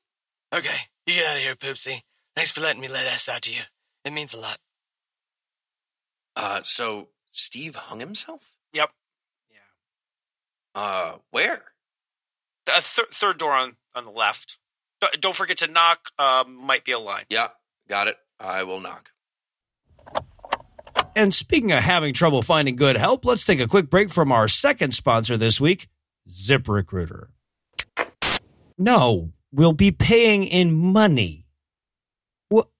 Okay, 0.59 0.77
you 1.05 1.15
get 1.15 1.25
out 1.27 1.35
of 1.35 1.41
here, 1.43 1.55
Poopsie. 1.57 2.03
Thanks 2.37 2.51
for 2.51 2.61
letting 2.61 2.79
me 2.79 2.87
let 2.87 3.05
S 3.05 3.27
out 3.27 3.41
to 3.41 3.53
you. 3.53 3.63
It 4.05 4.13
means 4.13 4.33
a 4.33 4.39
lot. 4.39 4.59
Uh, 6.37 6.61
so 6.63 7.09
Steve 7.31 7.75
hung 7.75 7.99
himself? 7.99 8.55
Yep. 8.71 8.91
Yeah. 10.75 10.81
Uh, 10.81 11.15
where? 11.31 11.61
The 12.65 12.71
th- 12.73 13.07
third 13.11 13.37
door 13.37 13.51
on 13.51 13.75
on 13.95 14.05
the 14.05 14.11
left. 14.11 14.57
D- 15.01 15.07
Don't 15.19 15.35
forget 15.35 15.57
to 15.57 15.67
knock. 15.67 16.09
Um, 16.19 16.55
might 16.55 16.83
be 16.85 16.91
a 16.91 16.99
line. 16.99 17.25
Yeah, 17.29 17.47
got 17.89 18.07
it. 18.07 18.17
I 18.39 18.63
will 18.63 18.79
knock. 18.79 19.11
And 21.15 21.33
speaking 21.33 21.71
of 21.71 21.79
having 21.83 22.13
trouble 22.13 22.41
finding 22.41 22.75
good 22.75 22.95
help, 22.97 23.25
let's 23.25 23.43
take 23.43 23.59
a 23.59 23.67
quick 23.67 23.89
break 23.89 24.09
from 24.09 24.31
our 24.31 24.47
second 24.47 24.93
sponsor 24.93 25.35
this 25.37 25.59
week, 25.59 25.89
ZipRecruiter. 26.29 27.27
No, 28.77 29.33
we'll 29.51 29.73
be 29.73 29.91
paying 29.91 30.45
in 30.45 30.71
money. 30.73 31.45
Well, 32.49 32.71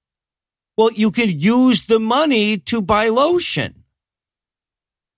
well, 0.78 0.92
you 0.92 1.12
can 1.12 1.38
use 1.38 1.88
the 1.88 2.00
money 2.00 2.58
to 2.60 2.82
buy 2.82 3.10
lotion. 3.10 3.84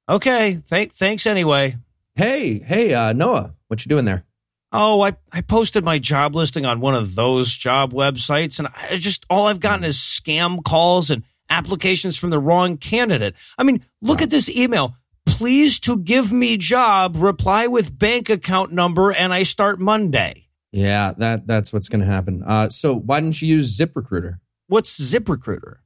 Okay, 0.10 0.56
thank, 0.66 0.94
thanks 0.94 1.26
anyway. 1.28 1.78
Hey, 2.15 2.60
hey, 2.60 2.93
uh, 2.93 3.12
Noah, 3.13 3.56
what 3.67 3.84
you 3.84 3.89
doing 3.89 4.06
there? 4.06 4.23
Oh, 4.71 5.02
I, 5.02 5.15
I 5.32 5.41
posted 5.41 5.84
my 5.84 5.97
job 5.97 6.36
listing 6.36 6.63
on 6.65 6.80
one 6.80 6.93
of 6.93 7.15
those 7.15 7.52
job 7.56 7.91
websites, 7.91 8.60
and 8.60 8.67
I 8.67 8.97
just 8.97 9.26
all 9.32 9.47
I've 9.47 9.60
gotten 9.60 9.84
is 9.84 9.97
scam 9.97 10.63
calls 10.63 11.10
and 11.10 11.23
applications 11.49 12.15
from 12.15 12.30
the 12.30 12.39
wrong 12.39 12.78
candidate. 12.78 13.36
I 13.58 13.63
mean, 13.63 13.84
look 14.02 14.21
at 14.21 14.30
this 14.30 14.47
email. 14.47 14.95
Please 15.26 15.80
to 15.82 15.97
give 15.97 16.32
me 16.32 16.58
job, 16.58 17.15
reply 17.15 17.65
with 17.65 17.97
bank 17.97 18.30
account 18.30 18.71
number, 18.71 19.12
and 19.12 19.34
I 19.34 19.43
start 19.43 19.80
Monday. 19.80 20.49
Yeah, 20.71 21.13
that 21.17 21.47
that's 21.47 21.73
what's 21.73 21.89
going 21.89 22.02
to 22.02 22.08
happen. 22.08 22.43
Uh, 22.45 22.69
so 22.69 22.95
why 22.95 23.21
didn't 23.21 23.41
you 23.41 23.47
use 23.47 23.78
ZipRecruiter? 23.78 24.39
What's 24.67 24.99
ZipRecruiter? 24.99 25.78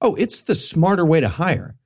Oh, 0.00 0.14
it's 0.14 0.42
the 0.42 0.54
smarter 0.54 1.04
way 1.04 1.20
to 1.20 1.28
hire. 1.28 1.76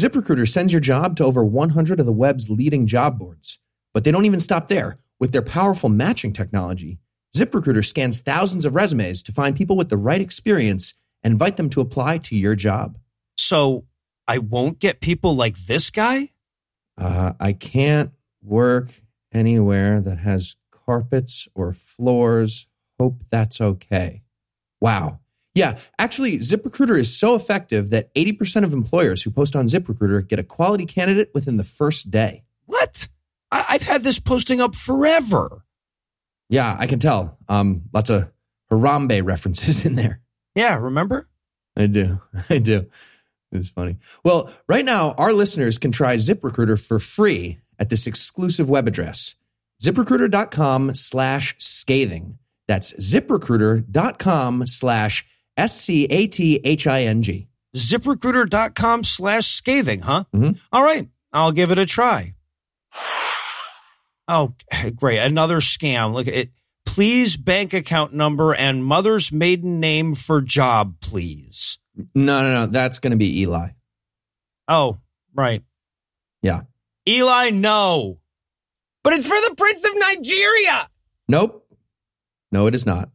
ZipRecruiter 0.00 0.48
sends 0.48 0.72
your 0.72 0.80
job 0.80 1.16
to 1.16 1.24
over 1.24 1.44
100 1.44 2.00
of 2.00 2.06
the 2.06 2.12
web's 2.12 2.48
leading 2.48 2.86
job 2.86 3.18
boards. 3.18 3.58
But 3.92 4.04
they 4.04 4.10
don't 4.10 4.24
even 4.24 4.40
stop 4.40 4.68
there. 4.68 4.98
With 5.18 5.32
their 5.32 5.42
powerful 5.42 5.90
matching 5.90 6.32
technology, 6.32 6.98
ZipRecruiter 7.36 7.84
scans 7.84 8.20
thousands 8.20 8.64
of 8.64 8.74
resumes 8.74 9.22
to 9.24 9.32
find 9.32 9.54
people 9.54 9.76
with 9.76 9.90
the 9.90 9.98
right 9.98 10.20
experience 10.20 10.94
and 11.22 11.32
invite 11.32 11.58
them 11.58 11.68
to 11.70 11.82
apply 11.82 12.18
to 12.18 12.36
your 12.36 12.54
job. 12.54 12.96
So 13.36 13.84
I 14.26 14.38
won't 14.38 14.78
get 14.78 15.00
people 15.02 15.36
like 15.36 15.58
this 15.58 15.90
guy? 15.90 16.30
Uh, 16.96 17.34
I 17.38 17.52
can't 17.52 18.12
work 18.42 18.88
anywhere 19.32 20.00
that 20.00 20.16
has 20.16 20.56
carpets 20.86 21.46
or 21.54 21.74
floors. 21.74 22.68
Hope 22.98 23.22
that's 23.30 23.60
okay. 23.60 24.22
Wow. 24.80 25.20
Yeah, 25.54 25.78
actually, 25.98 26.38
ZipRecruiter 26.38 26.98
is 26.98 27.16
so 27.16 27.34
effective 27.34 27.90
that 27.90 28.14
80% 28.14 28.62
of 28.64 28.72
employers 28.72 29.22
who 29.22 29.30
post 29.30 29.56
on 29.56 29.66
ZipRecruiter 29.66 30.26
get 30.26 30.38
a 30.38 30.44
quality 30.44 30.86
candidate 30.86 31.30
within 31.34 31.56
the 31.56 31.64
first 31.64 32.10
day. 32.10 32.44
What? 32.66 33.08
I- 33.50 33.66
I've 33.70 33.82
had 33.82 34.02
this 34.02 34.20
posting 34.20 34.60
up 34.60 34.74
forever. 34.76 35.64
Yeah, 36.48 36.76
I 36.78 36.86
can 36.86 36.98
tell. 37.00 37.36
Um, 37.48 37.82
lots 37.92 38.10
of 38.10 38.30
Harambe 38.70 39.24
references 39.24 39.84
in 39.86 39.96
there. 39.96 40.20
Yeah, 40.54 40.76
remember? 40.76 41.28
I 41.76 41.86
do. 41.86 42.20
I 42.50 42.58
do. 42.58 42.86
It 43.52 43.56
was 43.56 43.68
funny. 43.68 43.96
Well, 44.24 44.52
right 44.68 44.84
now, 44.84 45.12
our 45.18 45.32
listeners 45.32 45.78
can 45.78 45.90
try 45.90 46.14
ZipRecruiter 46.14 46.78
for 46.84 47.00
free 47.00 47.58
at 47.80 47.88
this 47.88 48.06
exclusive 48.06 48.70
web 48.70 48.86
address, 48.86 49.34
ziprecruiter.com 49.82 50.94
slash 50.94 51.56
scathing. 51.58 52.38
That's 52.68 52.92
ziprecruiter.com 52.92 54.66
slash 54.66 55.26
S-C-A-T-H-I-N-G. 55.26 55.39
ZipRecruiter.com 57.76 59.04
slash 59.04 59.46
scathing, 59.48 60.00
huh? 60.00 60.24
Mhm. 60.34 60.58
All 60.72 60.82
right, 60.82 61.08
I'll 61.32 61.52
give 61.52 61.70
it 61.70 61.78
a 61.78 61.86
try. 61.86 62.34
Oh, 64.26 64.54
great. 64.96 65.18
Another 65.18 65.58
scam. 65.60 66.12
Look 66.14 66.28
at 66.28 66.34
it. 66.34 66.50
Please 66.86 67.36
bank 67.36 67.72
account 67.72 68.12
number 68.14 68.52
and 68.54 68.84
mother's 68.84 69.30
maiden 69.30 69.78
name 69.80 70.14
for 70.14 70.40
job, 70.40 70.96
please. 71.00 71.78
No, 72.14 72.42
no, 72.42 72.52
no. 72.52 72.66
That's 72.66 72.98
going 72.98 73.12
to 73.12 73.16
be 73.16 73.42
Eli. 73.42 73.68
Oh, 74.66 74.98
right. 75.34 75.62
Yeah. 76.42 76.62
Eli, 77.08 77.50
no. 77.50 78.18
But 79.04 79.12
it's 79.12 79.26
for 79.26 79.40
the 79.48 79.54
Prince 79.56 79.84
of 79.84 79.92
Nigeria. 79.96 80.88
Nope. 81.28 81.66
No, 82.50 82.66
it 82.66 82.74
is 82.74 82.86
not. 82.86 83.10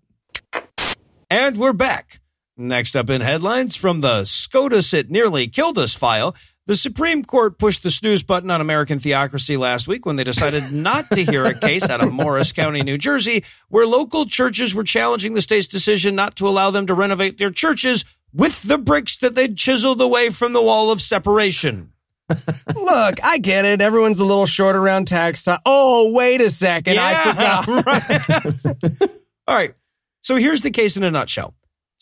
And 1.29 1.57
we're 1.57 1.73
back. 1.73 2.21
Next 2.57 2.95
up 2.95 3.09
in 3.09 3.19
headlines 3.19 3.75
from 3.75 3.99
the 3.99 4.23
SCOTUS 4.23 4.93
It 4.93 5.11
Nearly 5.11 5.49
Killed 5.49 5.77
Us 5.77 5.93
file, 5.93 6.35
the 6.67 6.77
Supreme 6.77 7.25
Court 7.25 7.59
pushed 7.59 7.83
the 7.83 7.91
snooze 7.91 8.23
button 8.23 8.49
on 8.49 8.61
American 8.61 8.97
theocracy 8.97 9.57
last 9.57 9.89
week 9.89 10.05
when 10.05 10.15
they 10.15 10.23
decided 10.23 10.63
not 10.71 11.03
to 11.07 11.25
hear 11.25 11.43
a 11.43 11.53
case 11.53 11.89
out 11.89 12.01
of 12.01 12.13
Morris 12.13 12.53
County, 12.53 12.81
New 12.81 12.97
Jersey, 12.97 13.43
where 13.67 13.85
local 13.85 14.25
churches 14.25 14.73
were 14.73 14.85
challenging 14.85 15.33
the 15.33 15.41
state's 15.41 15.67
decision 15.67 16.15
not 16.15 16.37
to 16.37 16.47
allow 16.47 16.71
them 16.71 16.87
to 16.87 16.93
renovate 16.93 17.37
their 17.37 17.51
churches 17.51 18.05
with 18.33 18.63
the 18.63 18.77
bricks 18.77 19.17
that 19.17 19.35
they'd 19.35 19.57
chiseled 19.57 19.99
away 19.99 20.29
from 20.29 20.53
the 20.53 20.61
wall 20.61 20.91
of 20.91 21.01
separation. 21.01 21.91
Look, 22.75 23.21
I 23.21 23.37
get 23.37 23.65
it. 23.65 23.81
Everyone's 23.81 24.19
a 24.19 24.25
little 24.25 24.45
short 24.45 24.77
around 24.77 25.09
tax 25.09 25.43
time. 25.43 25.59
Oh, 25.65 26.13
wait 26.13 26.39
a 26.39 26.49
second. 26.49 26.97
I 26.99 27.65
forgot. 27.65 28.65
right. 28.81 29.09
All 29.45 29.55
right. 29.55 29.73
So 30.21 30.37
here's 30.37 30.61
the 30.61 30.71
case 30.71 30.95
in 30.95 31.03
a 31.03 31.11
nutshell. 31.11 31.53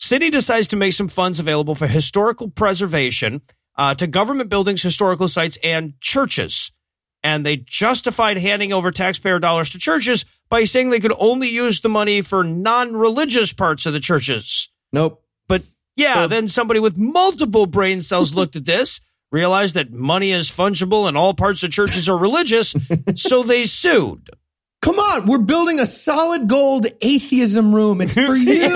City 0.04 0.28
decides 0.28 0.68
to 0.68 0.76
make 0.76 0.92
some 0.92 1.08
funds 1.08 1.40
available 1.40 1.74
for 1.74 1.86
historical 1.86 2.50
preservation 2.50 3.40
uh, 3.78 3.94
to 3.94 4.06
government 4.06 4.50
buildings, 4.50 4.82
historical 4.82 5.28
sites, 5.28 5.56
and 5.64 5.98
churches. 5.98 6.70
And 7.22 7.44
they 7.44 7.56
justified 7.56 8.36
handing 8.36 8.70
over 8.70 8.90
taxpayer 8.90 9.38
dollars 9.38 9.70
to 9.70 9.78
churches 9.78 10.26
by 10.50 10.64
saying 10.64 10.90
they 10.90 11.00
could 11.00 11.14
only 11.18 11.48
use 11.48 11.80
the 11.80 11.88
money 11.88 12.20
for 12.20 12.44
non 12.44 12.94
religious 12.94 13.54
parts 13.54 13.86
of 13.86 13.94
the 13.94 14.00
churches. 14.00 14.68
Nope. 14.92 15.24
But 15.48 15.62
yeah, 15.96 16.26
then 16.26 16.48
somebody 16.48 16.80
with 16.80 16.98
multiple 16.98 17.64
brain 17.64 18.02
cells 18.02 18.34
looked 18.34 18.56
at 18.56 18.66
this, 18.66 19.00
realized 19.32 19.74
that 19.74 19.90
money 19.90 20.32
is 20.32 20.50
fungible 20.50 21.08
and 21.08 21.16
all 21.16 21.32
parts 21.32 21.62
of 21.62 21.70
churches 21.70 22.10
are 22.10 22.18
religious, 22.18 22.74
so 23.14 23.42
they 23.42 23.64
sued. 23.64 24.28
Come 24.84 24.98
on. 24.98 25.26
We're 25.26 25.38
building 25.38 25.80
a 25.80 25.86
solid 25.86 26.46
gold 26.46 26.86
atheism 27.00 27.74
room. 27.74 28.02
It's 28.02 28.12
for 28.14 28.20
you. 28.34 28.68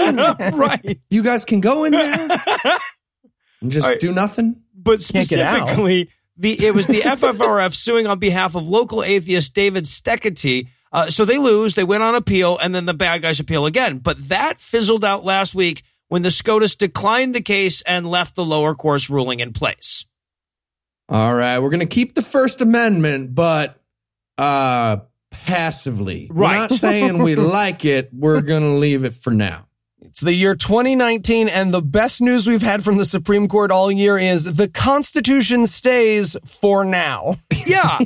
right. 0.57 0.99
You 1.11 1.23
guys 1.23 1.45
can 1.45 1.61
go 1.61 1.85
in 1.85 1.93
there 1.93 2.29
and 3.61 3.71
just 3.71 3.85
All 3.85 3.91
right. 3.91 4.01
do 4.01 4.11
nothing. 4.13 4.63
but 4.75 5.01
Can't 5.13 5.29
get 5.29 5.41
out. 5.41 5.57
specifically 5.69 6.11
the 6.39 6.53
it 6.67 6.75
was 6.75 6.87
the 6.87 7.01
FFRF 7.03 7.75
suing 7.75 8.07
on 8.07 8.19
behalf 8.21 8.55
of 8.55 8.67
local 8.69 9.03
atheist 9.05 9.53
David 9.55 9.85
Steketee. 9.85 10.69
Uh, 10.91 11.11
so 11.11 11.27
they 11.27 11.37
lose, 11.37 11.75
they 11.75 11.85
went 11.85 12.03
on 12.03 12.15
appeal, 12.15 12.57
and 12.57 12.75
then 12.75 12.87
the 12.87 12.95
bad 12.95 13.21
guys 13.21 13.39
appeal 13.41 13.67
again. 13.67 13.99
But 13.99 14.29
that 14.31 14.61
fizzled 14.63 15.05
out 15.05 15.23
last 15.25 15.55
week 15.55 15.83
when 16.09 16.23
the 16.23 16.31
SCOTUS 16.31 16.77
declined 16.77 17.35
the 17.35 17.43
case 17.43 17.83
and 17.83 18.11
left 18.11 18.35
the 18.35 18.45
lower 18.47 18.75
court's 18.75 19.11
ruling 19.11 19.41
in 19.41 19.53
place. 19.53 20.07
All 21.11 21.35
right. 21.35 21.59
We're 21.59 21.69
going 21.69 21.81
to 21.81 21.87
keep 21.87 22.15
the 22.15 22.23
First 22.23 22.63
Amendment, 22.63 23.35
but 23.35 23.79
uh 24.39 24.99
passively. 25.49 26.29
We're 26.33 26.43
Right. 26.45 26.57
not 26.59 26.73
saying 26.73 27.23
we 27.23 27.35
like 27.59 27.85
it. 27.85 28.11
We're 28.13 28.43
going 28.43 28.63
to 28.63 28.77
leave 28.79 29.05
it 29.05 29.15
for 29.15 29.33
now. 29.33 29.67
It's 30.01 30.21
the 30.21 30.33
year 30.33 30.55
2019, 30.55 31.49
and 31.49 31.73
the 31.75 31.83
best 31.83 32.21
news 32.21 32.47
we've 32.47 32.63
had 32.63 32.85
from 32.85 32.99
the 32.99 33.05
Supreme 33.05 33.49
Court 33.49 33.71
all 33.71 33.91
year 33.91 34.17
is 34.19 34.45
the 34.45 34.69
Constitution 34.69 35.67
stays 35.67 36.37
for 36.45 36.85
now. 36.85 37.37
Yeah. 37.67 37.99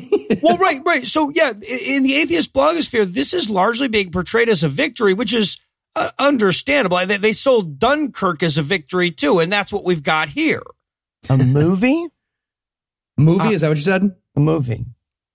well, 0.43 0.59
right, 0.59 0.81
right. 0.85 1.07
So, 1.07 1.31
yeah, 1.33 1.51
in 1.53 2.03
the 2.03 2.15
atheist 2.17 2.53
blogosphere, 2.53 3.05
this 3.05 3.33
is 3.33 3.49
largely 3.49 3.87
being 3.87 4.11
portrayed 4.11 4.49
as 4.49 4.65
a 4.65 4.69
victory, 4.69 5.15
which 5.15 5.33
is 5.33 5.57
uh, 5.95 6.11
understandable. 6.19 6.99
They, 7.07 7.17
they 7.17 7.33
sold 7.33 7.79
Dunkirk 7.79 8.43
as 8.43 8.59
a 8.59 8.63
victory, 8.63 9.13
too, 9.13 9.39
and 9.39 9.53
that's 9.53 9.73
what 9.73 9.85
we've 9.85 10.03
got 10.03 10.31
here. 10.31 10.63
A 11.31 11.37
movie? 11.37 12.09
Movie, 13.17 13.41
Uh, 13.41 13.51
is 13.53 13.61
that 13.61 13.69
what 13.69 13.77
you 13.77 13.85
said? 13.85 14.17
A 14.37 14.41
movie. 14.41 14.85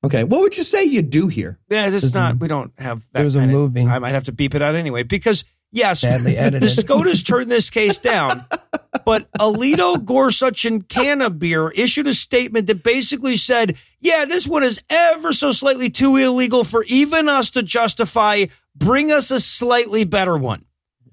Okay. 0.07 0.23
What 0.23 0.41
would 0.41 0.57
you 0.57 0.63
say 0.63 0.83
you 0.85 1.01
do 1.01 1.27
here? 1.27 1.59
Yeah, 1.69 1.89
this 1.89 2.03
is 2.03 2.13
There's 2.13 2.15
a- 2.15 2.19
not. 2.33 2.39
We 2.39 2.47
don't 2.47 2.71
have 2.79 3.03
that. 3.11 3.19
there's 3.19 3.35
a 3.35 3.39
kind 3.39 3.51
of 3.51 3.57
movie. 3.57 3.81
time. 3.81 4.03
I'd 4.03 4.13
have 4.15 4.25
to 4.25 4.31
beep 4.31 4.55
it 4.55 4.61
out 4.61 4.75
anyway 4.75 5.03
because 5.03 5.43
yes, 5.71 6.01
Badly 6.01 6.31
the 6.33 6.37
edited. 6.37 6.69
SCOTUS 6.71 7.23
turned 7.23 7.51
this 7.51 7.69
case 7.69 7.99
down, 7.99 8.45
but 9.05 9.31
Alito, 9.33 10.03
Gorsuch, 10.03 10.65
and 10.65 10.87
Cannabeer 10.87 11.69
issued 11.71 12.07
a 12.07 12.13
statement 12.13 12.67
that 12.67 12.83
basically 12.83 13.35
said, 13.37 13.75
"Yeah, 13.99 14.25
this 14.25 14.47
one 14.47 14.63
is 14.63 14.81
ever 14.89 15.33
so 15.33 15.51
slightly 15.51 15.89
too 15.89 16.15
illegal 16.15 16.63
for 16.63 16.83
even 16.85 17.29
us 17.29 17.51
to 17.51 17.63
justify. 17.63 18.45
Bring 18.75 19.11
us 19.11 19.31
a 19.31 19.39
slightly 19.39 20.03
better 20.03 20.37
one." 20.37 20.63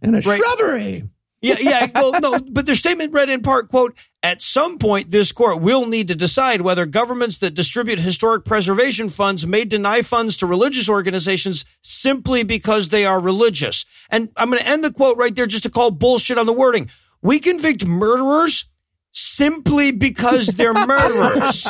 And 0.03 0.15
a 0.17 0.21
Right. 0.21 0.39
shrubbery. 0.41 1.09
Yeah, 1.45 1.57
yeah. 1.61 1.91
Well, 1.95 2.21
no, 2.21 2.39
but 2.39 2.65
their 2.65 2.75
statement 2.75 3.13
read 3.13 3.29
in 3.29 3.43
part, 3.43 3.69
quote, 3.69 3.95
at 4.23 4.41
some 4.41 4.79
point, 4.79 5.11
this 5.11 5.31
court 5.31 5.61
will 5.61 5.85
need 5.87 6.09
to 6.09 6.15
decide 6.15 6.63
whether 6.63 6.87
governments 6.87 7.39
that 7.39 7.51
distribute 7.53 7.99
historic 7.99 8.47
preservation 8.47 9.11
funds 9.11 9.47
may 9.47 9.67
deny 9.67 10.01
funds 10.01 10.39
to 10.39 10.47
religious 10.47 10.89
organizations 10.89 11.67
simply 11.83 12.45
because 12.45 12.89
they 12.89 13.05
are 13.05 13.21
religious. 13.21 13.85
And 14.09 14.31
I'm 14.39 14.49
going 14.49 14.63
to 14.63 14.69
end 14.69 14.83
the 14.83 14.91
quote 14.91 15.19
right 15.19 15.35
there 15.35 15.47
just 15.47 15.65
to 15.65 15.71
call 15.71 15.91
bullshit 15.91 16.39
on 16.39 16.47
the 16.47 16.53
wording. 16.55 16.89
We 17.21 17.41
convict 17.41 17.85
murderers 17.85 18.65
simply 19.13 19.93
because 19.93 20.47
they're 20.47 20.73
murderers. 20.87 21.67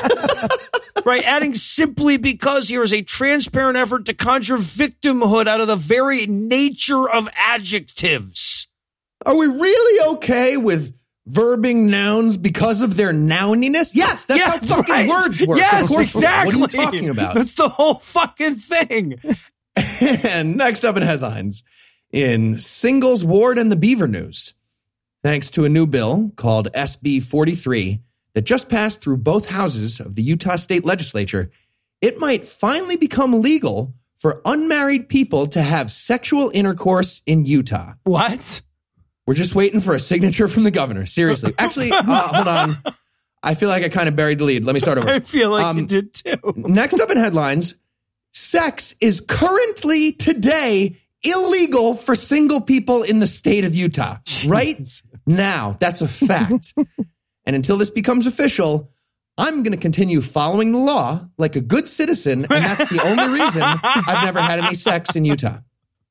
right? 1.04 1.24
Adding 1.24 1.54
simply 1.54 2.16
because 2.16 2.68
here 2.68 2.84
is 2.84 2.92
a 2.92 3.02
transparent 3.02 3.76
effort 3.76 4.06
to 4.06 4.14
conjure 4.14 4.56
victimhood 4.56 5.48
out 5.48 5.60
of 5.60 5.66
the 5.66 5.76
very 5.76 6.26
nature 6.26 7.08
of 7.08 7.28
adjectives. 7.36 8.68
Are 9.26 9.36
we 9.36 9.46
really 9.46 10.14
okay 10.16 10.56
with 10.56 10.94
verbing 11.28 11.88
nouns 11.88 12.36
because 12.36 12.82
of 12.82 12.96
their 12.96 13.12
nouniness? 13.12 13.94
Yes, 13.94 14.24
that's 14.26 14.40
Yeah, 14.40 14.50
how 14.50 14.58
fucking 14.58 14.94
right. 14.94 15.08
words 15.08 15.44
work. 15.46 15.58
Yes, 15.58 15.82
Of 15.84 15.88
course 15.88 16.14
we 16.14 16.24
are. 16.26 16.44
exactly. 16.46 16.60
What 16.60 16.74
are 16.74 16.78
you 16.78 16.84
talking 16.84 17.08
about? 17.08 17.34
That's 17.34 17.54
the 17.54 17.68
whole 17.68 17.94
fucking 17.94 18.56
thing. 18.56 19.18
and 20.24 20.56
next 20.58 20.84
up 20.84 20.96
in 20.96 21.02
headlines, 21.02 21.64
in 22.12 22.58
Singles 22.58 23.24
Ward 23.24 23.58
and 23.58 23.72
the 23.72 23.76
Beaver 23.76 24.06
News, 24.08 24.54
thanks 25.22 25.50
to 25.52 25.64
a 25.64 25.68
new 25.68 25.86
bill 25.86 26.30
called 26.36 26.70
SB 26.72 27.22
43 27.22 28.00
that 28.34 28.42
just 28.42 28.68
passed 28.68 29.00
through 29.00 29.16
both 29.18 29.46
houses 29.48 30.00
of 30.00 30.14
the 30.14 30.22
Utah 30.22 30.56
State 30.56 30.84
Legislature, 30.84 31.50
it 32.00 32.18
might 32.18 32.44
finally 32.46 32.96
become 32.96 33.40
legal 33.40 33.94
for 34.18 34.42
unmarried 34.44 35.08
people 35.08 35.46
to 35.48 35.62
have 35.62 35.90
sexual 35.90 36.50
intercourse 36.54 37.22
in 37.26 37.44
Utah. 37.46 37.94
What? 38.04 38.60
We're 39.26 39.34
just 39.34 39.54
waiting 39.54 39.80
for 39.80 39.94
a 39.94 39.98
signature 40.00 40.48
from 40.48 40.64
the 40.64 40.70
governor. 40.70 41.06
Seriously. 41.06 41.54
Actually, 41.58 41.92
uh, 41.92 42.02
hold 42.04 42.48
on. 42.48 42.82
I 43.42 43.54
feel 43.54 43.68
like 43.68 43.84
I 43.84 43.88
kind 43.88 44.08
of 44.08 44.16
buried 44.16 44.38
the 44.38 44.44
lead. 44.44 44.64
Let 44.64 44.74
me 44.74 44.80
start 44.80 44.98
over. 44.98 45.08
I 45.10 45.20
feel 45.20 45.50
like 45.50 45.64
Um, 45.64 45.78
you 45.78 45.86
did 45.86 46.14
too. 46.14 46.36
Next 46.56 47.00
up 47.00 47.10
in 47.10 47.16
headlines, 47.16 47.74
sex 48.32 48.94
is 49.00 49.20
currently 49.20 50.12
today 50.12 50.96
illegal 51.22 51.94
for 51.94 52.14
single 52.14 52.60
people 52.60 53.02
in 53.02 53.18
the 53.18 53.26
state 53.26 53.64
of 53.64 53.74
Utah. 53.74 54.16
Right 54.46 54.86
now, 55.26 55.76
that's 55.80 56.02
a 56.02 56.08
fact. 56.08 56.74
and 57.46 57.56
until 57.56 57.78
this 57.78 57.88
becomes 57.88 58.26
official, 58.26 58.90
I'm 59.38 59.62
going 59.62 59.72
to 59.72 59.78
continue 59.80 60.20
following 60.20 60.72
the 60.72 60.78
law 60.78 61.26
like 61.38 61.56
a 61.56 61.62
good 61.62 61.88
citizen, 61.88 62.42
and 62.42 62.50
that's 62.64 62.90
the 62.90 63.00
only 63.02 63.28
reason 63.40 63.62
I've 63.62 64.24
never 64.24 64.40
had 64.42 64.60
any 64.60 64.74
sex 64.74 65.16
in 65.16 65.24
Utah. 65.24 65.58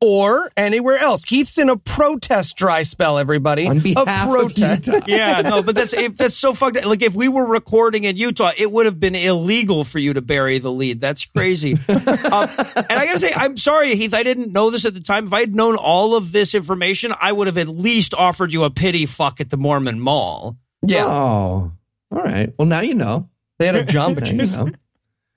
Or 0.06 0.52
anywhere 0.58 0.98
else. 0.98 1.24
Keith's 1.24 1.58
in 1.58 1.70
a 1.70 1.78
protest 1.78 2.58
dry 2.58 2.84
spell, 2.84 3.18
everybody. 3.18 3.68
On 3.68 3.78
a 3.78 3.82
behalf 3.82 4.28
of. 4.28 4.58
Utah. 4.58 5.00
Yeah, 5.08 5.42
no, 5.42 5.64
but 5.64 5.76
that's 5.76 5.94
if 5.94 6.18
that's 6.18 6.36
so 6.36 6.54
fucked. 6.54 6.76
up. 6.78 6.86
Like 6.86 7.02
if 7.02 7.16
we 7.16 7.30
were 7.30 7.46
recording 7.46 8.04
in 8.04 8.18
Utah, 8.18 8.52
it 8.58 8.70
would 8.70 8.86
have 8.86 9.00
been 9.00 9.16
illegal 9.16 9.86
for 9.86 10.00
you 10.00 10.14
to 10.14 10.22
bury 10.22 10.58
the 10.60 10.72
lead. 10.72 11.00
That's 11.00 11.24
crazy. 11.26 11.74
um, 11.88 11.88
and 11.90 12.92
I 12.92 13.06
gotta 13.06 13.20
say, 13.20 13.32
I'm 13.34 13.56
sorry, 13.56 13.96
Heath. 13.96 14.14
I 14.14 14.24
didn't 14.24 14.52
know 14.52 14.72
this 14.72 14.84
at 14.86 14.94
the 14.94 15.00
time. 15.00 15.28
If 15.28 15.34
I 15.34 15.40
had 15.42 15.56
known 15.56 15.78
all 15.78 16.16
of 16.18 16.32
this 16.34 16.54
information, 16.54 17.14
I 17.22 17.32
would 17.32 17.48
have 17.48 17.58
at 17.58 17.70
least 17.70 18.14
offered 18.14 18.52
you 18.52 18.66
a 18.66 18.70
pity 18.70 19.06
fuck 19.06 19.40
at 19.40 19.50
the 19.50 19.58
Mormon 19.58 20.02
Mall. 20.02 20.58
Yeah. 20.82 21.06
Oh, 21.06 21.72
all 22.12 22.24
right. 22.24 22.52
Well, 22.58 22.68
now 22.68 22.82
you 22.82 22.96
know. 22.96 23.30
They 23.60 23.68
had 23.68 23.76
a 23.76 23.86
Jamba 23.86 24.20
Now 24.22 24.28
you 24.32 24.38
Juice. 24.40 24.58
know. 24.58 24.70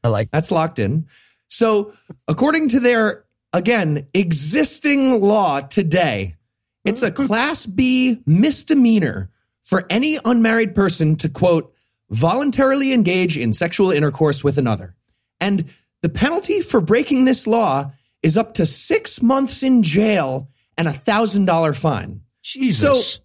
I 0.02 0.08
like 0.08 0.30
That's 0.32 0.50
locked 0.50 0.80
in. 0.80 1.06
So, 1.48 1.92
according 2.26 2.68
to 2.70 2.80
their, 2.80 3.25
again, 3.56 4.06
existing 4.12 5.20
law 5.20 5.60
today, 5.60 6.36
it's 6.84 7.02
a 7.02 7.10
class 7.10 7.66
B 7.66 8.22
misdemeanor 8.26 9.30
for 9.64 9.84
any 9.90 10.18
unmarried 10.24 10.74
person 10.74 11.16
to, 11.16 11.28
quote, 11.28 11.74
voluntarily 12.10 12.92
engage 12.92 13.36
in 13.36 13.52
sexual 13.52 13.90
intercourse 13.90 14.44
with 14.44 14.58
another. 14.58 14.94
And 15.40 15.64
the 16.02 16.08
penalty 16.08 16.60
for 16.60 16.80
breaking 16.80 17.24
this 17.24 17.46
law 17.46 17.92
is 18.22 18.36
up 18.36 18.54
to 18.54 18.66
six 18.66 19.22
months 19.22 19.62
in 19.62 19.82
jail 19.82 20.50
and 20.78 20.86
a 20.86 20.92
thousand 20.92 21.46
dollar 21.46 21.72
fine. 21.72 22.20
Jesus. 22.42 23.14
So 23.14 23.20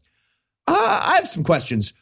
uh, 0.67 0.99
I 1.03 1.15
have 1.15 1.27
some 1.27 1.43
questions. 1.43 1.93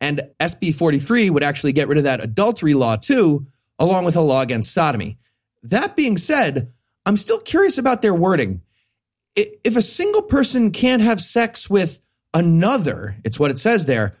And 0.00 0.22
SB 0.40 0.74
43 0.74 1.30
would 1.30 1.42
actually 1.42 1.72
get 1.72 1.88
rid 1.88 1.98
of 1.98 2.04
that 2.04 2.22
adultery 2.22 2.74
law 2.74 2.96
too, 2.96 3.46
along 3.78 4.04
with 4.04 4.16
a 4.16 4.20
law 4.20 4.42
against 4.42 4.72
sodomy. 4.72 5.18
That 5.62 5.96
being 5.96 6.16
said, 6.16 6.72
I'm 7.04 7.16
still 7.16 7.38
curious 7.38 7.78
about 7.78 8.02
their 8.02 8.14
wording. 8.14 8.62
If 9.34 9.76
a 9.76 9.82
single 9.82 10.22
person 10.22 10.70
can't 10.70 11.02
have 11.02 11.20
sex 11.20 11.68
with 11.68 12.00
another, 12.32 13.16
it's 13.24 13.38
what 13.38 13.50
it 13.50 13.58
says 13.58 13.86
there, 13.86 14.14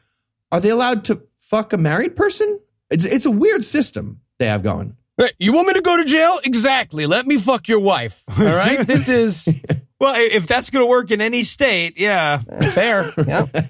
are 0.52 0.60
they 0.60 0.70
allowed 0.70 1.04
to 1.04 1.22
fuck 1.40 1.72
a 1.72 1.78
married 1.78 2.16
person? 2.16 2.60
It's, 2.90 3.04
it's 3.04 3.26
a 3.26 3.30
weird 3.30 3.64
system 3.64 4.20
they 4.38 4.46
have 4.46 4.62
going. 4.62 4.96
Right, 5.18 5.32
you 5.38 5.54
want 5.54 5.68
me 5.68 5.74
to 5.74 5.80
go 5.80 5.96
to 5.96 6.04
jail? 6.04 6.40
Exactly. 6.44 7.06
Let 7.06 7.26
me 7.26 7.38
fuck 7.38 7.68
your 7.68 7.80
wife. 7.80 8.22
All 8.38 8.44
right. 8.44 8.86
This 8.86 9.08
is 9.08 9.48
well, 9.98 10.14
if 10.18 10.46
that's 10.46 10.68
going 10.68 10.84
to 10.84 10.88
work 10.88 11.10
in 11.10 11.22
any 11.22 11.42
state, 11.42 11.98
yeah. 11.98 12.38
fair. 12.38 13.12
Yeah. 13.16 13.46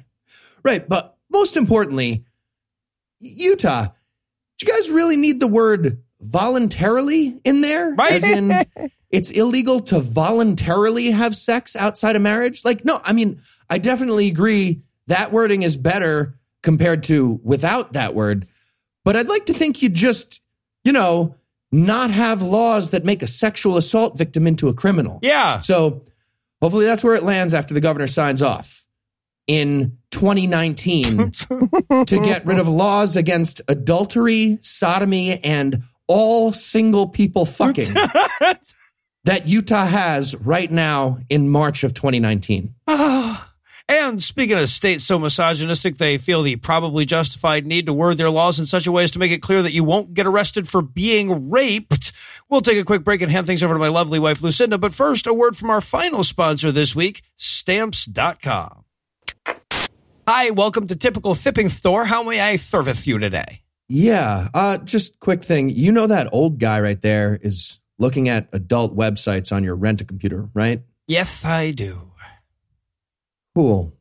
Right. 0.64 0.88
But 0.88 1.15
most 1.37 1.59
importantly, 1.59 2.25
Utah, 3.20 3.85
do 3.85 4.66
you 4.66 4.72
guys 4.72 4.90
really 4.90 5.18
need 5.18 5.38
the 5.38 5.46
word 5.46 6.03
voluntarily 6.18 7.38
in 7.44 7.61
there? 7.61 7.92
Right. 7.92 8.12
As 8.12 8.25
in, 8.25 8.64
it's 9.11 9.31
illegal 9.31 9.81
to 9.81 10.01
voluntarily 10.01 11.11
have 11.11 11.37
sex 11.37 11.77
outside 11.77 12.16
of 12.16 12.22
marriage? 12.22 12.64
Like, 12.64 12.87
no, 12.87 12.99
I 13.05 13.12
mean, 13.12 13.42
I 13.68 13.77
definitely 13.77 14.29
agree 14.29 14.81
that 15.09 15.31
wording 15.31 15.62
is 15.62 15.77
better 15.77 16.38
compared 16.62 17.03
to 17.05 17.38
without 17.44 17.92
that 17.92 18.14
word. 18.14 18.49
But 19.05 19.16
I'd 19.16 19.29
like 19.29 19.46
to 19.46 19.53
think 19.53 19.83
you'd 19.83 19.94
just, 19.94 20.40
you 20.85 20.92
know, 20.92 21.37
not 21.70 22.11
have 22.11 22.40
laws 22.40 22.90
that 22.90 23.05
make 23.05 23.22
a 23.22 23.27
sexual 23.27 23.77
assault 23.77 24.16
victim 24.16 24.46
into 24.46 24.68
a 24.68 24.75
criminal. 24.75 25.18
Yeah. 25.20 25.61
So 25.61 26.07
hopefully 26.62 26.87
that's 26.87 27.05
where 27.05 27.14
it 27.14 27.22
lands 27.22 27.53
after 27.53 27.75
the 27.75 27.83
governor 27.83 28.07
signs 28.07 28.40
off 28.40 28.86
in 29.46 29.98
2019 30.11 31.30
to 31.30 32.20
get 32.22 32.46
rid 32.46 32.59
of 32.59 32.68
laws 32.68 33.16
against 33.16 33.61
adultery, 33.68 34.59
sodomy, 34.62 35.42
and 35.44 35.82
all 36.09 36.52
single 36.52 37.09
people 37.09 37.44
fucking 37.44 37.92
that 39.24 39.46
Utah 39.48 39.87
has 39.87 40.35
right 40.37 40.70
now 40.70 41.18
in 41.28 41.48
March 41.48 41.85
of 41.85 41.94
2019. 41.94 42.74
and 43.88 44.22
speaking 44.22 44.56
of 44.56 44.68
states 44.68 45.04
so 45.04 45.18
misogynistic, 45.18 45.98
they 45.98 46.16
feel 46.16 46.42
the 46.42 46.56
probably 46.56 47.04
justified 47.04 47.66
need 47.66 47.87
to 47.87 47.92
word 47.92 48.18
their 48.18 48.30
laws 48.30 48.59
in 48.59 48.66
such 48.66 48.87
a 48.87 48.92
way 48.92 49.04
as 49.04 49.11
to 49.12 49.18
make 49.18 49.32
it 49.32 49.42
clear 49.42 49.62
that 49.62 49.72
you 49.72 49.85
won't 49.85 50.14
get 50.14 50.26
arrested 50.26 50.68
for 50.68 50.80
being 50.80 51.50
raped. 51.50 52.12
We'll 52.48 52.61
take 52.61 52.78
a 52.78 52.85
quick 52.85 53.04
break 53.04 53.20
and 53.20 53.30
hand 53.30 53.46
things 53.46 53.62
over 53.62 53.74
to 53.74 53.80
my 53.80 53.88
lovely 53.88 54.18
wife, 54.18 54.42
Lucinda. 54.42 54.78
But 54.78 54.94
first, 54.94 55.26
a 55.26 55.35
word 55.35 55.56
from 55.56 55.70
our 55.70 55.80
final 55.80 56.22
sponsor 56.24 56.70
this 56.70 56.94
week, 56.94 57.22
Stamps.com. 57.37 58.86
Hi, 60.28 60.50
welcome 60.50 60.86
to 60.88 60.96
Typical 60.96 61.34
Sipping 61.34 61.68
Store. 61.68 62.04
How 62.04 62.22
may 62.24 62.40
I 62.40 62.56
service 62.56 63.06
you 63.06 63.18
today? 63.18 63.62
Yeah, 63.88 64.48
uh, 64.52 64.78
just 64.78 65.20
quick 65.20 65.44
thing. 65.44 65.70
You 65.70 65.92
know 65.92 66.08
that 66.08 66.30
old 66.32 66.58
guy 66.58 66.80
right 66.80 67.00
there 67.00 67.38
is 67.40 67.78
looking 67.98 68.28
at 68.28 68.48
adult 68.52 68.96
websites 68.96 69.52
on 69.54 69.62
your 69.62 69.76
rent 69.76 70.00
a 70.00 70.04
computer, 70.04 70.48
right? 70.52 70.82
Yes, 71.06 71.44
I 71.44 71.70
do. 71.70 72.10
Cool. 73.54 73.94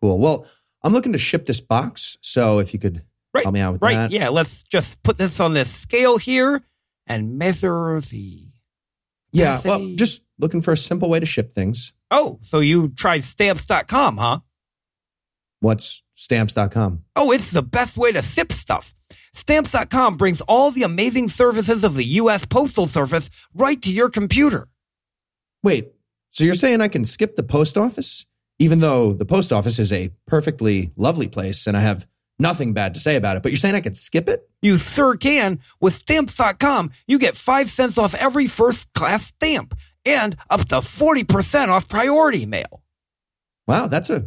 Cool. 0.00 0.18
Well, 0.18 0.46
I'm 0.84 0.92
looking 0.92 1.12
to 1.14 1.18
ship 1.18 1.46
this 1.46 1.60
box. 1.60 2.16
So 2.20 2.60
if 2.60 2.72
you 2.72 2.78
could 2.78 3.02
Right, 3.34 3.44
help 3.44 3.52
me 3.52 3.60
out 3.60 3.72
with 3.74 3.82
right. 3.82 3.94
that. 3.94 4.10
Yeah, 4.12 4.28
let's 4.28 4.62
just 4.62 5.02
put 5.02 5.18
this 5.18 5.40
on 5.40 5.52
this 5.52 5.70
scale 5.70 6.16
here 6.16 6.62
and 7.06 7.36
measure 7.38 8.00
the. 8.00 8.38
Yeah. 9.32 9.60
Well, 9.64 9.94
just 9.96 10.22
looking 10.38 10.60
for 10.62 10.72
a 10.72 10.76
simple 10.76 11.10
way 11.10 11.18
to 11.20 11.26
ship 11.26 11.52
things. 11.52 11.92
Oh, 12.10 12.38
so 12.42 12.60
you 12.60 12.88
tried 12.90 13.24
stamps.com, 13.24 14.16
huh? 14.16 14.38
What's 15.60 16.02
stamps.com? 16.14 17.04
Oh, 17.14 17.32
it's 17.32 17.50
the 17.50 17.62
best 17.62 17.96
way 17.96 18.12
to 18.12 18.22
ship 18.22 18.52
stuff. 18.52 18.94
Stamps.com 19.32 20.16
brings 20.16 20.40
all 20.42 20.70
the 20.70 20.82
amazing 20.82 21.28
services 21.28 21.84
of 21.84 21.94
the 21.94 22.04
U.S. 22.04 22.44
Postal 22.46 22.86
Service 22.86 23.30
right 23.54 23.80
to 23.82 23.92
your 23.92 24.08
computer. 24.10 24.68
Wait, 25.62 25.92
so 26.30 26.44
you're 26.44 26.54
saying 26.54 26.80
I 26.80 26.88
can 26.88 27.04
skip 27.04 27.36
the 27.36 27.42
post 27.42 27.76
office? 27.76 28.26
Even 28.58 28.80
though 28.80 29.12
the 29.12 29.26
post 29.26 29.52
office 29.52 29.78
is 29.78 29.92
a 29.92 30.10
perfectly 30.26 30.92
lovely 30.96 31.28
place 31.28 31.66
and 31.66 31.76
I 31.76 31.80
have 31.80 32.06
nothing 32.38 32.72
bad 32.72 32.94
to 32.94 33.00
say 33.00 33.16
about 33.16 33.36
it, 33.36 33.42
but 33.42 33.52
you're 33.52 33.56
saying 33.56 33.74
I 33.74 33.80
could 33.80 33.96
skip 33.96 34.28
it? 34.28 34.48
You 34.62 34.78
sure 34.78 35.16
can. 35.16 35.60
With 35.80 35.94
Stamps.com, 35.94 36.90
you 37.06 37.18
get 37.18 37.36
5 37.36 37.70
cents 37.70 37.98
off 37.98 38.14
every 38.14 38.46
first 38.46 38.92
class 38.94 39.26
stamp 39.26 39.74
and 40.04 40.36
up 40.48 40.66
to 40.68 40.76
40% 40.76 41.68
off 41.68 41.88
priority 41.88 42.46
mail. 42.46 42.82
Wow, 43.66 43.88
that's 43.88 44.10
a 44.10 44.26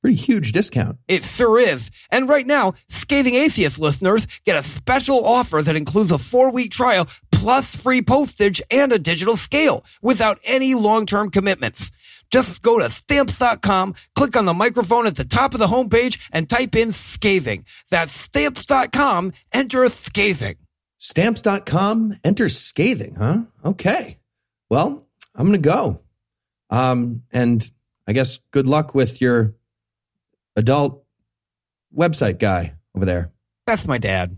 pretty 0.00 0.16
huge 0.16 0.52
discount. 0.52 0.98
It 1.08 1.22
sure 1.22 1.58
is. 1.58 1.90
And 2.10 2.28
right 2.28 2.46
now, 2.46 2.74
Scathing 2.88 3.34
Atheist 3.34 3.78
listeners 3.78 4.26
get 4.44 4.56
a 4.56 4.62
special 4.62 5.24
offer 5.24 5.62
that 5.62 5.76
includes 5.76 6.10
a 6.10 6.18
four 6.18 6.50
week 6.52 6.72
trial 6.72 7.08
plus 7.30 7.74
free 7.74 8.02
postage 8.02 8.60
and 8.70 8.92
a 8.92 8.98
digital 8.98 9.36
scale 9.36 9.84
without 10.02 10.38
any 10.44 10.74
long 10.74 11.06
term 11.06 11.30
commitments. 11.30 11.90
Just 12.30 12.62
go 12.62 12.78
to 12.78 12.88
stamps.com, 12.88 13.94
click 14.14 14.36
on 14.36 14.44
the 14.44 14.54
microphone 14.54 15.06
at 15.06 15.16
the 15.16 15.24
top 15.24 15.52
of 15.52 15.58
the 15.58 15.66
homepage, 15.66 16.20
and 16.30 16.48
type 16.48 16.76
in 16.76 16.92
scathing. 16.92 17.64
That's 17.90 18.12
stamps.com, 18.12 19.32
enter 19.52 19.88
scathing. 19.88 20.56
Stamps.com, 20.98 22.18
enter 22.22 22.48
scathing, 22.48 23.16
huh? 23.16 23.44
Okay. 23.64 24.18
Well, 24.68 25.08
I'm 25.34 25.46
going 25.46 25.60
to 25.60 25.68
go. 25.68 26.00
Um, 26.68 27.22
and 27.32 27.68
I 28.06 28.12
guess 28.12 28.38
good 28.52 28.68
luck 28.68 28.94
with 28.94 29.20
your 29.20 29.54
adult 30.56 31.04
website 31.96 32.38
guy 32.38 32.74
over 32.94 33.04
there. 33.04 33.32
That's 33.66 33.86
my 33.86 33.98
dad. 33.98 34.36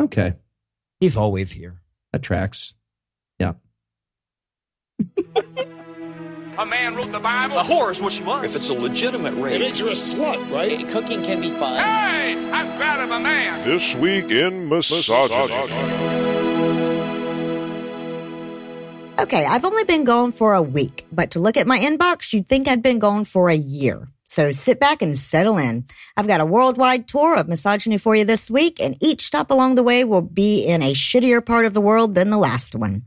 Okay. 0.00 0.34
He's 1.00 1.16
always 1.16 1.50
here. 1.52 1.80
That 2.12 2.22
tracks. 2.22 2.74
Yeah. 3.38 3.54
A 6.58 6.66
man 6.66 6.94
wrote 6.94 7.10
the 7.10 7.20
Bible. 7.20 7.58
A 7.58 7.62
whore 7.62 7.90
is 7.90 8.02
what 8.02 8.12
she 8.12 8.22
was. 8.22 8.44
If 8.44 8.54
it's 8.56 8.68
a 8.68 8.74
legitimate 8.74 9.32
It 9.32 9.42
rape, 9.42 9.60
makes 9.60 9.80
you 9.80 9.88
a 9.88 9.92
slut, 9.92 10.50
right? 10.50 10.70
Eh, 10.72 10.84
cooking 10.88 11.22
can 11.22 11.40
be 11.40 11.48
fun. 11.48 11.74
Hey, 11.82 12.36
I'm 12.52 12.76
proud 12.76 13.00
of 13.00 13.10
a 13.10 13.18
man. 13.18 13.66
This 13.66 13.94
week 13.94 14.30
in 14.30 14.68
misogyny. 14.68 15.54
Okay, 19.18 19.46
I've 19.46 19.64
only 19.64 19.84
been 19.84 20.04
gone 20.04 20.32
for 20.32 20.52
a 20.52 20.60
week, 20.62 21.06
but 21.10 21.30
to 21.32 21.40
look 21.40 21.56
at 21.56 21.66
my 21.66 21.78
inbox, 21.78 22.32
you'd 22.34 22.46
think 22.48 22.68
I'd 22.68 22.82
been 22.82 22.98
gone 22.98 23.24
for 23.24 23.48
a 23.48 23.54
year. 23.54 24.08
So 24.30 24.52
sit 24.52 24.78
back 24.78 25.02
and 25.02 25.18
settle 25.18 25.58
in. 25.58 25.86
I've 26.16 26.28
got 26.28 26.40
a 26.40 26.46
worldwide 26.46 27.08
tour 27.08 27.34
of 27.34 27.48
misogyny 27.48 27.98
for 27.98 28.14
you 28.14 28.24
this 28.24 28.48
week, 28.48 28.78
and 28.78 28.96
each 29.00 29.26
stop 29.26 29.50
along 29.50 29.74
the 29.74 29.82
way 29.82 30.04
will 30.04 30.22
be 30.22 30.62
in 30.64 30.82
a 30.82 30.94
shittier 30.94 31.44
part 31.44 31.66
of 31.66 31.74
the 31.74 31.80
world 31.80 32.14
than 32.14 32.30
the 32.30 32.38
last 32.38 32.76
one. 32.76 33.02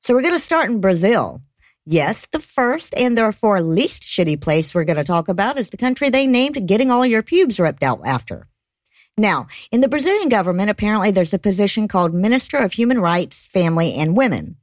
So 0.00 0.12
we're 0.12 0.22
going 0.22 0.34
to 0.34 0.40
start 0.40 0.68
in 0.68 0.80
Brazil. 0.80 1.40
Yes, 1.84 2.26
the 2.32 2.40
first 2.40 2.94
and 2.96 3.16
therefore 3.16 3.62
least 3.62 4.02
shitty 4.02 4.40
place 4.40 4.74
we're 4.74 4.82
going 4.82 4.96
to 4.96 5.04
talk 5.04 5.28
about 5.28 5.56
is 5.56 5.70
the 5.70 5.76
country 5.76 6.10
they 6.10 6.26
named 6.26 6.66
getting 6.66 6.90
all 6.90 7.06
your 7.06 7.22
pubes 7.22 7.60
ripped 7.60 7.84
out 7.84 8.00
after. 8.04 8.48
Now, 9.16 9.46
in 9.70 9.82
the 9.82 9.88
Brazilian 9.88 10.28
government, 10.28 10.68
apparently 10.68 11.12
there's 11.12 11.32
a 11.32 11.38
position 11.38 11.86
called 11.86 12.12
Minister 12.12 12.56
of 12.56 12.72
Human 12.72 12.98
Rights, 12.98 13.46
Family, 13.46 13.94
and 13.94 14.16
Women. 14.16 14.56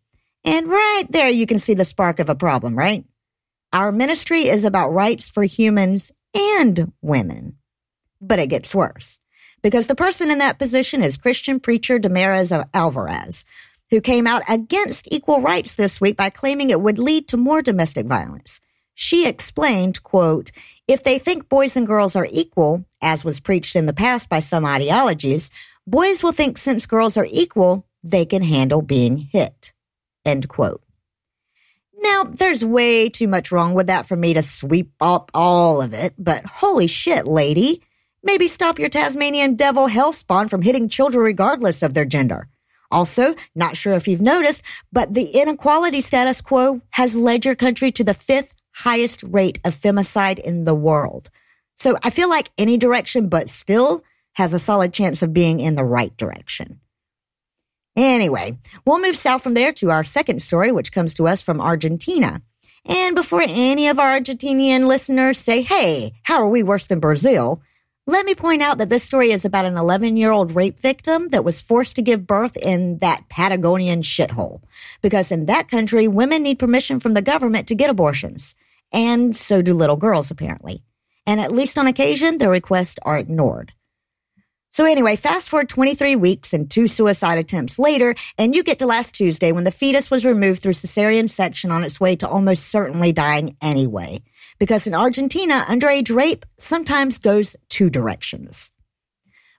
And 0.43 0.67
right 0.67 1.05
there, 1.09 1.29
you 1.29 1.47
can 1.47 1.59
see 1.59 1.75
the 1.75 1.85
spark 1.85 2.19
of 2.19 2.27
a 2.27 2.35
problem, 2.35 2.77
right? 2.77 3.05
Our 3.73 3.91
ministry 3.91 4.47
is 4.47 4.65
about 4.65 4.93
rights 4.93 5.29
for 5.29 5.43
humans 5.43 6.11
and 6.35 6.93
women. 7.01 7.57
But 8.21 8.37
it 8.37 8.47
gets 8.51 8.75
worse 8.75 9.19
because 9.63 9.87
the 9.87 9.95
person 9.95 10.29
in 10.29 10.37
that 10.37 10.59
position 10.59 11.03
is 11.03 11.17
Christian 11.17 11.59
preacher 11.59 11.97
Damares 11.97 12.51
Alvarez, 12.71 13.45
who 13.89 13.99
came 13.99 14.27
out 14.27 14.43
against 14.47 15.07
equal 15.11 15.41
rights 15.41 15.75
this 15.75 15.99
week 15.99 16.15
by 16.15 16.29
claiming 16.29 16.69
it 16.69 16.81
would 16.81 16.99
lead 16.99 17.27
to 17.29 17.37
more 17.37 17.63
domestic 17.63 18.05
violence. 18.05 18.61
She 18.93 19.27
explained, 19.27 20.03
quote, 20.03 20.51
if 20.87 21.03
they 21.03 21.17
think 21.17 21.49
boys 21.49 21.75
and 21.75 21.87
girls 21.87 22.15
are 22.15 22.27
equal, 22.29 22.85
as 23.01 23.25
was 23.25 23.39
preached 23.39 23.75
in 23.75 23.87
the 23.87 23.93
past 23.93 24.29
by 24.29 24.37
some 24.37 24.67
ideologies, 24.67 25.49
boys 25.87 26.21
will 26.21 26.31
think 26.31 26.59
since 26.59 26.85
girls 26.85 27.17
are 27.17 27.27
equal, 27.31 27.87
they 28.03 28.25
can 28.25 28.43
handle 28.43 28.83
being 28.83 29.17
hit. 29.17 29.73
End 30.23 30.47
quote. 30.47 30.82
Now, 32.03 32.25
there's 32.25 32.65
way 32.65 33.07
too 33.07 33.29
much 33.29 33.49
wrong 33.49 33.73
with 33.73 33.87
that 33.87 34.05
for 34.05 34.17
me 34.17 34.33
to 34.33 34.41
sweep 34.41 34.91
up 34.99 35.31
all 35.33 35.81
of 35.81 35.93
it, 35.93 36.13
but 36.17 36.45
holy 36.45 36.87
shit, 36.87 37.25
lady. 37.25 37.81
Maybe 38.21 38.49
stop 38.49 38.77
your 38.77 38.89
Tasmanian 38.89 39.55
devil 39.55 39.87
hellspawn 39.87 40.49
from 40.49 40.61
hitting 40.61 40.89
children 40.89 41.23
regardless 41.23 41.81
of 41.81 41.93
their 41.93 42.03
gender. 42.03 42.49
Also, 42.91 43.35
not 43.55 43.77
sure 43.77 43.93
if 43.93 44.09
you've 44.09 44.21
noticed, 44.21 44.63
but 44.91 45.13
the 45.13 45.27
inequality 45.27 46.01
status 46.01 46.41
quo 46.41 46.81
has 46.89 47.15
led 47.15 47.45
your 47.45 47.55
country 47.55 47.91
to 47.93 48.03
the 48.03 48.13
fifth 48.13 48.53
highest 48.75 49.23
rate 49.23 49.59
of 49.63 49.73
femicide 49.73 50.39
in 50.39 50.65
the 50.65 50.75
world. 50.75 51.29
So 51.75 51.97
I 52.03 52.09
feel 52.09 52.29
like 52.29 52.51
any 52.57 52.77
direction 52.77 53.29
but 53.29 53.47
still 53.47 54.03
has 54.33 54.53
a 54.53 54.59
solid 54.59 54.93
chance 54.93 55.21
of 55.21 55.33
being 55.33 55.61
in 55.61 55.75
the 55.75 55.85
right 55.85 56.15
direction. 56.17 56.81
Anyway, 57.95 58.57
we'll 58.85 59.01
move 59.01 59.15
south 59.15 59.43
from 59.43 59.53
there 59.53 59.71
to 59.73 59.91
our 59.91 60.03
second 60.03 60.41
story, 60.41 60.71
which 60.71 60.91
comes 60.91 61.13
to 61.13 61.27
us 61.27 61.41
from 61.41 61.61
Argentina. 61.61 62.41
And 62.85 63.15
before 63.15 63.43
any 63.45 63.87
of 63.87 63.99
our 63.99 64.19
Argentinian 64.19 64.87
listeners 64.87 65.37
say, 65.37 65.61
hey, 65.61 66.13
how 66.23 66.41
are 66.41 66.49
we 66.49 66.63
worse 66.63 66.87
than 66.87 66.99
Brazil? 66.99 67.61
Let 68.05 68.25
me 68.25 68.35
point 68.35 68.61
out 68.61 68.79
that 68.79 68.89
this 68.89 69.03
story 69.03 69.31
is 69.31 69.45
about 69.45 69.63
an 69.63 69.77
11 69.77 70.17
year 70.17 70.31
old 70.31 70.53
rape 70.53 70.77
victim 70.77 71.29
that 71.29 71.45
was 71.45 71.61
forced 71.61 71.95
to 71.95 72.01
give 72.01 72.27
birth 72.27 72.57
in 72.57 72.97
that 72.97 73.29
Patagonian 73.29 74.01
shithole. 74.01 74.61
Because 75.01 75.31
in 75.31 75.45
that 75.45 75.69
country, 75.69 76.09
women 76.09 76.43
need 76.43 76.59
permission 76.59 76.99
from 76.99 77.13
the 77.13 77.21
government 77.21 77.69
to 77.69 77.75
get 77.75 77.89
abortions. 77.89 78.55
And 78.91 79.33
so 79.35 79.61
do 79.61 79.73
little 79.73 79.95
girls, 79.95 80.31
apparently. 80.31 80.83
And 81.25 81.39
at 81.39 81.53
least 81.53 81.77
on 81.77 81.87
occasion, 81.87 82.37
their 82.37 82.49
requests 82.49 82.99
are 83.03 83.17
ignored. 83.17 83.71
So 84.73 84.85
anyway, 84.85 85.15
fast 85.17 85.49
forward 85.49 85.69
23 85.69 86.15
weeks 86.15 86.51
and 86.51 86.67
two 86.67 86.87
suicide 86.87 87.37
attempts 87.37 87.77
later, 87.77 88.15
and 88.39 88.55
you 88.55 88.63
get 88.63 88.79
to 88.79 88.87
last 88.87 89.13
Tuesday 89.13 89.51
when 89.51 89.65
the 89.65 89.71
fetus 89.71 90.09
was 90.09 90.25
removed 90.25 90.63
through 90.63 90.73
cesarean 90.73 91.29
section 91.29 91.69
on 91.69 91.83
its 91.83 91.99
way 91.99 92.15
to 92.15 92.27
almost 92.27 92.65
certainly 92.69 93.11
dying 93.11 93.55
anyway. 93.61 94.23
Because 94.57 94.87
in 94.87 94.95
Argentina, 94.95 95.63
underage 95.69 96.13
rape 96.13 96.43
sometimes 96.57 97.19
goes 97.19 97.55
two 97.69 97.91
directions. 97.91 98.71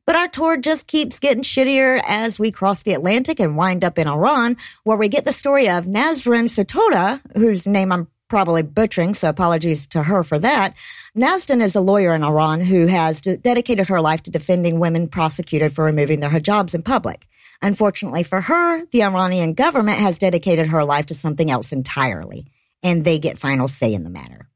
But 0.05 0.17
our 0.17 0.27
tour 0.27 0.57
just 0.57 0.89
keeps 0.89 1.21
getting 1.21 1.45
shittier 1.45 2.03
as 2.05 2.41
we 2.41 2.51
cross 2.51 2.83
the 2.83 2.95
Atlantic 2.95 3.39
and 3.39 3.57
wind 3.57 3.85
up 3.85 4.01
in 4.01 4.09
Iran, 4.09 4.57
where 4.83 4.97
we 4.97 5.09
get 5.09 5.25
the 5.25 5.33
story 5.33 5.69
of 5.69 5.85
Nasrin 5.85 6.49
Sotoudeh, 6.49 7.21
whose 7.37 7.69
name 7.69 7.93
I'm 7.93 8.09
probably 8.29 8.63
butchering, 8.63 9.15
so 9.15 9.29
apologies 9.29 9.87
to 9.89 10.03
her 10.03 10.23
for 10.23 10.39
that. 10.39 10.75
Nasrin 11.17 11.63
is 11.63 11.75
a 11.75 11.81
lawyer 11.81 12.15
in 12.15 12.25
Iran 12.25 12.61
who 12.61 12.87
has 12.87 13.21
dedicated 13.21 13.89
her 13.89 14.01
life 14.01 14.23
to 14.25 14.31
defending 14.31 14.81
women 14.81 15.09
prosecuted 15.09 15.73
for 15.73 15.85
removing 15.85 16.21
their 16.21 16.31
hijabs 16.31 16.75
in 16.75 16.83
public. 16.83 17.27
Unfortunately 17.63 18.23
for 18.23 18.41
her, 18.41 18.85
the 18.87 19.03
Iranian 19.03 19.55
government 19.55 19.99
has 19.99 20.19
dedicated 20.19 20.69
her 20.69 20.85
life 20.85 21.07
to 21.07 21.15
something 21.15 21.51
else 21.51 21.73
entirely, 21.73 22.47
and 22.83 23.05
they 23.05 23.19
get 23.19 23.39
final 23.39 23.69
say 23.69 23.93
in 23.93 24.05
the 24.05 24.11
matter. 24.11 24.49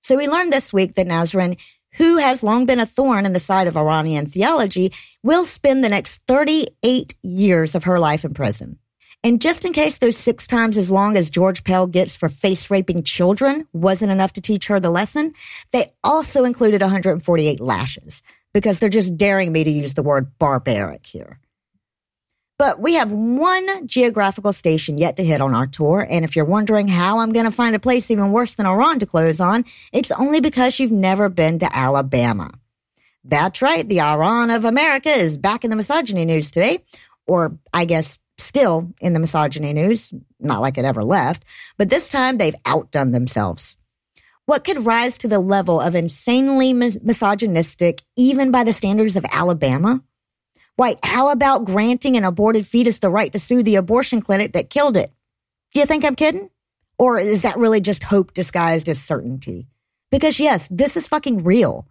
So 0.00 0.16
we 0.16 0.28
learned 0.28 0.52
this 0.52 0.72
week 0.72 0.94
that 0.94 1.06
Nasrin, 1.06 1.58
who 1.92 2.16
has 2.16 2.42
long 2.42 2.66
been 2.66 2.80
a 2.80 2.86
thorn 2.86 3.26
in 3.26 3.32
the 3.32 3.40
side 3.40 3.66
of 3.66 3.76
Iranian 3.76 4.26
theology, 4.26 4.92
will 5.22 5.44
spend 5.44 5.84
the 5.84 5.88
next 5.88 6.22
38 6.26 7.14
years 7.22 7.74
of 7.74 7.84
her 7.84 8.00
life 8.00 8.24
in 8.24 8.34
prison. 8.34 8.78
And 9.22 9.40
just 9.40 9.66
in 9.66 9.72
case 9.72 9.98
those 9.98 10.16
six 10.16 10.46
times 10.46 10.78
as 10.78 10.90
long 10.90 11.16
as 11.16 11.28
George 11.28 11.62
Pell 11.62 11.86
gets 11.86 12.16
for 12.16 12.28
face 12.28 12.70
raping 12.70 13.02
children 13.02 13.66
wasn't 13.72 14.12
enough 14.12 14.32
to 14.34 14.40
teach 14.40 14.68
her 14.68 14.80
the 14.80 14.90
lesson, 14.90 15.34
they 15.72 15.92
also 16.02 16.44
included 16.44 16.80
148 16.80 17.60
lashes 17.60 18.22
because 18.54 18.80
they're 18.80 18.88
just 18.88 19.16
daring 19.18 19.52
me 19.52 19.62
to 19.62 19.70
use 19.70 19.94
the 19.94 20.02
word 20.02 20.38
barbaric 20.38 21.06
here. 21.06 21.38
But 22.56 22.80
we 22.80 22.94
have 22.94 23.12
one 23.12 23.86
geographical 23.86 24.52
station 24.52 24.98
yet 24.98 25.16
to 25.16 25.24
hit 25.24 25.40
on 25.40 25.54
our 25.54 25.66
tour. 25.66 26.06
And 26.08 26.24
if 26.24 26.36
you're 26.36 26.44
wondering 26.44 26.88
how 26.88 27.20
I'm 27.20 27.32
going 27.32 27.46
to 27.46 27.50
find 27.50 27.74
a 27.74 27.78
place 27.78 28.10
even 28.10 28.32
worse 28.32 28.54
than 28.54 28.66
Iran 28.66 28.98
to 28.98 29.06
close 29.06 29.40
on, 29.40 29.64
it's 29.92 30.10
only 30.10 30.40
because 30.40 30.78
you've 30.78 30.92
never 30.92 31.30
been 31.30 31.58
to 31.60 31.74
Alabama. 31.74 32.50
That's 33.24 33.62
right. 33.62 33.88
The 33.88 34.02
Iran 34.02 34.50
of 34.50 34.66
America 34.66 35.10
is 35.10 35.38
back 35.38 35.64
in 35.64 35.70
the 35.70 35.76
misogyny 35.76 36.26
news 36.26 36.50
today. 36.50 36.84
Or 37.26 37.56
I 37.72 37.86
guess 37.86 38.18
still 38.40 38.92
in 39.00 39.12
the 39.12 39.20
misogyny 39.20 39.72
news, 39.72 40.12
not 40.38 40.60
like 40.60 40.78
it 40.78 40.84
ever 40.84 41.04
left, 41.04 41.44
but 41.76 41.90
this 41.90 42.08
time 42.08 42.38
they've 42.38 42.54
outdone 42.66 43.12
themselves. 43.12 43.76
What 44.46 44.64
could 44.64 44.84
rise 44.84 45.18
to 45.18 45.28
the 45.28 45.38
level 45.38 45.80
of 45.80 45.94
insanely 45.94 46.72
mis- 46.72 46.98
misogynistic, 47.02 48.02
even 48.16 48.50
by 48.50 48.64
the 48.64 48.72
standards 48.72 49.16
of 49.16 49.24
Alabama? 49.30 50.02
Why, 50.76 50.96
how 51.02 51.30
about 51.30 51.66
granting 51.66 52.16
an 52.16 52.24
aborted 52.24 52.66
fetus 52.66 52.98
the 52.98 53.10
right 53.10 53.30
to 53.32 53.38
sue 53.38 53.62
the 53.62 53.76
abortion 53.76 54.20
clinic 54.20 54.52
that 54.52 54.70
killed 54.70 54.96
it? 54.96 55.12
Do 55.72 55.80
you 55.80 55.86
think 55.86 56.04
I'm 56.04 56.16
kidding? 56.16 56.50
Or 56.98 57.18
is 57.18 57.42
that 57.42 57.58
really 57.58 57.80
just 57.80 58.02
hope 58.02 58.34
disguised 58.34 58.88
as 58.88 59.00
certainty? 59.00 59.68
Because 60.10 60.40
yes, 60.40 60.68
this 60.70 60.96
is 60.96 61.06
fucking 61.06 61.44
real. 61.44 61.86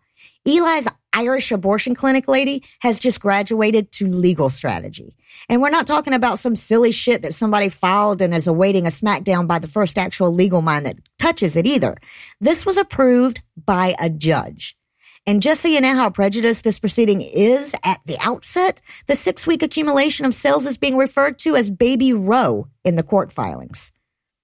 Eli's 0.45 0.87
Irish 1.11 1.51
abortion 1.51 1.95
clinic 1.95 2.27
lady 2.27 2.63
has 2.79 2.99
just 2.99 3.19
graduated 3.19 3.91
to 3.93 4.07
legal 4.07 4.49
strategy. 4.49 5.15
And 5.49 5.61
we're 5.61 5.69
not 5.69 5.87
talking 5.87 6.13
about 6.13 6.39
some 6.39 6.55
silly 6.55 6.91
shit 6.91 7.23
that 7.23 7.33
somebody 7.33 7.69
filed 7.69 8.21
and 8.21 8.33
is 8.33 8.47
awaiting 8.47 8.85
a 8.85 8.89
smackdown 8.89 9.47
by 9.47 9.59
the 9.59 9.67
first 9.67 9.97
actual 9.97 10.33
legal 10.33 10.61
mind 10.61 10.85
that 10.85 10.97
touches 11.17 11.55
it 11.55 11.65
either. 11.65 11.97
This 12.39 12.65
was 12.65 12.77
approved 12.77 13.41
by 13.65 13.95
a 13.99 14.09
judge. 14.09 14.77
And 15.25 15.41
just 15.41 15.61
so 15.61 15.67
you 15.67 15.81
know 15.81 15.95
how 15.95 16.09
prejudiced 16.09 16.63
this 16.63 16.79
proceeding 16.79 17.21
is 17.21 17.75
at 17.83 17.99
the 18.05 18.17
outset, 18.19 18.81
the 19.07 19.15
six 19.15 19.45
week 19.45 19.61
accumulation 19.61 20.25
of 20.25 20.33
cells 20.33 20.65
is 20.65 20.77
being 20.77 20.97
referred 20.97 21.37
to 21.39 21.55
as 21.55 21.69
baby 21.69 22.13
row 22.13 22.67
in 22.83 22.95
the 22.95 23.03
court 23.03 23.31
filings. 23.31 23.91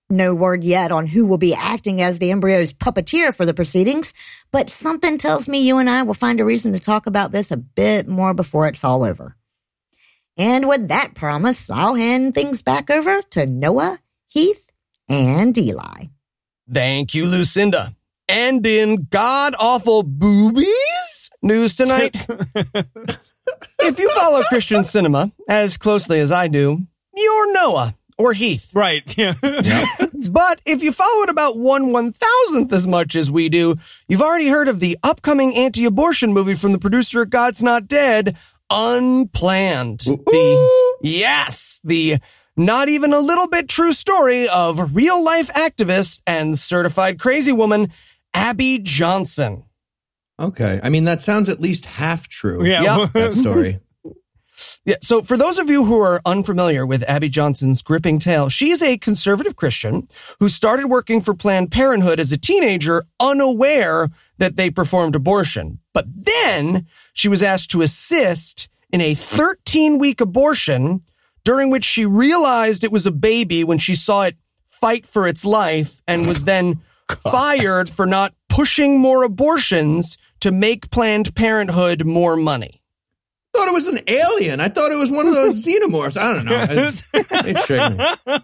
No 0.10 0.36
word 0.36 0.64
yet 0.64 0.91
on 0.91 1.08
who 1.08 1.26
will 1.26 1.39
be 1.39 1.56
acting 1.56 1.99
as 1.99 2.20
the 2.20 2.30
embryo's 2.30 2.74
puppeteer 2.74 3.34
for 3.34 3.43
the 3.43 3.56
proceedings, 3.56 4.14
but 4.51 4.70
something 4.70 5.18
tells 5.18 5.47
me 5.47 5.62
you 5.62 5.80
and 5.80 5.89
I 5.89 6.03
will 6.03 6.14
find 6.14 6.39
a 6.39 6.45
reason 6.45 6.74
to 6.74 6.80
talk 6.80 7.08
about 7.08 7.32
this 7.32 7.49
a 7.49 7.58
bit 7.58 8.08
more 8.08 8.36
before 8.36 8.68
it's 8.68 8.84
all 8.84 9.03
over. 9.03 9.36
And 10.38 10.68
with 10.68 10.89
that 10.89 11.16
promise, 11.16 11.72
I'll 11.72 11.95
hand 11.95 12.36
things 12.36 12.62
back 12.62 12.91
over 12.91 13.24
to 13.32 13.47
Noah, 13.47 13.99
Heath, 14.28 14.70
and 15.10 15.58
Eli. 15.58 16.06
Thank 16.72 17.16
you, 17.16 17.26
Lucinda. 17.26 17.95
And 18.28 18.66
in 18.66 19.08
god 19.10 19.56
awful 19.60 20.03
boobies 20.03 21.30
news 21.41 21.76
tonight, 21.76 22.16
if 23.80 23.99
you 23.99 24.10
follow 24.10 24.43
Christian 24.43 24.84
cinema 24.84 25.32
as 25.47 25.78
closely 25.78 26.20
as 26.20 26.32
I 26.32 26.47
do, 26.47 26.86
you're 27.16 27.53
Noah 27.53 27.95
or 28.18 28.34
Heath. 28.34 28.72
Right. 28.74 29.16
Yeah. 29.66 29.86
But 30.32 30.61
if 30.66 30.82
you 30.82 30.91
follow 30.91 31.24
it 31.24 31.30
about 31.30 31.57
one 31.57 31.91
one 31.91 32.11
thousandth 32.11 32.72
as 32.74 32.88
much 32.88 33.16
as 33.16 33.30
we 33.30 33.49
do, 33.49 33.76
you've 34.07 34.22
already 34.22 34.47
heard 34.47 34.68
of 34.68 34.80
the 34.80 34.97
upcoming 35.03 35.55
anti-abortion 35.55 36.34
movie 36.34 36.55
from 36.55 36.72
the 36.72 36.78
producer 36.80 37.22
of 37.22 37.30
God's 37.30 37.61
Not 37.61 37.88
Dead, 37.88 38.36
Unplanned. 38.70 39.99
The 39.99 40.18
mm-hmm. 40.18 41.05
yes, 41.05 41.80
the 41.84 42.18
not 42.57 42.89
even 42.89 43.13
a 43.13 43.20
little 43.20 43.47
bit 43.47 43.68
true 43.68 43.93
story 43.93 44.47
of 44.47 44.95
real 44.95 45.24
life 45.24 45.49
activist 45.53 46.22
and 46.26 46.57
certified 46.57 47.20
crazy 47.20 47.51
woman 47.51 47.91
Abby 48.34 48.80
Johnson. 48.80 49.63
Okay. 50.39 50.80
I 50.84 50.89
mean, 50.89 51.05
that 51.05 51.22
sounds 51.22 51.49
at 51.49 51.61
least 51.61 51.86
half 51.86 52.28
true. 52.28 52.66
Yeah. 52.66 52.82
Yep. 52.84 53.13
That 53.13 53.34
story. 53.34 53.80
Yeah. 54.86 54.98
So 55.02 55.24
for 55.24 55.36
those 55.36 55.58
of 55.58 55.68
you 55.68 55.84
who 55.84 56.00
are 56.00 56.22
unfamiliar 56.26 56.86
with 56.86 57.04
Abby 57.10 57.28
Johnson's 57.28 57.82
gripping 57.82 58.20
tale, 58.20 58.50
she 58.50 58.70
is 58.70 58.84
a 58.84 59.00
conservative 59.00 59.56
Christian 59.56 60.08
who 60.40 60.48
started 60.48 60.88
working 60.88 61.22
for 61.22 61.34
Planned 61.34 61.72
Parenthood 61.72 62.20
as 62.20 62.32
a 62.32 62.38
teenager, 62.38 63.04
unaware 63.20 64.10
that 64.38 64.58
they 64.58 64.70
performed 64.70 65.16
abortion. 65.16 65.80
But 65.94 66.06
then 66.08 66.86
she 67.14 67.28
was 67.28 67.42
asked 67.42 67.72
to 67.72 67.82
assist 67.82 68.70
in 68.92 69.02
a 69.02 69.16
13 69.16 69.98
week 69.98 70.22
abortion 70.22 71.02
during 71.44 71.72
which 71.72 71.84
she 71.84 72.06
realized 72.06 72.84
it 72.84 72.92
was 72.92 73.08
a 73.08 73.12
baby 73.12 73.64
when 73.64 73.80
she 73.80 73.96
saw 73.96 74.24
it 74.24 74.38
fight 74.70 75.06
for 75.08 75.28
its 75.28 75.44
life 75.44 76.02
and 76.08 76.28
was 76.28 76.44
then 76.44 76.82
fired 77.32 77.90
for 77.90 78.06
not 78.06 78.34
pushing 78.50 79.00
more 79.00 79.24
abortions 79.24 80.18
to 80.42 80.52
make 80.52 80.92
Planned 80.92 81.34
Parenthood 81.34 82.06
more 82.06 82.36
money. 82.36 82.82
Thought 83.56 83.68
it 83.68 83.74
was 83.74 83.88
an 83.88 83.99
alien. 84.08 84.60
I 84.60 84.70
thought 84.70 84.91
it 84.91 84.95
was 84.95 85.12
one 85.12 85.28
of 85.28 85.34
those 85.34 85.66
xenomorphs. 85.66 86.18
I 86.18 86.34
don't 86.34 86.45
know. 86.45 86.68
It, 86.70 87.03
it 87.14 87.60
shook 87.60 87.97
me. 87.97 88.39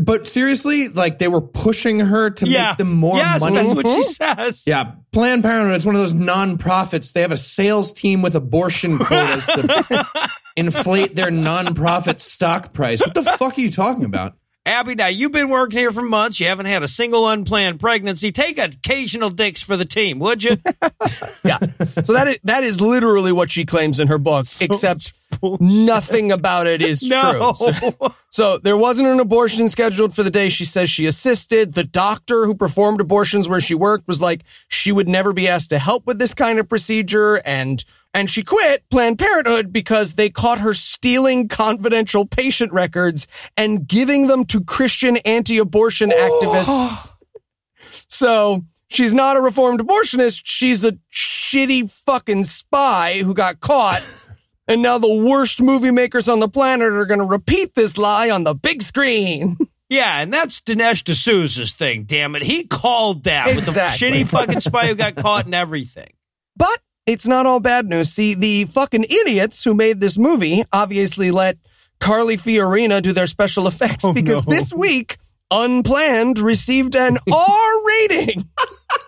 But 0.00 0.26
seriously, 0.26 0.88
like 0.88 1.18
they 1.18 1.28
were 1.28 1.42
pushing 1.42 2.00
her 2.00 2.30
to 2.30 2.48
yeah. 2.48 2.68
make 2.68 2.78
them 2.78 2.92
more 2.94 3.16
yes, 3.16 3.40
money. 3.40 3.56
that's 3.56 3.74
what 3.74 3.86
she 3.86 3.92
mm-hmm. 3.92 4.40
says. 4.40 4.64
Yeah, 4.66 4.92
Planned 5.12 5.42
Parenthood 5.42 5.76
is 5.76 5.84
one 5.84 5.94
of 5.94 6.00
those 6.00 6.14
non-profits. 6.14 7.12
They 7.12 7.20
have 7.20 7.32
a 7.32 7.36
sales 7.36 7.92
team 7.92 8.22
with 8.22 8.34
abortion 8.34 8.98
quotas 8.98 9.44
to 9.46 10.30
inflate 10.56 11.14
their 11.14 11.30
non-profit 11.30 12.20
stock 12.20 12.72
price. 12.72 13.00
What 13.00 13.14
the 13.14 13.22
fuck 13.22 13.58
are 13.58 13.60
you 13.60 13.70
talking 13.70 14.04
about? 14.04 14.34
Abby, 14.66 14.96
now 14.96 15.06
you've 15.06 15.30
been 15.32 15.48
working 15.48 15.78
here 15.78 15.92
for 15.92 16.02
months. 16.02 16.40
You 16.40 16.46
haven't 16.46 16.66
had 16.66 16.82
a 16.82 16.88
single 16.88 17.28
unplanned 17.28 17.78
pregnancy. 17.78 18.32
Take 18.32 18.58
occasional 18.58 19.30
dicks 19.30 19.62
for 19.62 19.76
the 19.76 19.84
team, 19.84 20.18
would 20.18 20.42
you? 20.42 20.56
Yeah. 21.44 21.58
So 22.04 22.12
that 22.14 22.26
is, 22.26 22.38
that 22.42 22.64
is 22.64 22.80
literally 22.80 23.30
what 23.30 23.52
she 23.52 23.64
claims 23.64 24.00
in 24.00 24.08
her 24.08 24.18
book, 24.18 24.46
except 24.60 25.14
Nothing 25.60 26.32
about 26.32 26.66
it 26.66 26.82
is 26.82 27.02
No. 27.08 27.54
true. 27.56 27.72
So, 27.72 28.14
so 28.30 28.58
there 28.58 28.76
wasn't 28.76 29.08
an 29.08 29.20
abortion 29.20 29.68
scheduled 29.68 30.14
for 30.14 30.22
the 30.22 30.30
day 30.30 30.48
she 30.48 30.64
says 30.64 30.90
she 30.90 31.06
assisted. 31.06 31.74
The 31.74 31.84
doctor 31.84 32.46
who 32.46 32.54
performed 32.54 33.00
abortions 33.00 33.48
where 33.48 33.60
she 33.60 33.74
worked 33.74 34.08
was 34.08 34.20
like 34.20 34.42
she 34.68 34.92
would 34.92 35.08
never 35.08 35.32
be 35.32 35.46
asked 35.48 35.70
to 35.70 35.78
help 35.78 36.06
with 36.06 36.18
this 36.18 36.34
kind 36.34 36.58
of 36.58 36.68
procedure 36.68 37.36
and 37.36 37.84
and 38.16 38.30
she 38.30 38.42
quit 38.42 38.82
Planned 38.88 39.18
Parenthood 39.18 39.74
because 39.74 40.14
they 40.14 40.30
caught 40.30 40.60
her 40.60 40.72
stealing 40.72 41.48
confidential 41.48 42.24
patient 42.24 42.72
records 42.72 43.28
and 43.58 43.86
giving 43.86 44.26
them 44.26 44.46
to 44.46 44.64
Christian 44.64 45.18
anti-abortion 45.18 46.10
oh. 46.14 47.12
activists. 47.12 47.12
So 48.08 48.64
she's 48.88 49.12
not 49.12 49.36
a 49.36 49.42
reformed 49.42 49.80
abortionist. 49.80 50.40
She's 50.44 50.82
a 50.82 50.92
shitty 51.12 51.90
fucking 51.90 52.44
spy 52.44 53.18
who 53.18 53.34
got 53.34 53.60
caught. 53.60 54.02
And 54.68 54.82
now 54.82 54.98
the 54.98 55.14
worst 55.14 55.60
movie 55.60 55.92
makers 55.92 56.26
on 56.26 56.40
the 56.40 56.48
planet 56.48 56.92
are 56.92 57.06
going 57.06 57.20
to 57.20 57.24
repeat 57.24 57.76
this 57.76 57.96
lie 57.96 58.30
on 58.30 58.42
the 58.42 58.52
big 58.52 58.82
screen. 58.82 59.56
Yeah, 59.88 60.20
and 60.20 60.34
that's 60.34 60.60
Dinesh 60.60 61.04
D'Souza's 61.04 61.72
thing. 61.72 62.02
Damn 62.02 62.34
it, 62.34 62.42
he 62.42 62.64
called 62.64 63.22
that 63.24 63.46
with 63.54 63.64
the 63.64 63.70
shitty 63.70 64.26
fucking 64.26 64.58
spy 64.58 64.88
who 64.88 64.96
got 64.96 65.14
caught 65.14 65.44
and 65.44 65.54
everything. 65.54 66.12
But 66.56 66.80
it's 67.06 67.26
not 67.26 67.46
all 67.46 67.60
bad 67.60 67.86
news. 67.86 68.12
See, 68.12 68.34
the 68.34 68.64
fucking 68.66 69.04
idiots 69.04 69.62
who 69.64 69.74
made 69.74 70.00
this 70.00 70.18
movie 70.18 70.64
obviously 70.72 71.30
let 71.30 71.56
Carly 72.00 72.36
Fiorina 72.36 73.00
do 73.00 73.12
their 73.12 73.26
special 73.26 73.66
effects 73.66 74.04
because 74.12 74.46
no. 74.46 74.52
this 74.52 74.72
week, 74.72 75.18
Unplanned 75.50 76.38
received 76.38 76.96
an 76.96 77.18
R 77.32 77.84
rating. 77.86 78.48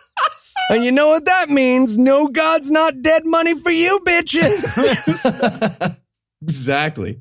and 0.71 0.85
you 0.85 0.93
know 0.93 1.09
what 1.09 1.25
that 1.25 1.51
means? 1.51 1.99
No 1.99 2.29
God's 2.29 2.71
not 2.71 3.03
dead 3.03 3.27
money 3.27 3.59
for 3.59 3.71
you, 3.71 4.01
bitches. 4.01 5.99
Exactly. 6.43 7.21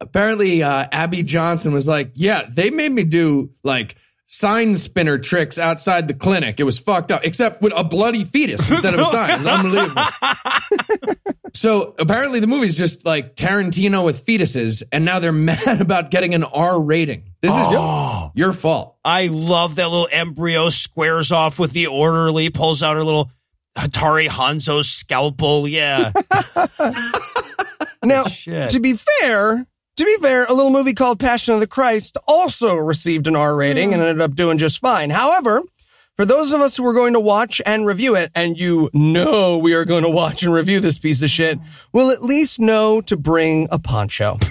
Apparently, 0.00 0.62
uh, 0.62 0.86
Abby 0.90 1.22
Johnson 1.22 1.72
was 1.74 1.86
like, 1.86 2.12
"Yeah, 2.14 2.46
they 2.48 2.70
made 2.70 2.90
me 2.90 3.04
do 3.04 3.50
like 3.62 3.96
sign 4.32 4.76
spinner 4.76 5.18
tricks 5.18 5.58
outside 5.58 6.06
the 6.06 6.14
clinic. 6.14 6.60
It 6.60 6.64
was 6.64 6.78
fucked 6.78 7.10
up, 7.10 7.24
except 7.24 7.62
with 7.62 7.72
a 7.76 7.82
bloody 7.82 8.22
fetus 8.24 8.70
instead 8.70 8.94
of 8.94 9.00
a 9.00 9.04
sign. 9.06 9.30
It 9.30 9.38
was 9.38 9.46
unbelievable." 9.46 10.02
so 11.54 11.94
apparently, 11.98 12.38
the 12.40 12.46
movie's 12.46 12.76
just 12.76 13.04
like 13.04 13.34
Tarantino 13.34 14.04
with 14.04 14.24
fetuses, 14.24 14.82
and 14.92 15.04
now 15.04 15.18
they're 15.18 15.32
mad 15.50 15.80
about 15.80 16.10
getting 16.10 16.34
an 16.34 16.44
R 16.44 16.80
rating. 16.80 17.24
This 17.42 17.52
is 17.52 17.58
Oh. 17.60 18.30
your 18.34 18.52
fault. 18.52 18.96
I 19.04 19.26
love 19.28 19.76
that 19.76 19.88
little 19.88 20.08
embryo 20.12 20.68
squares 20.68 21.32
off 21.32 21.58
with 21.58 21.72
the 21.72 21.88
orderly, 21.88 22.50
pulls 22.50 22.82
out 22.82 22.96
her 22.96 23.04
little 23.04 23.30
Hattori 23.76 24.28
Hanzo 24.28 24.84
scalpel. 24.84 25.66
Yeah. 25.66 26.12
now, 28.04 28.24
Shit. 28.26 28.70
to 28.70 28.80
be 28.80 28.96
fair, 29.20 29.66
to 30.00 30.06
be 30.06 30.16
fair, 30.22 30.46
a 30.46 30.54
little 30.54 30.70
movie 30.70 30.94
called 30.94 31.20
Passion 31.20 31.52
of 31.52 31.60
the 31.60 31.66
Christ 31.66 32.16
also 32.26 32.74
received 32.74 33.26
an 33.26 33.36
R 33.36 33.54
rating 33.54 33.92
and 33.92 34.00
hmm. 34.02 34.08
ended 34.08 34.22
up 34.22 34.34
doing 34.34 34.56
just 34.56 34.78
fine. 34.78 35.10
However, 35.10 35.60
for 36.16 36.24
those 36.24 36.52
of 36.52 36.62
us 36.62 36.74
who 36.74 36.86
are 36.86 36.94
going 36.94 37.12
to 37.12 37.20
watch 37.20 37.60
and 37.66 37.86
review 37.86 38.14
it, 38.14 38.30
and 38.34 38.58
you 38.58 38.88
know 38.94 39.58
we 39.58 39.74
are 39.74 39.84
going 39.84 40.04
to 40.04 40.08
watch 40.08 40.42
and 40.42 40.54
review 40.54 40.80
this 40.80 40.98
piece 40.98 41.22
of 41.22 41.28
shit, 41.28 41.58
we'll 41.92 42.10
at 42.10 42.22
least 42.22 42.58
know 42.58 43.02
to 43.02 43.16
bring 43.16 43.68
a 43.70 43.78
poncho. 43.78 44.38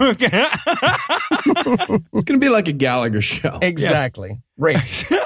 It's 1.52 2.26
gonna 2.26 2.40
be 2.40 2.50
like 2.50 2.68
a 2.68 2.74
Gallagher 2.74 3.22
show. 3.22 3.60
Exactly. 3.62 4.42
Race. 4.58 5.12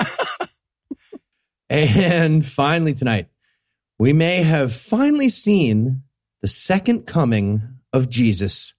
And 1.70 2.46
finally, 2.46 2.94
tonight, 2.94 3.30
we 3.98 4.14
may 4.14 4.44
have 4.44 4.72
finally 4.72 5.30
seen 5.30 6.04
the 6.42 6.48
second 6.48 7.08
coming 7.08 7.64
of 7.92 8.12
Jesus. 8.12 8.76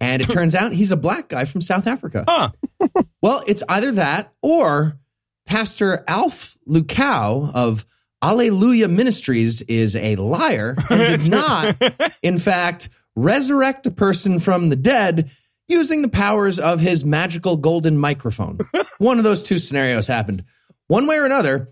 And 0.00 0.22
it 0.22 0.26
turns 0.26 0.54
out 0.54 0.72
he's 0.72 0.92
a 0.92 0.96
black 0.96 1.28
guy 1.28 1.44
from 1.44 1.60
South 1.60 1.86
Africa. 1.86 2.24
Huh. 2.26 2.50
Well, 3.20 3.42
it's 3.48 3.64
either 3.68 3.92
that 3.92 4.32
or 4.42 4.96
Pastor 5.44 6.04
Alf 6.06 6.56
Lukau 6.68 7.50
of 7.52 7.84
Alleluia 8.22 8.86
Ministries 8.88 9.62
is 9.62 9.96
a 9.96 10.16
liar 10.16 10.76
and 10.90 11.20
did 11.20 11.30
not, 11.30 11.76
in 12.22 12.38
fact, 12.38 12.90
resurrect 13.16 13.86
a 13.86 13.90
person 13.90 14.38
from 14.38 14.68
the 14.68 14.76
dead 14.76 15.30
using 15.68 16.02
the 16.02 16.08
powers 16.08 16.58
of 16.58 16.80
his 16.80 17.04
magical 17.04 17.56
golden 17.56 17.98
microphone. 17.98 18.58
One 18.98 19.18
of 19.18 19.24
those 19.24 19.42
two 19.42 19.58
scenarios 19.58 20.06
happened. 20.06 20.44
One 20.86 21.06
way 21.06 21.18
or 21.18 21.26
another, 21.26 21.68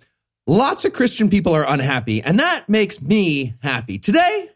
lots 0.47 0.85
of 0.85 0.93
Christian 0.93 1.31
people 1.31 1.55
are 1.55 1.69
unhappy, 1.69 2.23
and 2.23 2.41
that 2.41 2.69
makes 2.69 3.01
me 3.01 3.55
happy. 3.63 3.99
Today 3.99 4.51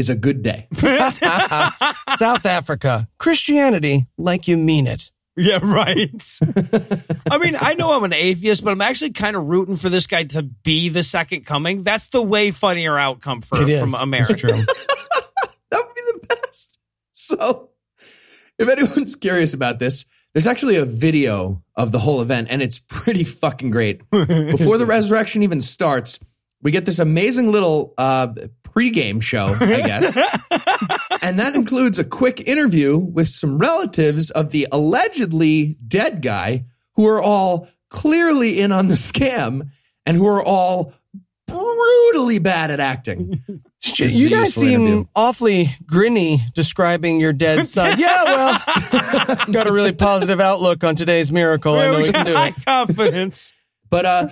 is 0.00 0.08
a 0.08 0.16
good 0.16 0.42
day. 0.42 0.66
South 0.74 2.46
Africa. 2.46 3.08
Christianity 3.18 4.08
like 4.18 4.48
you 4.48 4.56
mean 4.56 4.88
it. 4.88 5.12
Yeah, 5.36 5.60
right. 5.62 6.38
I 7.30 7.38
mean, 7.38 7.56
I 7.58 7.74
know 7.74 7.92
I'm 7.92 8.04
an 8.04 8.12
atheist, 8.12 8.64
but 8.64 8.72
I'm 8.72 8.80
actually 8.80 9.12
kind 9.12 9.36
of 9.36 9.46
rooting 9.46 9.76
for 9.76 9.88
this 9.88 10.06
guy 10.06 10.24
to 10.24 10.42
be 10.42 10.88
the 10.88 11.02
second 11.02 11.46
coming. 11.46 11.84
That's 11.84 12.08
the 12.08 12.20
way 12.20 12.50
funnier 12.50 12.98
outcome 12.98 13.40
for 13.40 13.56
from 13.56 13.94
America. 13.94 14.48
that 15.70 15.72
would 15.72 15.94
be 15.94 16.02
the 16.12 16.26
best. 16.28 16.78
So, 17.12 17.70
if 18.58 18.68
anyone's 18.68 19.14
curious 19.14 19.54
about 19.54 19.78
this, 19.78 20.04
there's 20.34 20.46
actually 20.46 20.76
a 20.76 20.84
video 20.84 21.62
of 21.74 21.92
the 21.92 21.98
whole 21.98 22.20
event, 22.20 22.48
and 22.50 22.60
it's 22.60 22.80
pretty 22.80 23.24
fucking 23.24 23.70
great. 23.70 24.08
Before 24.10 24.78
the 24.78 24.86
resurrection 24.86 25.42
even 25.42 25.60
starts, 25.60 26.18
we 26.62 26.70
get 26.70 26.84
this 26.86 26.98
amazing 26.98 27.50
little 27.52 27.94
uh, 27.98 28.28
pregame 28.62 29.22
show, 29.22 29.56
I 29.60 29.80
guess. 29.80 30.16
and 31.22 31.38
that 31.38 31.52
includes 31.54 31.98
a 31.98 32.04
quick 32.04 32.46
interview 32.46 32.96
with 32.98 33.28
some 33.28 33.58
relatives 33.58 34.30
of 34.30 34.50
the 34.50 34.68
allegedly 34.72 35.76
dead 35.86 36.22
guy 36.22 36.64
who 36.96 37.06
are 37.06 37.20
all 37.22 37.68
clearly 37.88 38.60
in 38.60 38.72
on 38.72 38.88
the 38.88 38.94
scam 38.94 39.70
and 40.06 40.16
who 40.16 40.26
are 40.26 40.42
all 40.44 40.92
brutally 41.46 42.38
bad 42.38 42.70
at 42.70 42.80
acting. 42.80 43.40
This 43.96 44.14
you 44.14 44.28
guys 44.28 44.52
seem 44.52 44.82
interview. 44.86 45.04
awfully 45.16 45.74
grinny 45.90 46.52
describing 46.52 47.18
your 47.18 47.32
dead 47.32 47.66
son. 47.66 47.98
yeah, 47.98 48.24
well, 48.24 49.36
got 49.50 49.66
a 49.66 49.72
really 49.72 49.92
positive 49.92 50.38
outlook 50.38 50.84
on 50.84 50.96
today's 50.96 51.32
miracle. 51.32 51.76
I 51.76 51.86
know 51.86 51.96
we 51.96 52.12
can 52.12 52.26
do 52.26 52.34
High 52.34 52.48
it. 52.48 52.62
confidence. 52.66 53.54
But 53.88 54.04
uh, 54.04 54.28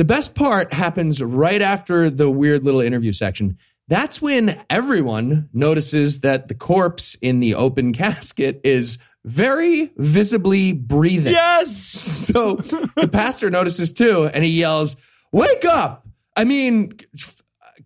the 0.00 0.04
best 0.06 0.34
part 0.34 0.72
happens 0.72 1.22
right 1.22 1.60
after 1.60 2.08
the 2.08 2.30
weird 2.30 2.64
little 2.64 2.80
interview 2.80 3.12
section. 3.12 3.58
That's 3.88 4.22
when 4.22 4.58
everyone 4.70 5.50
notices 5.52 6.20
that 6.20 6.48
the 6.48 6.54
corpse 6.54 7.16
in 7.20 7.40
the 7.40 7.56
open 7.56 7.92
casket 8.02 8.62
is 8.64 8.96
very 9.26 9.92
visibly 9.98 10.72
breathing. 10.72 11.34
Yes. 11.34 11.98
So 12.30 12.54
the 12.54 13.10
pastor 13.12 13.50
notices 13.50 13.92
too, 13.92 14.30
and 14.32 14.42
he 14.42 14.58
yells, 14.58 14.96
Wake 15.32 15.66
up! 15.66 16.08
I 16.34 16.44
mean, 16.44 16.92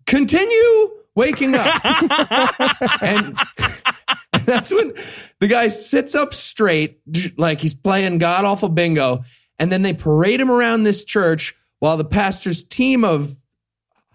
continue 0.05 0.91
waking 1.15 1.55
up. 1.55 1.81
and, 3.01 3.37
and 4.31 4.45
that's 4.45 4.71
when 4.71 4.93
the 5.41 5.47
guy 5.49 5.67
sits 5.67 6.15
up 6.15 6.33
straight, 6.33 7.01
like 7.35 7.59
he's 7.59 7.73
playing 7.73 8.19
god 8.19 8.45
awful 8.45 8.69
bingo. 8.69 9.23
And 9.59 9.69
then 9.69 9.81
they 9.81 9.93
parade 9.93 10.39
him 10.39 10.51
around 10.51 10.83
this 10.83 11.03
church 11.03 11.55
while 11.85 11.97
the 11.97 12.03
pastor's 12.03 12.63
team 12.63 13.05
of 13.05 13.37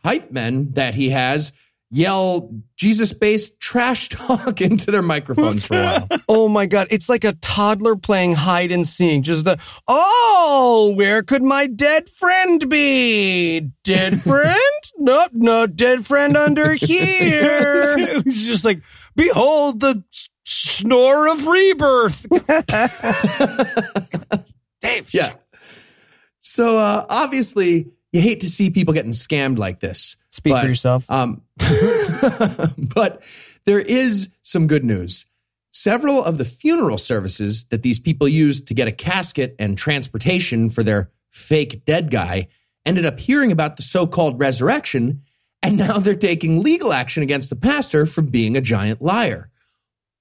hype 0.04 0.32
men 0.32 0.72
that 0.72 0.92
he 0.92 1.08
has 1.08 1.52
yell 1.92 2.52
Jesus 2.76 3.12
based 3.12 3.60
trash 3.60 4.08
talk 4.08 4.60
into 4.60 4.90
their 4.90 5.02
microphones 5.02 5.68
for 5.68 5.74
a 5.74 5.84
while. 5.84 6.08
Oh 6.28 6.48
my 6.48 6.66
god, 6.66 6.88
it's 6.90 7.08
like 7.08 7.22
a 7.22 7.34
toddler 7.34 7.94
playing 7.94 8.32
hide 8.32 8.72
and 8.72 8.84
seek. 8.84 9.22
Just 9.22 9.44
the 9.44 9.56
oh, 9.86 10.94
where 10.96 11.22
could 11.22 11.44
my 11.44 11.68
dead 11.68 12.08
friend 12.08 12.68
be? 12.68 13.60
Dead 13.84 14.20
friend? 14.24 14.58
no, 14.98 15.28
no, 15.32 15.68
dead 15.68 16.04
friend 16.04 16.36
under 16.36 16.74
here. 16.74 17.94
was 18.24 18.48
just 18.48 18.64
like, 18.64 18.82
behold 19.14 19.78
the 19.78 20.02
snore 20.42 21.28
of 21.28 21.46
rebirth. 21.46 22.26
Dave. 24.80 25.14
Yeah. 25.14 25.34
So 26.50 26.78
uh, 26.78 27.06
obviously, 27.08 27.92
you 28.12 28.20
hate 28.20 28.40
to 28.40 28.50
see 28.50 28.70
people 28.70 28.92
getting 28.92 29.12
scammed 29.12 29.58
like 29.58 29.78
this. 29.78 30.16
Speak 30.30 30.52
But, 30.52 30.62
for 30.62 30.66
yourself. 30.66 31.04
Um, 31.08 31.42
but 32.76 33.22
there 33.66 33.78
is 33.78 34.30
some 34.42 34.66
good 34.66 34.84
news. 34.84 35.26
Several 35.70 36.24
of 36.24 36.38
the 36.38 36.44
funeral 36.44 36.98
services 36.98 37.66
that 37.66 37.84
these 37.84 38.00
people 38.00 38.26
used 38.26 38.66
to 38.66 38.74
get 38.74 38.88
a 38.88 38.92
casket 38.92 39.54
and 39.60 39.78
transportation 39.78 40.70
for 40.70 40.82
their 40.82 41.12
fake 41.30 41.84
dead 41.84 42.10
guy 42.10 42.48
ended 42.84 43.06
up 43.06 43.20
hearing 43.20 43.52
about 43.52 43.76
the 43.76 43.82
so 43.82 44.04
called 44.04 44.40
resurrection, 44.40 45.22
and 45.62 45.78
now 45.78 45.98
they're 45.98 46.16
taking 46.16 46.64
legal 46.64 46.92
action 46.92 47.22
against 47.22 47.50
the 47.50 47.54
pastor 47.54 48.06
for 48.06 48.22
being 48.22 48.56
a 48.56 48.60
giant 48.60 49.00
liar. 49.00 49.48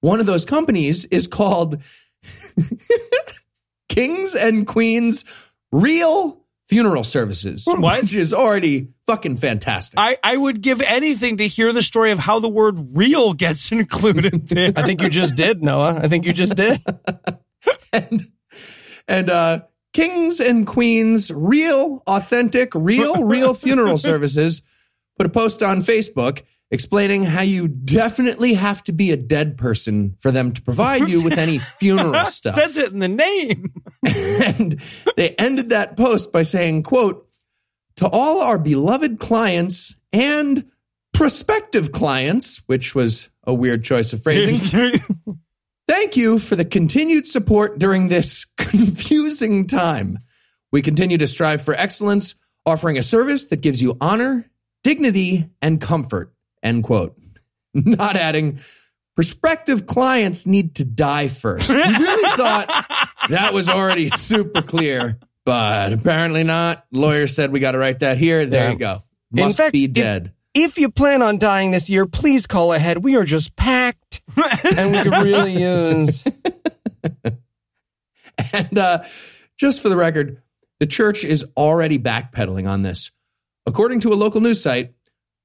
One 0.00 0.20
of 0.20 0.26
those 0.26 0.44
companies 0.44 1.06
is 1.06 1.26
called 1.26 1.82
Kings 3.88 4.36
and 4.36 4.64
Queens 4.64 5.24
Real 5.72 6.40
funeral 6.68 7.02
services, 7.04 7.64
What? 7.66 8.02
which 8.02 8.14
is 8.14 8.32
already 8.32 8.88
fucking 9.06 9.36
fantastic. 9.36 9.98
I, 9.98 10.16
I 10.22 10.36
would 10.36 10.60
give 10.60 10.80
anything 10.80 11.38
to 11.38 11.48
hear 11.48 11.72
the 11.72 11.82
story 11.82 12.12
of 12.12 12.18
how 12.18 12.38
the 12.38 12.48
word 12.48 12.76
real 12.96 13.32
gets 13.34 13.72
included 13.72 14.48
there. 14.48 14.72
I 14.76 14.84
think 14.84 15.02
you 15.02 15.08
just 15.08 15.34
did, 15.34 15.62
Noah. 15.62 15.98
I 16.02 16.08
think 16.08 16.26
you 16.26 16.32
just 16.32 16.54
did. 16.56 16.82
and 17.92 18.30
and 19.08 19.30
uh, 19.30 19.60
kings 19.92 20.38
and 20.40 20.66
queens, 20.66 21.32
real, 21.32 22.02
authentic, 22.06 22.72
real, 22.74 23.24
real 23.24 23.54
funeral 23.54 23.98
services 23.98 24.62
put 25.16 25.26
a 25.26 25.30
post 25.30 25.62
on 25.62 25.80
Facebook 25.80 26.42
explaining 26.70 27.24
how 27.24 27.42
you 27.42 27.68
definitely 27.68 28.54
have 28.54 28.82
to 28.84 28.92
be 28.92 29.10
a 29.10 29.16
dead 29.16 29.58
person 29.58 30.16
for 30.20 30.30
them 30.30 30.52
to 30.52 30.62
provide 30.62 31.08
you 31.08 31.22
with 31.22 31.38
any 31.38 31.58
funeral 31.78 32.24
stuff. 32.26 32.54
Says 32.54 32.76
it 32.76 32.92
in 32.92 33.00
the 33.00 33.08
name. 33.08 33.72
and 34.04 34.80
they 35.16 35.30
ended 35.30 35.70
that 35.70 35.96
post 35.96 36.32
by 36.32 36.42
saying, 36.42 36.84
quote, 36.84 37.26
to 37.96 38.08
all 38.08 38.40
our 38.40 38.58
beloved 38.58 39.18
clients 39.18 39.96
and 40.12 40.70
prospective 41.12 41.92
clients, 41.92 42.62
which 42.66 42.94
was 42.94 43.28
a 43.44 43.52
weird 43.52 43.84
choice 43.84 44.12
of 44.12 44.22
phrasing. 44.22 45.00
Thank 45.88 46.16
you 46.16 46.38
for 46.38 46.54
the 46.54 46.64
continued 46.64 47.26
support 47.26 47.78
during 47.78 48.08
this 48.08 48.46
confusing 48.56 49.66
time. 49.66 50.20
We 50.70 50.82
continue 50.82 51.18
to 51.18 51.26
strive 51.26 51.62
for 51.62 51.74
excellence, 51.74 52.36
offering 52.64 52.96
a 52.96 53.02
service 53.02 53.48
that 53.48 53.60
gives 53.60 53.82
you 53.82 53.96
honor, 54.00 54.48
dignity, 54.84 55.50
and 55.60 55.80
comfort. 55.80 56.32
End 56.62 56.84
quote. 56.84 57.16
Not 57.74 58.16
adding, 58.16 58.60
prospective 59.16 59.86
clients 59.86 60.46
need 60.46 60.76
to 60.76 60.84
die 60.84 61.28
first. 61.28 61.68
We 61.68 61.76
really 61.76 62.30
thought 62.36 62.86
that 63.28 63.52
was 63.54 63.68
already 63.68 64.08
super 64.08 64.62
clear, 64.62 65.18
but 65.44 65.92
apparently 65.92 66.42
not. 66.44 66.84
Lawyer 66.92 67.26
said 67.26 67.52
we 67.52 67.60
got 67.60 67.72
to 67.72 67.78
write 67.78 68.00
that 68.00 68.18
here. 68.18 68.44
There 68.46 68.64
Yeah. 68.64 68.70
you 68.72 68.78
go. 68.78 69.04
Must 69.32 69.56
fact, 69.56 69.72
be 69.72 69.84
if- 69.84 69.92
dead. 69.92 70.32
If 70.52 70.78
you 70.78 70.90
plan 70.90 71.22
on 71.22 71.38
dying 71.38 71.70
this 71.70 71.88
year, 71.88 72.06
please 72.06 72.48
call 72.48 72.72
ahead. 72.72 73.04
We 73.04 73.14
are 73.16 73.22
just 73.22 73.54
packed, 73.54 74.20
and 74.36 74.90
we 74.90 75.02
could 75.04 75.22
really 75.24 75.62
use. 75.62 76.24
And 78.54 78.78
uh, 78.78 79.04
just 79.58 79.80
for 79.80 79.88
the 79.88 79.96
record, 79.96 80.42
the 80.78 80.86
church 80.86 81.24
is 81.24 81.44
already 81.56 81.98
backpedaling 81.98 82.68
on 82.68 82.82
this. 82.82 83.10
According 83.66 84.00
to 84.00 84.08
a 84.08 84.14
local 84.16 84.40
news 84.40 84.62
site, 84.62 84.94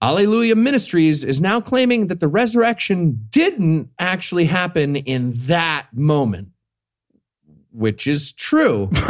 Alleluia 0.01 0.55
Ministries 0.55 1.23
is 1.23 1.41
now 1.41 1.59
claiming 1.61 2.07
that 2.07 2.19
the 2.19 2.27
resurrection 2.27 3.27
didn't 3.31 3.89
actually 3.97 4.45
happen 4.45 4.95
in 4.97 5.31
that 5.47 5.87
moment, 5.93 6.49
which 7.71 8.07
is 8.07 8.31
true. 8.33 8.89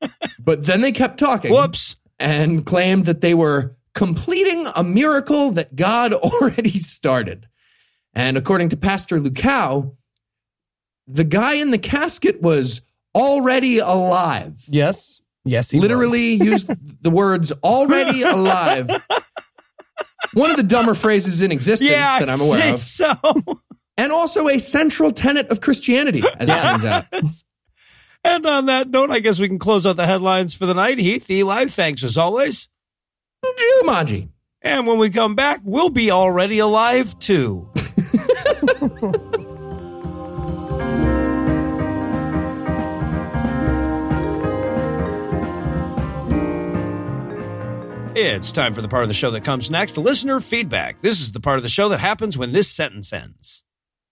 But, 0.00 0.18
but 0.38 0.66
then 0.66 0.82
they 0.82 0.92
kept 0.92 1.18
talking 1.18 1.50
Whoops. 1.50 1.96
and 2.18 2.66
claimed 2.66 3.06
that 3.06 3.22
they 3.22 3.32
were 3.32 3.74
completing 3.94 4.66
a 4.76 4.84
miracle 4.84 5.50
that 5.52 5.74
God 5.74 6.12
already 6.12 6.70
started. 6.70 7.46
And 8.14 8.36
according 8.36 8.68
to 8.70 8.76
Pastor 8.76 9.18
Lukau, 9.18 9.96
the 11.06 11.24
guy 11.24 11.54
in 11.54 11.70
the 11.70 11.78
casket 11.78 12.42
was 12.42 12.82
already 13.14 13.78
alive. 13.78 14.62
Yes, 14.68 15.20
yes, 15.44 15.70
he 15.70 15.78
Literally 15.80 16.34
used 16.34 16.70
the 17.02 17.10
words 17.10 17.52
already 17.62 18.22
alive. 18.22 18.90
One 20.32 20.50
of 20.50 20.56
the 20.56 20.62
dumber 20.62 20.94
phrases 20.94 21.42
in 21.42 21.52
existence 21.52 21.90
Yeah, 21.90 22.18
that 22.18 22.28
I'm 22.30 22.40
aware 22.40 22.72
of. 22.72 22.78
so. 22.80 23.14
And 23.96 24.10
also 24.10 24.48
a 24.48 24.58
central 24.58 25.12
tenet 25.12 25.48
of 25.50 25.60
Christianity, 25.60 26.22
as 26.38 26.48
it 26.48 26.60
turns 26.60 26.84
out. 26.84 27.04
And 28.26 28.46
on 28.46 28.66
that 28.66 28.88
note, 28.88 29.10
I 29.10 29.18
guess 29.18 29.38
we 29.38 29.48
can 29.48 29.58
close 29.58 29.86
out 29.86 29.96
the 29.96 30.06
headlines 30.06 30.54
for 30.54 30.64
the 30.64 30.72
night. 30.72 30.96
Heath, 30.96 31.30
Eli, 31.30 31.66
thanks 31.66 32.02
as 32.02 32.16
always. 32.16 32.70
Jumanji. 33.44 34.30
And 34.62 34.86
when 34.86 34.96
we 34.96 35.10
come 35.10 35.34
back, 35.34 35.60
we'll 35.62 35.90
be 35.90 36.10
already 36.10 36.58
alive 36.58 37.18
too. 37.18 37.70
It's 48.16 48.52
time 48.52 48.72
for 48.72 48.80
the 48.80 48.86
part 48.86 49.02
of 49.02 49.08
the 49.08 49.14
show 49.14 49.32
that 49.32 49.42
comes 49.42 49.72
next 49.72 49.98
listener 49.98 50.38
feedback. 50.38 51.00
This 51.00 51.18
is 51.18 51.32
the 51.32 51.40
part 51.40 51.56
of 51.56 51.64
the 51.64 51.68
show 51.68 51.88
that 51.88 51.98
happens 51.98 52.38
when 52.38 52.52
this 52.52 52.70
sentence 52.70 53.12
ends. 53.12 53.64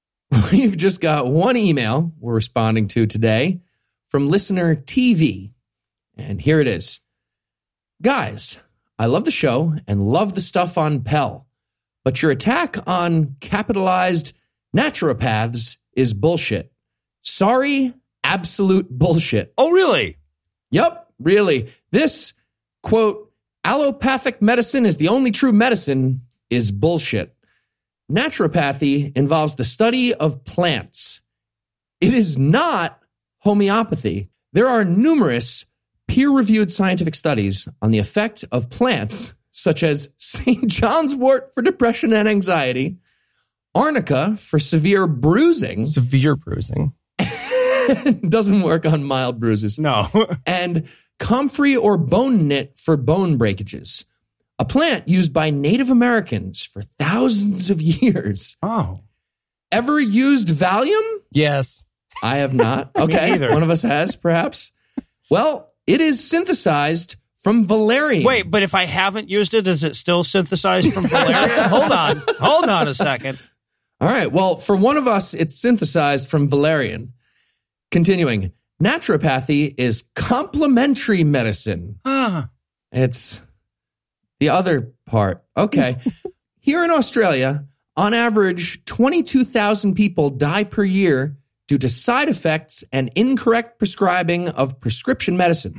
We've 0.52 0.76
just 0.76 1.00
got 1.00 1.30
one 1.30 1.56
email 1.56 2.12
we're 2.18 2.34
responding 2.34 2.88
to 2.88 3.06
today 3.06 3.60
from 4.08 4.26
listener 4.26 4.74
TV. 4.74 5.52
And 6.16 6.40
here 6.40 6.60
it 6.60 6.66
is 6.66 7.00
Guys, 8.02 8.58
I 8.98 9.06
love 9.06 9.24
the 9.24 9.30
show 9.30 9.72
and 9.86 10.02
love 10.02 10.34
the 10.34 10.40
stuff 10.40 10.78
on 10.78 11.02
Pell, 11.02 11.46
but 12.04 12.20
your 12.20 12.32
attack 12.32 12.76
on 12.88 13.36
capitalized 13.38 14.36
naturopaths 14.76 15.76
is 15.94 16.12
bullshit. 16.12 16.72
Sorry, 17.20 17.94
absolute 18.24 18.90
bullshit. 18.90 19.54
Oh, 19.56 19.70
really? 19.70 20.18
Yep, 20.72 21.08
really. 21.20 21.72
This 21.92 22.34
quote, 22.82 23.31
allopathic 23.64 24.42
medicine 24.42 24.86
is 24.86 24.96
the 24.96 25.08
only 25.08 25.30
true 25.30 25.52
medicine 25.52 26.22
is 26.50 26.72
bullshit. 26.72 27.34
Naturopathy 28.10 29.16
involves 29.16 29.54
the 29.54 29.64
study 29.64 30.14
of 30.14 30.44
plants. 30.44 31.22
It 32.00 32.12
is 32.12 32.36
not 32.36 33.00
homeopathy. 33.38 34.28
There 34.52 34.68
are 34.68 34.84
numerous 34.84 35.64
peer 36.08 36.30
reviewed 36.30 36.70
scientific 36.70 37.14
studies 37.14 37.68
on 37.80 37.90
the 37.90 37.98
effect 38.00 38.44
of 38.52 38.68
plants, 38.68 39.34
such 39.50 39.82
as 39.82 40.10
St. 40.18 40.66
John's 40.68 41.14
wort 41.14 41.54
for 41.54 41.62
depression 41.62 42.12
and 42.12 42.28
anxiety, 42.28 42.98
arnica 43.74 44.36
for 44.36 44.58
severe 44.58 45.06
bruising, 45.06 45.86
Severe 45.86 46.36
bruising. 46.36 46.92
doesn't 48.28 48.62
work 48.62 48.86
on 48.86 49.04
mild 49.04 49.40
bruises 49.40 49.78
No. 49.78 50.08
and 50.46 50.88
comfrey 51.18 51.76
or 51.76 51.96
bone 51.96 52.48
knit 52.48 52.78
for 52.78 52.96
bone 52.96 53.36
breakages. 53.38 54.04
A 54.58 54.64
plant 54.64 55.08
used 55.08 55.32
by 55.32 55.50
Native 55.50 55.90
Americans 55.90 56.62
for 56.64 56.82
thousands 56.98 57.70
of 57.70 57.80
years. 57.82 58.56
oh. 58.62 59.00
Ever 59.70 59.98
used 59.98 60.48
Valium? 60.48 61.20
Yes. 61.30 61.86
I 62.22 62.36
have 62.38 62.52
not. 62.52 62.90
Okay. 62.98 63.30
neither. 63.30 63.54
One 63.54 63.62
of 63.62 63.70
us 63.70 63.80
has, 63.82 64.16
perhaps. 64.16 64.70
Well, 65.30 65.72
it 65.86 66.02
is 66.02 66.22
synthesized 66.28 67.16
from 67.38 67.66
valerian. 67.66 68.22
Wait, 68.24 68.42
but 68.50 68.62
if 68.62 68.74
I 68.74 68.84
haven't 68.84 69.30
used 69.30 69.54
it, 69.54 69.66
is 69.66 69.82
it 69.82 69.96
still 69.96 70.24
synthesized 70.24 70.92
from 70.92 71.04
valerian? 71.08 71.48
Hold 71.70 71.90
on. 71.90 72.16
Hold 72.38 72.68
on 72.68 72.86
a 72.86 72.92
second. 72.92 73.40
All 73.98 74.08
right. 74.08 74.30
Well, 74.30 74.56
for 74.56 74.76
one 74.76 74.98
of 74.98 75.08
us, 75.08 75.32
it's 75.32 75.58
synthesized 75.58 76.28
from 76.28 76.48
valerian. 76.48 77.14
Continuing, 77.90 78.52
naturopathy 78.82 79.74
is 79.78 80.04
complementary 80.14 81.24
medicine. 81.24 81.98
Ah. 82.04 82.48
It's 82.90 83.40
the 84.40 84.50
other 84.50 84.92
part. 85.06 85.44
Okay. 85.56 85.96
Here 86.60 86.84
in 86.84 86.90
Australia, 86.90 87.64
on 87.96 88.14
average, 88.14 88.84
22,000 88.84 89.94
people 89.94 90.30
die 90.30 90.64
per 90.64 90.84
year 90.84 91.36
due 91.68 91.78
to 91.78 91.88
side 91.88 92.28
effects 92.28 92.84
and 92.92 93.10
incorrect 93.16 93.78
prescribing 93.78 94.48
of 94.50 94.78
prescription 94.80 95.36
medicine. 95.36 95.74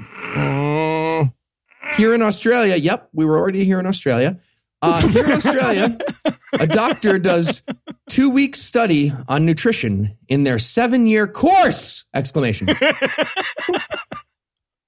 Here 1.95 2.13
in 2.13 2.21
Australia, 2.21 2.75
yep, 2.75 3.09
we 3.13 3.25
were 3.25 3.37
already 3.37 3.65
here 3.65 3.79
in 3.79 3.85
Australia. 3.85 4.39
Uh, 4.81 5.07
here 5.07 5.25
in 5.25 5.31
Australia, 5.31 5.97
a 6.59 6.67
doctor 6.67 7.19
does 7.19 7.63
two 8.09 8.29
weeks 8.29 8.59
study 8.59 9.11
on 9.27 9.45
nutrition 9.45 10.17
in 10.27 10.43
their 10.43 10.59
seven 10.59 11.07
year 11.07 11.27
course! 11.27 12.05
Exclamation. 12.13 12.69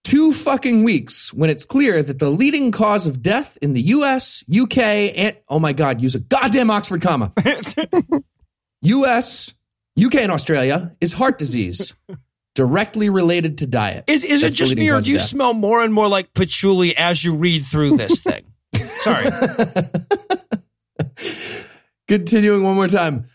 two 0.05 0.34
fucking 0.34 0.84
weeks 0.84 1.34
when 1.34 1.49
it's 1.49 1.66
clear 1.66 2.01
that 2.01 2.20
the 2.20 2.30
leading 2.30 2.72
cause 2.72 3.07
of 3.07 3.22
death 3.22 3.57
in 3.61 3.74
the 3.74 3.82
US, 3.82 4.43
UK, 4.49 4.78
and 4.78 5.36
oh 5.49 5.59
my 5.59 5.74
God, 5.74 6.01
use 6.01 6.16
a 6.16 6.20
goddamn 6.20 6.70
Oxford 6.70 7.01
comma. 7.01 7.34
US, 8.82 9.53
UK, 10.01 10.16
and 10.16 10.32
Australia 10.32 10.95
is 11.01 11.11
heart 11.11 11.38
disease, 11.39 11.93
directly 12.53 13.09
related 13.09 13.57
to 13.59 13.68
diet. 13.68 14.05
Is 14.07 14.24
is 14.24 14.41
That's 14.41 14.55
it 14.55 14.57
just 14.57 14.76
me, 14.76 14.89
or 14.91 15.01
do 15.01 15.09
you 15.09 15.20
smell 15.20 15.53
more 15.53 15.84
and 15.84 15.93
more 15.93 16.07
like 16.07 16.34
patchouli 16.34 16.95
as 16.95 17.24
you 17.24 17.36
read 17.36 17.63
through 17.63 17.97
this 17.97 18.22
thing? 18.22 18.45
Sorry. 18.76 19.26
Continuing 22.08 22.64
one 22.64 22.76
more 22.76 22.88
time. 22.88 23.26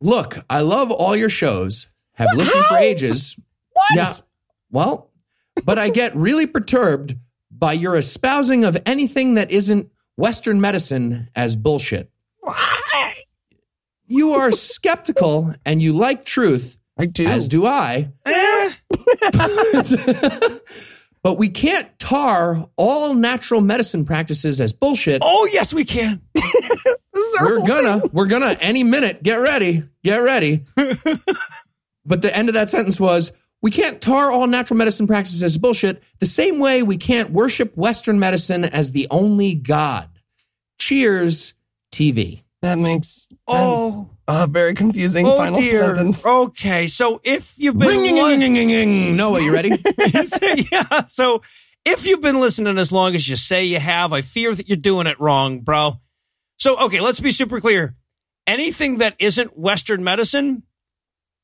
Look, 0.00 0.36
I 0.48 0.60
love 0.60 0.90
all 0.90 1.14
your 1.16 1.30
shows. 1.30 1.88
Have 2.14 2.28
listened 2.34 2.64
for 2.66 2.76
ages. 2.76 3.38
What? 3.72 3.96
Yeah. 3.96 4.14
Well, 4.70 5.10
but 5.64 5.78
I 5.78 5.90
get 5.90 6.14
really 6.16 6.46
perturbed 6.46 7.16
by 7.50 7.72
your 7.72 7.96
espousing 7.96 8.64
of 8.64 8.76
anything 8.86 9.34
that 9.34 9.50
isn't 9.50 9.90
Western 10.16 10.60
medicine 10.60 11.28
as 11.34 11.56
bullshit. 11.56 12.10
Why? 12.40 13.14
You 14.06 14.34
are 14.34 14.52
skeptical 14.52 15.54
and 15.64 15.80
you 15.82 15.92
like 15.94 16.24
truth, 16.24 16.76
I 16.98 17.06
do. 17.06 17.24
as 17.24 17.48
do 17.48 17.66
I. 17.66 18.12
Eh, 18.26 18.72
but 21.22 21.38
we 21.38 21.48
can't 21.48 21.98
tar 21.98 22.68
all 22.76 23.14
natural 23.14 23.60
medicine 23.60 24.04
practices 24.04 24.60
as 24.60 24.72
bullshit. 24.72 25.22
Oh, 25.24 25.48
yes, 25.52 25.72
we 25.72 25.84
can. 25.84 26.20
we're 27.40 27.66
gonna, 27.66 28.02
we're 28.12 28.26
gonna 28.26 28.56
any 28.60 28.84
minute. 28.84 29.22
Get 29.22 29.36
ready, 29.36 29.82
get 30.02 30.16
ready. 30.18 30.64
but 30.76 32.22
the 32.22 32.34
end 32.36 32.48
of 32.48 32.54
that 32.54 32.70
sentence 32.70 32.98
was, 33.00 33.32
we 33.62 33.70
can't 33.70 34.00
tar 34.00 34.30
all 34.30 34.46
natural 34.46 34.76
medicine 34.76 35.06
practices 35.06 35.42
as 35.42 35.56
bullshit. 35.56 36.02
The 36.18 36.26
same 36.26 36.58
way 36.58 36.82
we 36.82 36.96
can't 36.98 37.30
worship 37.30 37.74
Western 37.76 38.18
medicine 38.18 38.64
as 38.64 38.92
the 38.92 39.06
only 39.10 39.54
god. 39.54 40.10
Cheers, 40.78 41.54
TV. 41.92 42.42
That 42.60 42.78
makes 42.78 43.28
Oh. 43.46 44.10
a 44.28 44.46
very 44.46 44.74
confusing 44.74 45.26
Oh, 45.26 45.36
final 45.36 45.60
dear. 45.60 45.94
sentence. 45.94 46.24
Okay, 46.26 46.86
so 46.88 47.20
if 47.24 47.54
you've 47.56 47.78
been. 47.78 47.88
Ring, 47.88 48.00
li- 48.02 48.22
ring, 48.22 48.40
ring, 48.40 48.54
ring, 48.54 48.68
ring. 48.68 49.16
Noah, 49.16 49.40
you 49.42 49.52
ready? 49.52 49.70
yeah, 50.72 51.04
so 51.04 51.42
if 51.86 52.06
you've 52.06 52.22
been 52.22 52.40
listening 52.40 52.76
as 52.78 52.90
long 52.92 53.14
as 53.14 53.28
you 53.28 53.36
say 53.36 53.64
you 53.64 53.78
have, 53.78 54.12
I 54.12 54.20
fear 54.22 54.54
that 54.54 54.68
you're 54.68 54.76
doing 54.76 55.06
it 55.06 55.18
wrong, 55.20 55.60
bro. 55.60 56.00
So, 56.64 56.78
okay, 56.86 57.02
let's 57.02 57.20
be 57.20 57.30
super 57.30 57.60
clear. 57.60 57.94
Anything 58.46 58.96
that 58.96 59.16
isn't 59.18 59.58
Western 59.58 60.02
medicine 60.02 60.62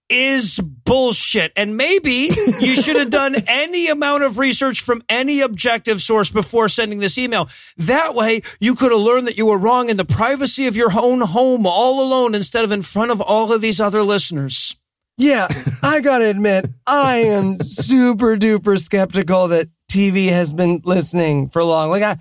is 0.09 0.59
bullshit. 0.59 1.53
And 1.57 1.77
maybe 1.77 2.31
you 2.59 2.81
should 2.81 2.97
have 2.97 3.11
done 3.11 3.37
any 3.47 3.89
amount 3.89 4.23
of 4.23 4.39
research 4.39 4.81
from 4.81 5.03
any 5.11 5.43
objective 5.43 6.01
source 6.01 6.31
before 6.31 6.71
sending 6.71 7.01
this 7.01 7.19
email. 7.19 7.51
That 7.77 8.15
way, 8.15 8.41
you 8.61 8.75
could 8.75 8.93
have 8.93 9.01
learned 9.03 9.27
that 9.27 9.37
you 9.37 9.45
were 9.45 9.59
wrong 9.59 9.91
in 9.91 9.99
the 9.99 10.07
privacy 10.07 10.67
of 10.69 10.75
your 10.75 10.91
own 10.91 11.21
home 11.21 11.67
all 11.67 12.03
alone 12.03 12.35
instead 12.35 12.65
of 12.65 12.73
in 12.73 12.81
front 12.81 13.11
of 13.11 13.21
all 13.21 13.53
of 13.53 13.61
these 13.61 13.79
other 13.79 14.03
listeners. 14.03 14.75
Yeah, 15.19 15.49
I 15.83 16.01
gotta 16.01 16.31
admit, 16.31 16.65
I 16.87 17.25
am 17.25 17.59
super 17.59 18.39
duper 18.39 18.81
skeptical 18.81 19.49
that 19.49 19.69
TV 19.93 20.31
has 20.31 20.55
been 20.55 20.81
listening 20.83 21.51
for 21.51 21.63
long. 21.63 21.91
Like 21.91 22.03
I, 22.03 22.21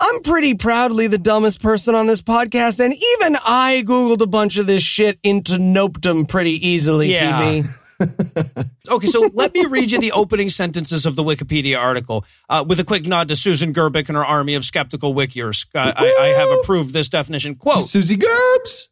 I'm 0.00 0.22
pretty 0.22 0.54
proudly 0.54 1.06
the 1.06 1.18
dumbest 1.18 1.62
person 1.62 1.94
on 1.94 2.06
this 2.06 2.20
podcast, 2.20 2.80
and 2.80 2.94
even 2.94 3.36
I 3.36 3.82
googled 3.86 4.20
a 4.20 4.26
bunch 4.26 4.56
of 4.56 4.66
this 4.66 4.82
shit 4.82 5.18
into 5.22 5.52
nopedom 5.52 6.28
pretty 6.28 6.68
easily. 6.68 7.12
Yeah. 7.12 7.42
TV. 7.42 7.80
Okay, 8.90 9.06
so 9.06 9.30
let 9.32 9.54
me 9.54 9.64
read 9.64 9.92
you 9.92 9.98
the 9.98 10.12
opening 10.12 10.50
sentences 10.50 11.06
of 11.06 11.16
the 11.16 11.22
Wikipedia 11.22 11.78
article 11.78 12.26
uh, 12.50 12.62
with 12.66 12.78
a 12.80 12.84
quick 12.84 13.06
nod 13.06 13.28
to 13.28 13.36
Susan 13.36 13.72
Gerbic 13.72 14.08
and 14.08 14.16
her 14.16 14.24
army 14.24 14.54
of 14.54 14.64
skeptical 14.64 15.14
wikiers. 15.14 15.64
Uh, 15.74 15.92
I, 15.96 16.16
I 16.20 16.26
have 16.38 16.50
approved 16.58 16.92
this 16.92 17.08
definition. 17.08 17.54
Quote 17.54 17.86
Susie 17.86 18.16
Gerbs. 18.16 18.88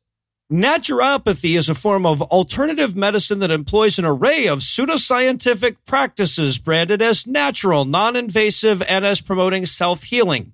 Naturopathy 0.50 1.58
is 1.58 1.68
a 1.68 1.74
form 1.74 2.06
of 2.06 2.22
alternative 2.22 2.96
medicine 2.96 3.40
that 3.40 3.50
employs 3.50 3.98
an 3.98 4.04
array 4.04 4.46
of 4.46 4.60
pseudoscientific 4.60 5.76
practices 5.86 6.58
branded 6.58 7.02
as 7.02 7.26
natural, 7.26 7.84
non 7.84 8.16
invasive, 8.16 8.82
and 8.82 9.04
as 9.04 9.20
promoting 9.20 9.66
self 9.66 10.04
healing. 10.04 10.52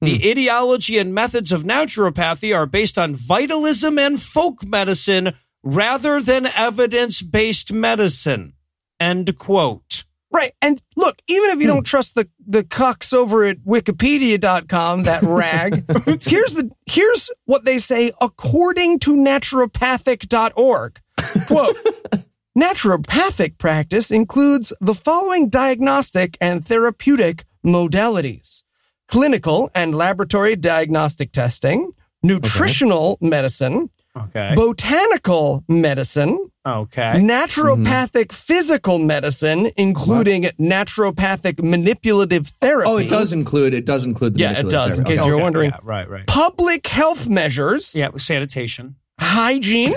The 0.00 0.18
hmm. 0.18 0.28
ideology 0.28 0.98
and 0.98 1.14
methods 1.14 1.52
of 1.52 1.62
naturopathy 1.62 2.56
are 2.56 2.66
based 2.66 2.98
on 2.98 3.14
vitalism 3.14 3.98
and 3.98 4.20
folk 4.20 4.64
medicine 4.66 5.34
rather 5.62 6.20
than 6.20 6.46
evidence 6.46 7.20
based 7.20 7.72
medicine. 7.72 8.54
End 8.98 9.36
quote. 9.38 10.04
Right. 10.32 10.54
And 10.62 10.80
look, 10.96 11.20
even 11.26 11.50
if 11.50 11.56
you 11.60 11.68
hmm. 11.68 11.74
don't 11.74 11.84
trust 11.84 12.14
the, 12.14 12.28
the 12.46 12.62
cucks 12.64 13.12
over 13.12 13.44
at 13.44 13.58
wikipedia.com, 13.58 15.02
that 15.02 15.22
rag, 15.26 15.84
here's 16.22 16.54
the 16.54 16.70
here's 16.86 17.30
what 17.44 17.64
they 17.64 17.78
say 17.78 18.12
according 18.20 19.00
to 19.00 19.14
naturopathic.org. 19.16 21.00
Quote 21.46 21.76
Naturopathic 22.58 23.58
practice 23.58 24.10
includes 24.10 24.72
the 24.80 24.94
following 24.94 25.48
diagnostic 25.48 26.36
and 26.40 26.66
therapeutic 26.66 27.44
modalities 27.64 28.62
clinical 29.10 29.70
and 29.74 29.94
laboratory 29.94 30.56
diagnostic 30.56 31.32
testing, 31.32 31.92
nutritional 32.22 33.18
medicine, 33.20 33.90
Okay. 34.16 34.52
botanical 34.56 35.62
medicine, 35.68 36.50
Okay. 36.66 37.12
naturopathic 37.16 38.26
mm-hmm. 38.26 38.34
physical 38.34 38.98
medicine, 38.98 39.70
including 39.76 40.44
naturopathic 40.58 41.62
manipulative 41.62 42.48
therapy. 42.60 42.90
Oh, 42.90 42.96
it 42.98 43.08
does 43.08 43.32
include 43.32 43.72
it 43.72 43.86
does 43.86 44.04
include 44.04 44.34
the 44.34 44.40
Yeah, 44.40 44.50
it 44.50 44.64
manipulative 44.64 44.90
does, 44.90 44.98
in 44.98 45.04
case 45.04 45.20
Okay. 45.20 45.28
you're 45.28 45.38
wondering. 45.38 45.70
Yeah, 45.70 45.78
right, 45.84 46.08
right. 46.10 46.26
Public 46.26 46.86
health 46.88 47.28
measures, 47.28 47.94
Yeah, 47.94 48.10
sanitation. 48.16 48.96
hygiene, 49.20 49.92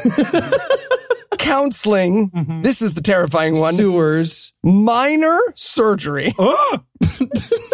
counseling. 1.39 2.29
Mm-hmm. 2.29 2.61
This 2.61 2.81
is 2.81 2.93
the 2.93 3.01
terrifying 3.01 3.57
one. 3.59 3.73
Sewers. 3.73 4.53
Minor 4.63 5.39
surgery. 5.55 6.33
Oh! 6.37 6.79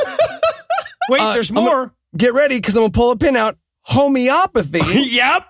Wait, 1.10 1.22
Uh, 1.22 1.34
there's 1.34 1.49
I'm 1.49 1.55
gonna- 1.55 1.70
more. 1.70 1.93
Get 2.18 2.34
ready 2.34 2.55
because 2.57 2.76
I'm 2.76 2.82
gonna 2.84 2.91
pull 2.91 3.12
a 3.12 3.18
pin 3.18 3.36
out. 3.36 3.57
Homeopathy. 3.84 4.82
yep. 5.12 5.45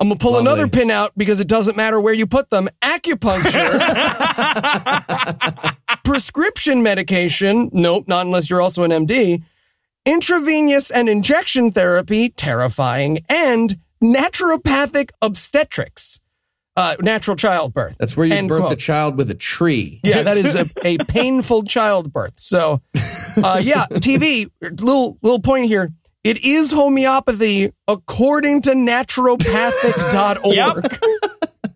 I'm 0.00 0.08
gonna 0.08 0.16
pull 0.16 0.32
Lovely. 0.32 0.50
another 0.50 0.66
pin 0.68 0.90
out 0.90 1.12
because 1.16 1.40
it 1.40 1.46
doesn't 1.48 1.76
matter 1.76 2.00
where 2.00 2.14
you 2.14 2.26
put 2.26 2.48
them. 2.50 2.68
Acupuncture. 2.82 3.66
Prescription 6.04 6.82
medication. 6.82 7.70
Nope, 7.72 8.04
not 8.08 8.26
unless 8.26 8.48
you're 8.50 8.60
also 8.62 8.82
an 8.84 8.90
MD. 8.90 9.42
Intravenous 10.06 10.90
and 10.90 11.08
injection 11.08 11.70
therapy. 11.72 12.30
Terrifying. 12.30 13.18
And 13.28 13.78
naturopathic 14.02 15.10
obstetrics. 15.20 16.18
Uh, 16.76 16.96
natural 17.02 17.36
childbirth. 17.36 17.96
That's 17.98 18.16
where 18.16 18.26
you 18.26 18.32
End 18.34 18.48
birth 18.48 18.60
quote. 18.60 18.72
a 18.72 18.76
child 18.76 19.18
with 19.18 19.30
a 19.30 19.34
tree. 19.34 20.00
Yeah, 20.04 20.22
that 20.22 20.36
is 20.36 20.54
a, 20.54 20.66
a 20.84 20.98
painful 20.98 21.64
childbirth. 21.64 22.34
So, 22.38 22.80
uh, 23.42 23.60
yeah, 23.62 23.86
TV, 23.90 24.50
little, 24.62 25.18
little 25.20 25.40
point 25.40 25.66
here. 25.66 25.92
It 26.22 26.44
is 26.44 26.70
homeopathy 26.70 27.72
according 27.88 28.62
to 28.62 28.70
naturopathic.org. 28.72 30.54
Yep. 30.54 30.76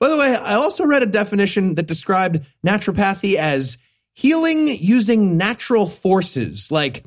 By 0.00 0.08
the 0.08 0.16
way, 0.16 0.34
I 0.36 0.54
also 0.54 0.84
read 0.84 1.02
a 1.02 1.06
definition 1.06 1.74
that 1.76 1.86
described 1.86 2.40
naturopathy 2.66 3.36
as 3.36 3.78
healing 4.14 4.66
using 4.68 5.36
natural 5.36 5.86
forces, 5.86 6.70
like 6.70 7.04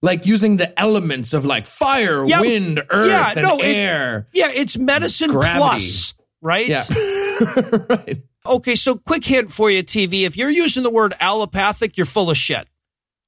like 0.00 0.26
using 0.26 0.56
the 0.58 0.78
elements 0.80 1.34
of 1.34 1.44
like 1.44 1.66
fire, 1.66 2.24
Yeah, 2.26 2.40
wind, 2.40 2.78
earth, 2.90 3.10
yeah, 3.10 3.32
and 3.36 3.42
no, 3.42 3.58
it- 3.58 3.64
air. 3.76 4.26
Yeah, 4.32 4.50
it's 4.50 4.76
medicine 4.78 5.28
Gravity. 5.30 5.58
plus, 5.58 6.14
right? 6.40 6.66
yeah. 6.66 6.84
right. 7.90 8.22
Okay, 8.46 8.74
so 8.76 8.96
quick 8.96 9.24
hint 9.24 9.52
for 9.52 9.70
you, 9.70 9.82
TV. 9.82 10.22
If 10.22 10.36
you're 10.36 10.50
using 10.50 10.82
the 10.82 10.90
word 10.90 11.14
allopathic, 11.20 11.96
you're 11.96 12.06
full 12.06 12.30
of 12.30 12.36
shit. 12.36 12.66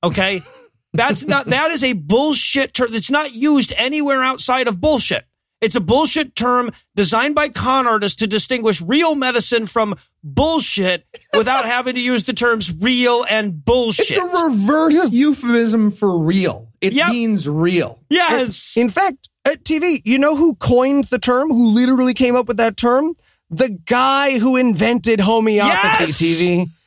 Okay? 0.02 0.42
That's 0.92 1.24
not, 1.24 1.46
that 1.46 1.70
is 1.70 1.84
a 1.84 1.92
bullshit 1.92 2.74
term 2.74 2.88
that's 2.90 3.12
not 3.12 3.32
used 3.32 3.72
anywhere 3.76 4.24
outside 4.24 4.66
of 4.66 4.80
bullshit. 4.80 5.24
It's 5.60 5.76
a 5.76 5.80
bullshit 5.80 6.34
term 6.34 6.72
designed 6.96 7.36
by 7.36 7.48
con 7.48 7.86
artists 7.86 8.16
to 8.16 8.26
distinguish 8.26 8.82
real 8.82 9.14
medicine 9.14 9.66
from 9.66 9.94
bullshit 10.24 11.06
without 11.36 11.64
having 11.74 11.94
to 11.94 12.00
use 12.00 12.24
the 12.24 12.32
terms 12.32 12.74
real 12.74 13.24
and 13.30 13.64
bullshit. 13.64 14.10
It's 14.10 14.16
a 14.16 14.44
reverse 14.46 15.12
euphemism 15.12 15.92
for 15.92 16.18
real. 16.18 16.72
It 16.80 16.92
Yep. 16.94 17.10
means 17.10 17.48
real. 17.48 18.00
yes. 18.10 18.76
In 18.76 18.88
fact, 18.90 19.28
at 19.44 19.64
TV, 19.64 20.02
you 20.04 20.18
know 20.18 20.36
who 20.36 20.54
coined 20.54 21.04
the 21.04 21.18
term? 21.18 21.48
Who 21.50 21.68
literally 21.68 22.14
came 22.14 22.36
up 22.36 22.46
with 22.48 22.56
that 22.58 22.76
term? 22.76 23.14
The 23.50 23.68
guy 23.70 24.38
who 24.38 24.56
invented 24.56 25.20
homeopathy, 25.20 26.04
Yes! 26.04 26.20
TV. 26.20 26.66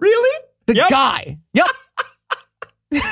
Really? 0.00 0.44
The 0.66 0.74
Yep. 0.74 0.90
guy. 0.90 1.38
Yep. 1.54 1.66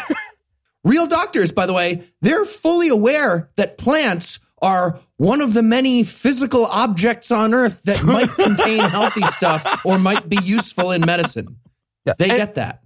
Real 0.84 1.06
doctors, 1.06 1.52
by 1.52 1.64
the 1.66 1.72
way, 1.72 2.02
they're 2.20 2.44
fully 2.44 2.88
aware 2.88 3.50
that 3.56 3.78
plants 3.78 4.40
are 4.60 4.98
one 5.16 5.40
of 5.40 5.54
the 5.54 5.62
many 5.62 6.02
physical 6.02 6.66
objects 6.66 7.30
on 7.30 7.54
earth 7.54 7.82
that 7.84 8.02
might 8.04 8.28
contain 8.34 8.80
healthy 8.80 9.22
stuff 9.26 9.64
or 9.86 9.98
might 9.98 10.28
be 10.28 10.36
useful 10.42 10.90
in 10.90 11.00
medicine. 11.02 11.56
Yeah. 12.04 12.14
They 12.18 12.28
And- 12.30 12.36
get 12.38 12.54
that. 12.56 12.81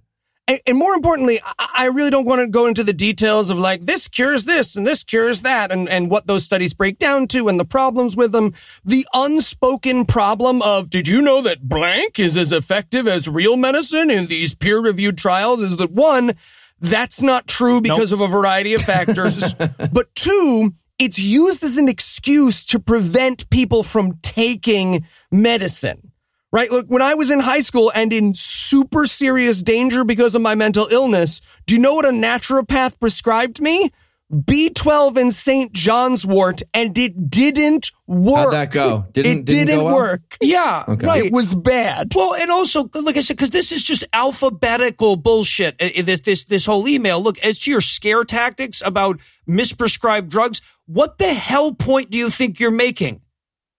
And, 0.47 0.77
more 0.77 0.93
importantly, 0.93 1.41
I, 1.59 1.87
really 1.87 2.09
don't 2.09 2.25
want 2.25 2.39
to 2.39 2.47
go 2.47 2.67
into 2.67 2.81
the 2.81 2.93
details 2.93 3.49
of 3.49 3.59
like 3.59 3.81
this 3.85 4.07
cures 4.07 4.45
this 4.45 4.77
and 4.77 4.87
this 4.87 5.03
cures 5.03 5.41
that 5.41 5.71
and, 5.71 5.89
and 5.89 6.09
what 6.09 6.25
those 6.25 6.45
studies 6.45 6.73
break 6.73 6.97
down 6.97 7.27
to 7.29 7.49
and 7.49 7.59
the 7.59 7.65
problems 7.65 8.15
with 8.15 8.31
them. 8.31 8.53
The 8.85 9.05
unspoken 9.13 10.05
problem 10.05 10.61
of 10.61 10.89
did 10.89 11.05
you 11.05 11.21
know 11.21 11.41
that 11.41 11.67
blank 11.67 12.17
is 12.17 12.37
as 12.37 12.53
effective 12.53 13.09
as 13.09 13.27
real 13.27 13.57
medicine 13.57 14.09
in 14.09 14.27
these 14.27 14.55
peer 14.55 14.79
reviewed 14.79 15.17
trials 15.17 15.61
is 15.61 15.75
that 15.77 15.91
one, 15.91 16.35
that's 16.79 17.21
not 17.21 17.47
true 17.47 17.81
because 17.81 18.13
of 18.13 18.21
a 18.21 18.27
variety 18.27 18.73
of 18.73 18.81
factors. 18.81 19.53
but 19.91 20.15
two, 20.15 20.73
it's 20.97 21.19
used 21.19 21.61
as 21.61 21.77
an 21.77 21.89
excuse 21.89 22.63
to 22.65 22.79
prevent 22.79 23.49
people 23.49 23.83
from 23.83 24.17
taking 24.21 25.05
medicine. 25.29 26.11
Right? 26.51 26.71
Look, 26.71 26.87
when 26.87 27.01
I 27.01 27.13
was 27.15 27.29
in 27.29 27.41
high 27.41 27.59
school 27.59 27.91
and 27.93 28.13
in 28.13 28.33
super 28.33 29.05
serious 29.05 29.61
danger 29.61 30.03
because 30.05 30.33
of 30.33 30.41
my 30.41 30.55
mental 30.55 30.87
illness, 30.89 31.41
do 31.65 31.75
you 31.75 31.81
know 31.81 31.93
what 31.95 32.05
a 32.05 32.09
naturopath 32.09 32.99
prescribed 32.99 33.61
me? 33.61 33.91
B12 34.33 35.15
and 35.17 35.33
St. 35.33 35.71
John's 35.71 36.25
wort, 36.25 36.61
and 36.73 36.97
it 36.97 37.29
didn't 37.29 37.91
work. 38.07 38.37
How'd 38.45 38.53
that 38.53 38.71
go? 38.71 39.05
Didn't- 39.13 39.31
it 39.39 39.45
didn't 39.45 39.67
didn't 39.67 39.79
go 39.79 39.85
well? 39.85 39.95
work. 39.95 40.37
Yeah, 40.41 40.83
Okay. 40.85 41.07
right. 41.07 41.25
It 41.27 41.31
was 41.31 41.55
bad. 41.55 42.11
Well, 42.13 42.35
and 42.35 42.51
also, 42.51 42.89
like 42.93 43.15
I 43.15 43.21
said, 43.21 43.37
because 43.37 43.51
this 43.51 43.71
is 43.71 43.81
just 43.83 44.03
alphabetical 44.11 45.15
bullshit. 45.15 45.81
uh, 45.81 45.85
uh, 45.97 46.01
This, 46.03 46.19
this 46.21 46.43
this 46.45 46.65
whole 46.65 46.89
email. 46.89 47.21
Look, 47.21 47.39
as 47.39 47.59
to 47.59 47.71
your 47.71 47.79
scare 47.81 48.25
tactics 48.25 48.81
about 48.85 49.19
misprescribed 49.47 50.27
drugs, 50.27 50.61
what 50.87 51.17
the 51.19 51.33
hell 51.33 51.73
point 51.73 52.09
do 52.09 52.17
you 52.17 52.29
think 52.29 52.59
you're 52.59 52.69
making? 52.71 53.21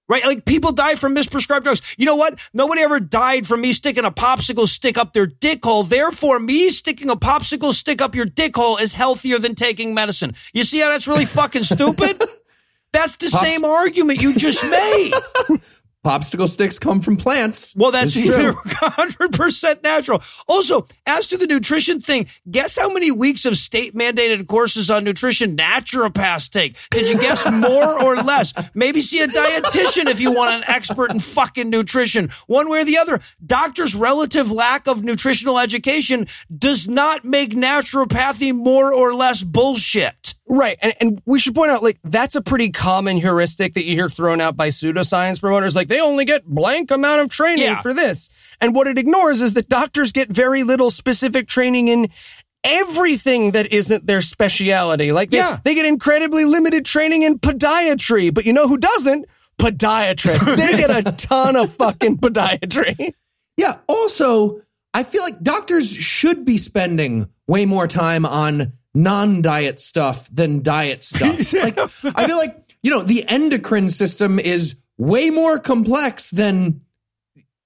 Right? 0.09 0.25
Like 0.25 0.45
people 0.47 0.73
die 0.73 0.95
from 0.95 1.15
misprescribed 1.15 1.65
drugs. 1.65 1.83
You 1.99 2.07
know 2.07 2.17
what? 2.17 2.39
Nobody 2.55 2.81
ever 2.81 2.99
died 2.99 3.47
from 3.47 3.61
me 3.61 3.73
sticking 3.75 4.05
a 4.07 4.11
popsicle 4.11 4.67
stick 4.67 4.97
up 4.97 5.13
their 5.13 5.27
dick 5.27 5.63
hole. 5.65 5.83
Therefore, 5.83 6.39
me 6.39 6.71
sticking 6.71 7.11
a 7.11 7.17
popsicle 7.17 7.75
stick 7.75 8.01
up 8.01 8.15
your 8.15 8.25
dick 8.25 8.57
hole 8.57 8.79
is 8.79 8.95
healthier 8.95 9.39
than 9.39 9.55
taking 9.55 9.93
medicine. 9.93 10.35
You 10.55 10.65
see 10.65 10.79
how 10.79 10.89
that's 10.89 11.07
really 11.07 11.27
fucking 11.27 11.65
stupid? 11.65 12.23
That's 12.91 13.17
the 13.17 13.29
Pops- 13.29 13.43
same 13.43 13.67
argument 13.67 14.23
you 14.23 14.35
just 14.35 14.65
made. 14.65 15.13
Popsicle 16.05 16.49
sticks 16.49 16.79
come 16.79 17.01
from 17.01 17.17
plants. 17.17 17.75
Well, 17.77 17.91
that's 17.91 18.13
true. 18.13 18.55
hundred 18.67 19.33
percent 19.33 19.83
natural. 19.83 20.23
Also, 20.47 20.87
as 21.07 21.27
to 21.29 21.37
the 21.37 21.47
nutrition 21.47 22.01
thing, 22.01 22.29
guess 22.49 22.77
how 22.77 22.93
many 22.93 23.11
weeks 23.11 23.45
of 23.45 23.57
state 23.57 23.95
mandated 23.95 24.47
courses 24.47 24.91
on 24.91 25.03
nutrition 25.03 25.57
naturopaths 25.57 26.51
take? 26.51 26.77
Did 26.91 27.09
you 27.09 27.21
guess 27.21 27.51
more 27.53 28.05
or 28.05 28.15
less? 28.17 28.55
Maybe 28.75 29.03
see 29.03 29.21
a 29.21 29.27
dietitian 29.27 30.09
if 30.09 30.21
you 30.21 30.33
want 30.33 30.53
an 30.53 30.63
expert 30.69 31.11
in 31.11 31.19
fucking 31.19 31.69
nutrition. 31.69 32.31
One 32.47 32.71
way 32.71 32.81
or 32.81 32.85
the 32.85 32.99
other. 32.99 33.21
Doctors' 33.45 33.97
relative 33.97 34.53
lack 34.53 34.87
of 34.87 35.03
nutritional 35.03 35.59
education 35.59 36.29
does 36.57 36.87
not 36.87 37.25
make 37.25 37.51
naturopathy 37.51 38.55
more 38.55 38.95
or 38.95 39.15
less 39.15 39.43
bullshit. 39.43 40.28
Right. 40.49 40.79
And, 40.81 40.95
and 41.01 41.23
we 41.27 41.39
should 41.39 41.55
point 41.55 41.71
out, 41.71 41.83
like, 41.83 41.99
that's 42.05 42.35
a 42.35 42.41
pretty 42.41 42.71
common 42.71 43.19
heuristic 43.19 43.75
that 43.75 43.85
you 43.85 43.95
hear 43.95 44.09
thrown 44.09 44.41
out 44.41 44.57
by 44.57 44.69
pseudoscience 44.69 45.41
promoters. 45.41 45.77
Like, 45.77 45.89
they 45.89 46.01
only 46.01 46.25
get 46.25 46.47
blank 46.47 46.91
amount 46.91 47.21
of 47.21 47.29
training 47.29 47.65
Yeah. 47.65 47.83
for 47.83 47.93
this. 47.93 48.31
And 48.61 48.75
what 48.75 48.87
it 48.87 48.97
ignores 48.99 49.43
is 49.43 49.55
that 49.55 49.69
doctors 49.69 50.11
get 50.13 50.31
very 50.31 50.63
little 50.63 50.91
specific 50.91 51.49
training 51.49 51.89
in 51.89 52.09
everything 52.65 53.53
that 53.53 53.73
isn't 53.73 54.07
their 54.07 54.21
speciality. 54.21 55.13
Like, 55.13 55.31
they, 55.31 55.37
Yeah. 55.39 55.59
they 55.65 55.75
get 55.75 55.87
incredibly 55.87 56.45
limited 56.45 56.85
training 56.85 57.23
in 57.23 57.39
podiatry. 57.39 58.33
But 58.33 58.47
you 58.47 58.53
know 58.53 58.69
who 58.69 58.79
doesn't? 58.79 59.27
Podiatrists. 59.59 60.57
they 60.57 60.77
get 60.79 61.07
a 61.07 61.13
ton 61.17 61.57
of 61.57 61.73
fucking 61.75 62.19
podiatry. 62.19 63.13
Yeah. 63.57 63.77
Also, 63.89 64.61
I 64.95 65.03
feel 65.03 65.23
like 65.23 65.41
doctors 65.43 65.93
should 65.93 66.45
be 66.45 66.59
spending 66.59 67.29
way 67.47 67.67
more 67.67 67.87
time 67.87 68.25
on 68.25 68.73
non-diet 68.99 69.81
stuff 69.81 70.29
than 70.33 70.63
diet 70.63 71.03
stuff. 71.05 71.53
like, 71.55 71.79
I 71.79 72.27
feel 72.27 72.37
like 72.37 72.75
you 72.83 72.91
know 72.91 73.03
the 73.03 73.25
endocrine 73.27 73.89
system 73.89 74.39
is 74.39 74.77
way 74.99 75.31
more 75.31 75.59
complex 75.59 76.31
than 76.31 76.83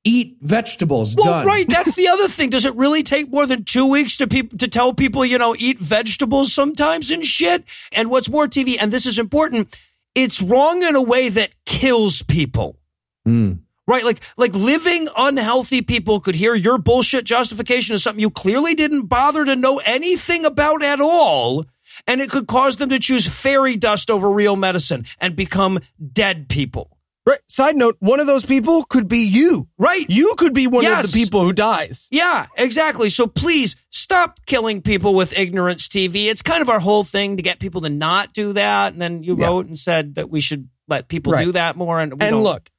eat 0.05 0.37
vegetables. 0.41 1.15
Well, 1.17 1.27
done. 1.27 1.47
right. 1.47 1.67
That's 1.69 1.95
the 1.97 2.09
other 2.09 2.29
thing. 2.29 2.51
Does 2.51 2.65
it 2.65 2.75
really 2.77 3.03
take 3.03 3.31
more 3.31 3.47
than 3.47 3.65
two 3.65 3.87
weeks 3.87 4.17
to 4.19 4.27
people 4.27 4.59
to 4.59 4.69
tell 4.69 4.93
people, 4.95 5.25
you 5.25 5.39
know, 5.39 5.55
eat 5.59 5.79
vegetables 5.79 6.53
sometimes 6.53 7.11
and 7.11 7.25
shit? 7.25 7.65
And 7.93 8.11
what's 8.11 8.29
more, 8.29 8.47
TV, 8.47 8.77
and 8.81 8.93
this 8.93 9.07
is 9.07 9.19
important, 9.19 9.77
it's 10.15 10.43
wrong 10.43 10.83
in 10.83 10.97
a 10.97 11.03
way 11.03 11.29
that 11.31 11.51
kills 11.65 12.23
people. 12.23 12.79
Hmm. 13.25 13.53
Right? 13.93 14.05
Like, 14.05 14.21
like 14.39 14.55
living 14.55 15.07
unhealthy 15.19 15.83
people 15.83 16.19
could 16.21 16.35
hear 16.35 16.55
your 16.55 16.79
bullshit 16.79 17.25
justification 17.27 17.95
of 17.95 18.01
something 18.01 18.23
you 18.23 18.31
clearly 18.31 18.75
didn't 18.75 19.03
bother 19.07 19.45
to 19.45 19.55
know 19.55 19.83
anything 19.85 20.47
about 20.47 20.83
at 20.83 20.99
all. 20.99 21.67
And 22.07 22.23
it 22.23 22.31
could 22.31 22.47
cause 22.47 22.79
them 22.79 22.89
to 22.89 22.99
choose 22.99 23.27
fairy 23.27 23.77
dust 23.77 24.11
over 24.11 24.31
real 24.31 24.57
medicine 24.57 25.05
and 25.21 25.37
become 25.37 25.81
dead 26.13 26.49
people. 26.49 26.97
Right. 27.27 27.39
Side 27.49 27.77
note, 27.77 27.97
one 28.01 28.19
of 28.19 28.27
those 28.27 28.47
people 28.47 28.85
could 28.85 29.09
be 29.09 29.19
you. 29.27 29.69
Right. 29.77 30.07
You 30.09 30.35
could 30.39 30.55
be 30.55 30.67
one 30.67 30.85
Yes. 30.85 31.05
of 31.05 31.13
the 31.13 31.19
people 31.23 31.43
who 31.45 31.53
dies. 31.53 32.09
Yeah, 32.11 32.47
exactly. 32.57 33.11
So 33.11 33.27
please 33.27 33.77
stop 33.91 34.41
killing 34.47 34.81
people 34.81 35.15
with 35.15 35.39
ignorance 35.39 35.87
TV. 35.87 36.29
It's 36.31 36.41
kind 36.43 36.63
of 36.63 36.69
our 36.71 36.81
whole 36.81 37.05
thing 37.05 37.37
to 37.37 37.43
get 37.43 37.61
people 37.61 37.83
to 37.83 37.91
not 37.91 38.33
do 38.33 38.55
that. 38.55 38.95
And 38.95 39.03
then 39.03 39.23
you 39.23 39.37
Yeah. 39.39 39.47
wrote 39.49 39.67
and 39.67 39.79
said 39.79 40.15
that 40.15 40.31
we 40.31 40.41
should 40.41 40.69
let 40.89 41.09
people 41.09 41.33
Right. 41.35 41.45
do 41.45 41.53
that 41.53 41.77
more. 41.77 42.01
And, 42.01 42.15
we 42.15 42.27
and 42.27 42.43
look, 42.43 42.71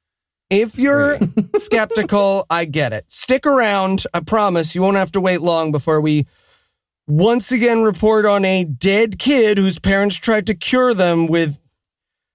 if 0.50 0.78
you're 0.78 1.18
skeptical, 1.56 2.46
I 2.50 2.64
get 2.64 2.92
it. 2.92 3.10
Stick 3.10 3.46
around. 3.46 4.04
I 4.14 4.20
promise 4.20 4.74
you 4.74 4.82
won't 4.82 4.96
have 4.96 5.12
to 5.12 5.20
wait 5.20 5.40
long 5.40 5.72
before 5.72 6.00
we 6.00 6.26
once 7.06 7.52
again 7.52 7.82
report 7.82 8.24
on 8.26 8.44
a 8.44 8.64
dead 8.64 9.18
kid 9.18 9.58
whose 9.58 9.78
parents 9.78 10.16
tried 10.16 10.46
to 10.46 10.54
cure 10.54 10.94
them 10.94 11.26
with 11.26 11.58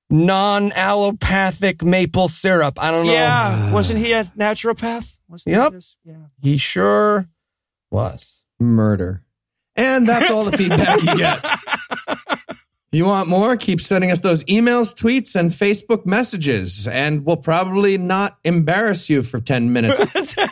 non 0.10 0.72
allopathic 0.74 1.84
maple 1.84 2.28
syrup. 2.28 2.82
I 2.82 2.92
don't 2.92 3.06
know. 3.06 3.14
yeah, 3.14 3.72
wasn't 3.72 4.00
he 4.00 4.12
a 4.14 4.26
naturopath? 4.26 5.18
Wasn't 5.28 5.56
Yep. 5.56 5.72
this? 5.74 5.98
Yeah. 6.04 6.16
He 6.42 6.58
sure 6.58 7.28
was. 7.92 8.44
Murder. 8.60 9.24
And 9.76 10.08
that's 10.08 10.30
all 10.30 10.44
the 10.44 10.58
feedback 10.58 11.02
you 11.02 11.18
get. 11.18 11.46
You 12.92 13.06
want 13.06 13.30
more, 13.30 13.56
keep 13.56 13.80
sending 13.80 14.10
us 14.10 14.22
those 14.22 14.44
emails, 14.46 14.96
tweets, 14.96 15.36
and 15.36 15.52
Facebook 15.52 16.08
messages, 16.08 16.88
and 16.88 17.24
we'll 17.24 17.38
probably 17.38 18.00
not 18.00 18.40
embarrass 18.44 19.12
you 19.12 19.22
for 19.22 19.40
10 19.40 19.72
minutes. 19.72 20.00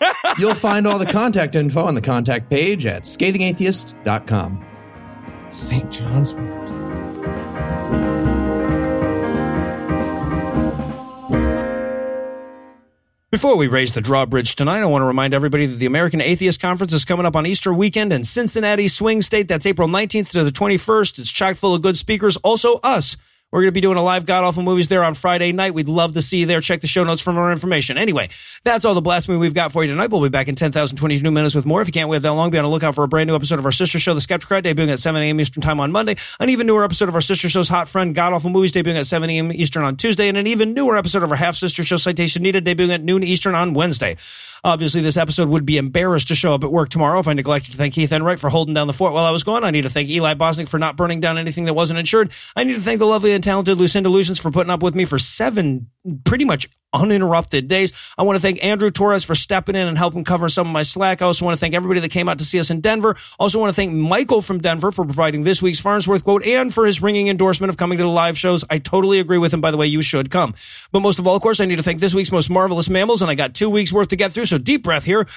You'll 0.39 0.53
find 0.53 0.85
all 0.85 0.99
the 0.99 1.07
contact 1.07 1.55
info 1.55 1.83
on 1.83 1.95
the 1.95 2.01
contact 2.01 2.51
page 2.51 2.85
at 2.85 3.03
scathingatheist.com. 3.03 4.65
St. 5.49 5.91
John's. 5.91 6.33
Before 13.29 13.57
we 13.57 13.67
raise 13.67 13.91
the 13.91 13.99
drawbridge 13.99 14.55
tonight, 14.55 14.79
I 14.79 14.85
want 14.85 15.01
to 15.01 15.05
remind 15.05 15.33
everybody 15.33 15.65
that 15.65 15.75
the 15.75 15.85
American 15.85 16.21
Atheist 16.21 16.61
Conference 16.61 16.93
is 16.93 17.03
coming 17.03 17.25
up 17.25 17.35
on 17.35 17.45
Easter 17.45 17.73
weekend 17.73 18.13
in 18.13 18.23
Cincinnati 18.23 18.87
Swing 18.87 19.21
State. 19.21 19.49
That's 19.49 19.65
April 19.65 19.89
19th 19.89 20.31
to 20.31 20.45
the 20.45 20.49
21st. 20.49 21.19
It's 21.19 21.29
chock 21.29 21.57
full 21.57 21.75
of 21.75 21.81
good 21.81 21.97
speakers. 21.97 22.37
Also, 22.37 22.79
us. 22.83 23.17
We're 23.49 23.61
going 23.61 23.69
to 23.69 23.75
be 23.75 23.79
doing 23.79 23.95
a 23.95 24.03
live 24.03 24.25
God 24.25 24.43
Awful 24.43 24.61
Movies 24.61 24.89
there 24.89 25.05
on 25.05 25.13
Friday 25.13 25.53
night. 25.53 25.73
We'd 25.73 25.87
love 25.87 26.15
to 26.15 26.21
see 26.21 26.39
you 26.39 26.45
there. 26.45 26.59
Check 26.59 26.81
the 26.81 26.87
show 26.87 27.05
notes 27.05 27.21
for 27.21 27.31
more 27.31 27.49
information. 27.49 27.97
Anyway, 27.97 28.27
that's 28.65 28.83
all 28.83 28.93
the 28.93 28.99
blasphemy 28.99 29.37
we've 29.37 29.53
got 29.53 29.71
for 29.71 29.85
you 29.85 29.89
tonight. 29.89 30.11
We'll 30.11 30.21
be 30.21 30.27
back 30.27 30.49
in 30.49 30.55
10,022 30.55 31.31
minutes 31.31 31.55
with 31.55 31.65
more. 31.65 31.79
If 31.79 31.87
you 31.87 31.93
can't 31.93 32.09
wait 32.09 32.23
that 32.23 32.33
long, 32.33 32.49
be 32.49 32.57
on 32.57 32.65
the 32.65 32.69
lookout 32.69 32.93
for 32.93 33.05
a 33.05 33.07
brand 33.07 33.29
new 33.29 33.35
episode 33.35 33.57
of 33.57 33.63
our 33.63 33.71
sister 33.71 33.99
show, 33.99 34.13
The 34.13 34.19
Skepticrat, 34.19 34.63
debuting 34.63 34.91
at 34.91 34.99
7 34.99 35.21
a.m. 35.21 35.39
Eastern 35.39 35.61
Time 35.61 35.79
on 35.79 35.93
Monday. 35.93 36.17
An 36.41 36.49
even 36.49 36.67
newer 36.67 36.83
episode 36.83 37.07
of 37.07 37.15
our 37.15 37.21
sister 37.21 37.47
show's 37.47 37.69
Hot 37.69 37.87
Friend, 37.87 38.13
God 38.13 38.33
Awful 38.33 38.49
Movies, 38.49 38.73
debuting 38.73 38.99
at 38.99 39.05
7 39.05 39.29
a.m. 39.29 39.53
Eastern 39.53 39.85
on 39.85 39.95
Tuesday. 39.95 40.27
And 40.27 40.37
an 40.37 40.47
even 40.47 40.73
newer 40.73 40.97
episode 40.97 41.23
of 41.23 41.31
our 41.31 41.37
half 41.37 41.55
sister 41.55 41.85
show, 41.85 41.95
Citation 41.95 42.43
Needed, 42.43 42.65
debuting 42.65 42.93
at 42.93 43.01
noon 43.01 43.23
Eastern 43.23 43.55
on 43.55 43.73
Wednesday. 43.73 44.17
Obviously, 44.63 45.01
this 45.01 45.15
episode 45.15 45.47
would 45.47 45.65
be 45.65 45.77
embarrassed 45.77 46.27
to 46.27 46.35
show 46.35 46.53
up 46.53 46.65
at 46.65 46.71
work 46.71 46.89
tomorrow 46.89 47.19
if 47.19 47.27
I 47.27 47.33
neglected 47.33 47.71
to 47.71 47.77
thank 47.77 47.93
Heath 47.93 48.11
Enwright 48.11 48.39
for 48.39 48.49
holding 48.49 48.73
down 48.73 48.87
the 48.87 48.93
fort 48.93 49.13
while 49.13 49.23
I 49.23 49.31
was 49.31 49.43
gone. 49.43 49.63
I 49.63 49.71
need 49.71 49.83
to 49.83 49.89
thank 49.89 50.09
Eli 50.09 50.33
Bosnick 50.33 50.67
for 50.67 50.77
not 50.77 50.97
burning 50.97 51.21
down 51.21 51.37
anything 51.37 51.65
that 51.65 51.73
wasn't 51.73 51.99
insured. 51.99 52.31
I 52.55 52.65
need 52.65 52.73
to 52.73 52.81
thank 52.81 52.99
the 52.99 53.05
lovely 53.05 53.31
and 53.37 53.43
talented 53.43 53.77
Lucinda 53.77 54.09
Lugeons 54.09 54.39
for 54.39 54.49
putting 54.49 54.71
up 54.71 54.81
with 54.81 54.95
me 54.95 55.05
for 55.05 55.19
seven 55.19 55.89
pretty 56.25 56.43
much 56.43 56.67
uninterrupted 56.91 57.67
days. 57.67 57.93
I 58.17 58.23
want 58.23 58.37
to 58.37 58.41
thank 58.41 58.63
Andrew 58.63 58.89
Torres 58.89 59.23
for 59.23 59.35
stepping 59.35 59.75
in 59.75 59.87
and 59.87 59.95
helping 59.97 60.23
cover 60.23 60.49
some 60.49 60.67
of 60.67 60.73
my 60.73 60.81
slack. 60.81 61.21
I 61.21 61.25
also 61.25 61.45
want 61.45 61.55
to 61.55 61.59
thank 61.59 61.75
everybody 61.75 61.99
that 61.99 62.09
came 62.09 62.27
out 62.27 62.39
to 62.39 62.45
see 62.45 62.59
us 62.59 62.71
in 62.71 62.81
Denver. 62.81 63.15
Also 63.37 63.59
want 63.59 63.69
to 63.69 63.75
thank 63.75 63.93
Michael 63.93 64.41
from 64.41 64.59
Denver 64.59 64.91
for 64.91 65.05
providing 65.05 65.43
this 65.43 65.61
week's 65.61 65.79
Farnsworth 65.79 66.23
quote 66.23 66.45
and 66.45 66.73
for 66.73 66.87
his 66.87 66.99
ringing 67.01 67.27
endorsement 67.27 67.69
of 67.69 67.77
coming 67.77 67.99
to 67.99 68.03
the 68.03 68.09
live 68.09 68.37
shows. 68.37 68.65
I 68.69 68.79
totally 68.79 69.19
agree 69.19 69.37
with 69.37 69.53
him. 69.53 69.61
By 69.61 69.69
the 69.69 69.77
way, 69.77 69.85
you 69.85 70.01
should 70.01 70.31
come. 70.31 70.55
But 70.91 71.01
most 71.01 71.19
of 71.19 71.27
all, 71.27 71.35
of 71.35 71.41
course, 71.43 71.59
I 71.59 71.65
need 71.65 71.75
to 71.75 71.83
thank 71.83 71.99
this 71.99 72.15
week's 72.15 72.31
most 72.31 72.49
marvelous 72.49 72.89
mammals, 72.89 73.21
and 73.21 73.29
I 73.29 73.35
got 73.35 73.53
two 73.53 73.69
weeks 73.69 73.93
worth 73.93 74.07
to 74.09 74.15
get 74.15 74.31
through. 74.31 74.45
So 74.45 74.57
deep 74.57 74.81
breath 74.81 75.03
here. 75.03 75.27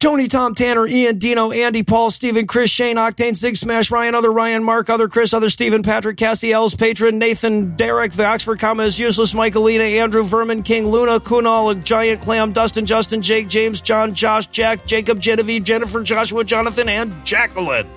Tony, 0.00 0.28
Tom, 0.28 0.54
Tanner, 0.54 0.86
Ian, 0.86 1.18
Dino, 1.18 1.50
Andy, 1.50 1.82
Paul, 1.82 2.12
Stephen, 2.12 2.46
Chris, 2.46 2.70
Shane, 2.70 2.94
Octane, 2.94 3.36
Sig, 3.36 3.56
Smash, 3.56 3.90
Ryan, 3.90 4.14
other 4.14 4.30
Ryan, 4.30 4.62
Mark, 4.62 4.88
other 4.88 5.08
Chris, 5.08 5.34
other 5.34 5.50
Stephen, 5.50 5.82
Patrick, 5.82 6.16
Cassie, 6.16 6.52
Els, 6.52 6.76
Patron, 6.76 7.18
Nathan, 7.18 7.74
Derek, 7.74 8.12
the 8.12 8.24
Oxford 8.24 8.60
comma 8.60 8.84
is 8.84 8.96
useless, 8.96 9.34
Michaelina, 9.34 9.82
Andrew, 9.82 10.22
Vermin, 10.22 10.62
King, 10.62 10.86
Luna, 10.86 11.18
Kunal, 11.18 11.82
Giant, 11.82 12.20
Clam, 12.20 12.52
Dustin, 12.52 12.86
Justin, 12.86 13.22
Jake, 13.22 13.48
James, 13.48 13.80
John, 13.80 14.14
Josh, 14.14 14.46
Jack, 14.46 14.86
Jacob, 14.86 15.18
Genevieve, 15.18 15.64
Jennifer, 15.64 16.00
Joshua, 16.04 16.44
Jonathan, 16.44 16.88
and 16.88 17.26
Jacqueline, 17.26 17.88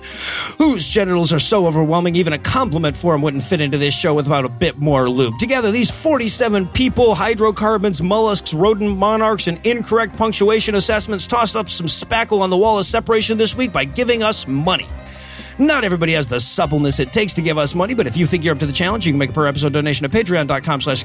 whose 0.58 0.84
genitals 0.84 1.32
are 1.32 1.38
so 1.38 1.68
overwhelming, 1.68 2.16
even 2.16 2.32
a 2.32 2.38
compliment 2.38 2.96
for 2.96 3.14
them 3.14 3.22
wouldn't 3.22 3.44
fit 3.44 3.60
into 3.60 3.78
this 3.78 3.94
show 3.94 4.12
without 4.12 4.44
a 4.44 4.48
bit 4.48 4.76
more 4.76 5.08
lube. 5.08 5.38
Together, 5.38 5.70
these 5.70 5.92
47 5.92 6.66
people, 6.66 7.14
hydrocarbons, 7.14 8.02
mollusks, 8.02 8.52
rodent 8.52 8.98
monarchs, 8.98 9.46
and 9.46 9.64
incorrect 9.64 10.16
punctuation 10.16 10.74
assessments 10.74 11.28
tossed 11.28 11.54
up 11.54 11.68
some 11.68 11.86
spackle 11.92 12.40
on 12.40 12.50
the 12.50 12.56
wall 12.56 12.78
of 12.78 12.86
separation 12.86 13.38
this 13.38 13.54
week 13.54 13.72
by 13.72 13.84
giving 13.84 14.22
us 14.22 14.46
money. 14.46 14.88
Not 15.58 15.84
everybody 15.84 16.12
has 16.12 16.26
the 16.26 16.40
suppleness 16.40 16.98
it 16.98 17.12
takes 17.12 17.34
to 17.34 17.42
give 17.42 17.58
us 17.58 17.74
money, 17.74 17.94
but 17.94 18.06
if 18.06 18.16
you 18.16 18.26
think 18.26 18.44
you're 18.44 18.54
up 18.54 18.60
to 18.60 18.66
the 18.66 18.72
challenge, 18.72 19.06
you 19.06 19.12
can 19.12 19.18
make 19.18 19.30
a 19.30 19.32
per 19.32 19.46
episode 19.46 19.72
donation 19.72 20.04
at 20.04 20.10
patreon.com 20.10 20.80
slash 20.80 21.02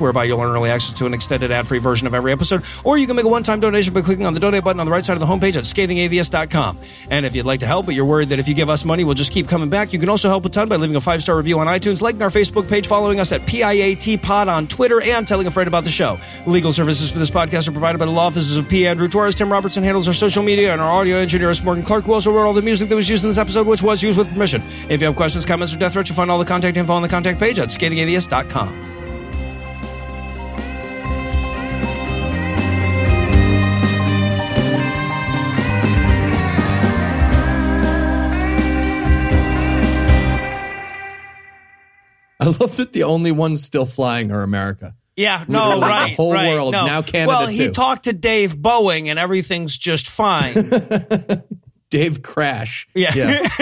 whereby 0.00 0.24
you'll 0.24 0.40
earn 0.40 0.54
early 0.54 0.70
access 0.70 0.92
to 0.94 1.06
an 1.06 1.14
extended 1.14 1.50
ad-free 1.50 1.78
version 1.78 2.06
of 2.06 2.14
every 2.14 2.32
episode, 2.32 2.62
or 2.84 2.98
you 2.98 3.06
can 3.06 3.16
make 3.16 3.24
a 3.24 3.28
one-time 3.28 3.60
donation 3.60 3.92
by 3.94 4.02
clicking 4.02 4.26
on 4.26 4.34
the 4.34 4.40
donate 4.40 4.64
button 4.64 4.80
on 4.80 4.86
the 4.86 4.92
right 4.92 5.04
side 5.04 5.14
of 5.14 5.20
the 5.20 5.26
homepage 5.26 5.56
at 5.56 5.64
scathingatheist.com. 5.64 6.78
And 7.10 7.26
if 7.26 7.34
you'd 7.34 7.46
like 7.46 7.60
to 7.60 7.66
help, 7.66 7.86
but 7.86 7.94
you're 7.94 8.04
worried 8.04 8.28
that 8.30 8.38
if 8.38 8.48
you 8.48 8.54
give 8.54 8.68
us 8.68 8.84
money, 8.84 9.04
we'll 9.04 9.14
just 9.14 9.32
keep 9.32 9.48
coming 9.48 9.70
back, 9.70 9.92
you 9.92 9.98
can 9.98 10.08
also 10.08 10.28
help 10.28 10.44
a 10.44 10.48
ton 10.48 10.68
by 10.68 10.76
leaving 10.76 10.96
a 10.96 11.00
five-star 11.00 11.36
review 11.36 11.58
on 11.58 11.66
iTunes, 11.66 12.00
liking 12.02 12.22
our 12.22 12.30
Facebook 12.30 12.68
page, 12.68 12.86
following 12.86 13.20
us 13.20 13.32
at 13.32 13.46
PIAT 13.46 14.22
Pod 14.22 14.48
on 14.48 14.66
Twitter, 14.66 15.00
and 15.00 15.26
telling 15.26 15.46
a 15.46 15.50
friend 15.50 15.68
about 15.68 15.84
the 15.84 15.90
show. 15.90 16.18
Legal 16.46 16.72
services 16.72 17.10
for 17.10 17.18
this 17.18 17.30
podcast 17.30 17.68
are 17.68 17.72
provided 17.72 17.98
by 17.98 18.04
the 18.04 18.12
law 18.12 18.26
offices 18.26 18.56
of 18.56 18.68
P. 18.68 18.86
Andrew 18.86 19.08
Torres. 19.08 19.34
Tim 19.34 19.50
Robertson 19.50 19.82
handles 19.82 20.08
our 20.08 20.14
social 20.14 20.42
media, 20.42 20.72
and 20.72 20.80
our 20.80 20.90
audio 20.90 21.16
engineer 21.18 21.50
is 21.50 21.62
Morgan 21.62 21.84
Clarke, 21.84 22.04
who 22.04 22.12
also 22.12 22.32
wrote 22.32 22.46
all 22.46 22.52
the 22.52 22.62
music 22.62 22.88
that 22.88 22.96
was 22.96 23.08
used 23.08 23.24
in 23.24 23.30
this 23.30 23.38
episode, 23.38 23.66
which 23.66 23.82
was 23.86 24.02
used 24.02 24.18
with 24.18 24.28
permission. 24.28 24.62
If 24.90 25.00
you 25.00 25.06
have 25.06 25.16
questions, 25.16 25.46
comments, 25.46 25.74
or 25.74 25.78
death 25.78 25.94
threats, 25.94 26.08
you'll 26.10 26.16
find 26.16 26.30
all 26.30 26.38
the 26.38 26.44
contact 26.44 26.76
info 26.76 26.92
on 26.92 27.02
the 27.02 27.08
contact 27.08 27.38
page 27.40 27.58
at 27.58 27.68
scathingatheist.com. 27.68 28.94
I 42.38 42.44
love 42.46 42.76
that 42.76 42.92
the 42.92 43.04
only 43.04 43.32
ones 43.32 43.62
still 43.62 43.86
flying 43.86 44.30
are 44.30 44.42
America. 44.42 44.94
Yeah, 45.16 45.44
no, 45.48 45.68
Literally, 45.70 45.80
right. 45.82 46.08
The 46.10 46.14
whole 46.16 46.32
right, 46.34 46.54
world 46.54 46.72
no. 46.72 46.84
now 46.84 47.00
Canada 47.02 47.28
Well, 47.28 47.46
he 47.46 47.66
too. 47.66 47.72
talked 47.72 48.04
to 48.04 48.12
Dave 48.12 48.54
Boeing, 48.54 49.06
and 49.08 49.18
everything's 49.18 49.76
just 49.76 50.08
fine. 50.08 50.52
Dave 51.96 52.20
Crash. 52.20 52.86
Yeah. 52.94 53.48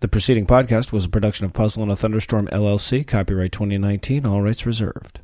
The 0.00 0.08
preceding 0.08 0.46
podcast 0.48 0.90
was 0.90 1.04
a 1.04 1.08
production 1.08 1.46
of 1.46 1.52
Puzzle 1.52 1.84
in 1.84 1.88
a 1.88 1.94
Thunderstorm 1.94 2.48
LLC, 2.48 3.06
copyright 3.06 3.52
2019, 3.52 4.26
all 4.26 4.42
rights 4.42 4.66
reserved. 4.66 5.20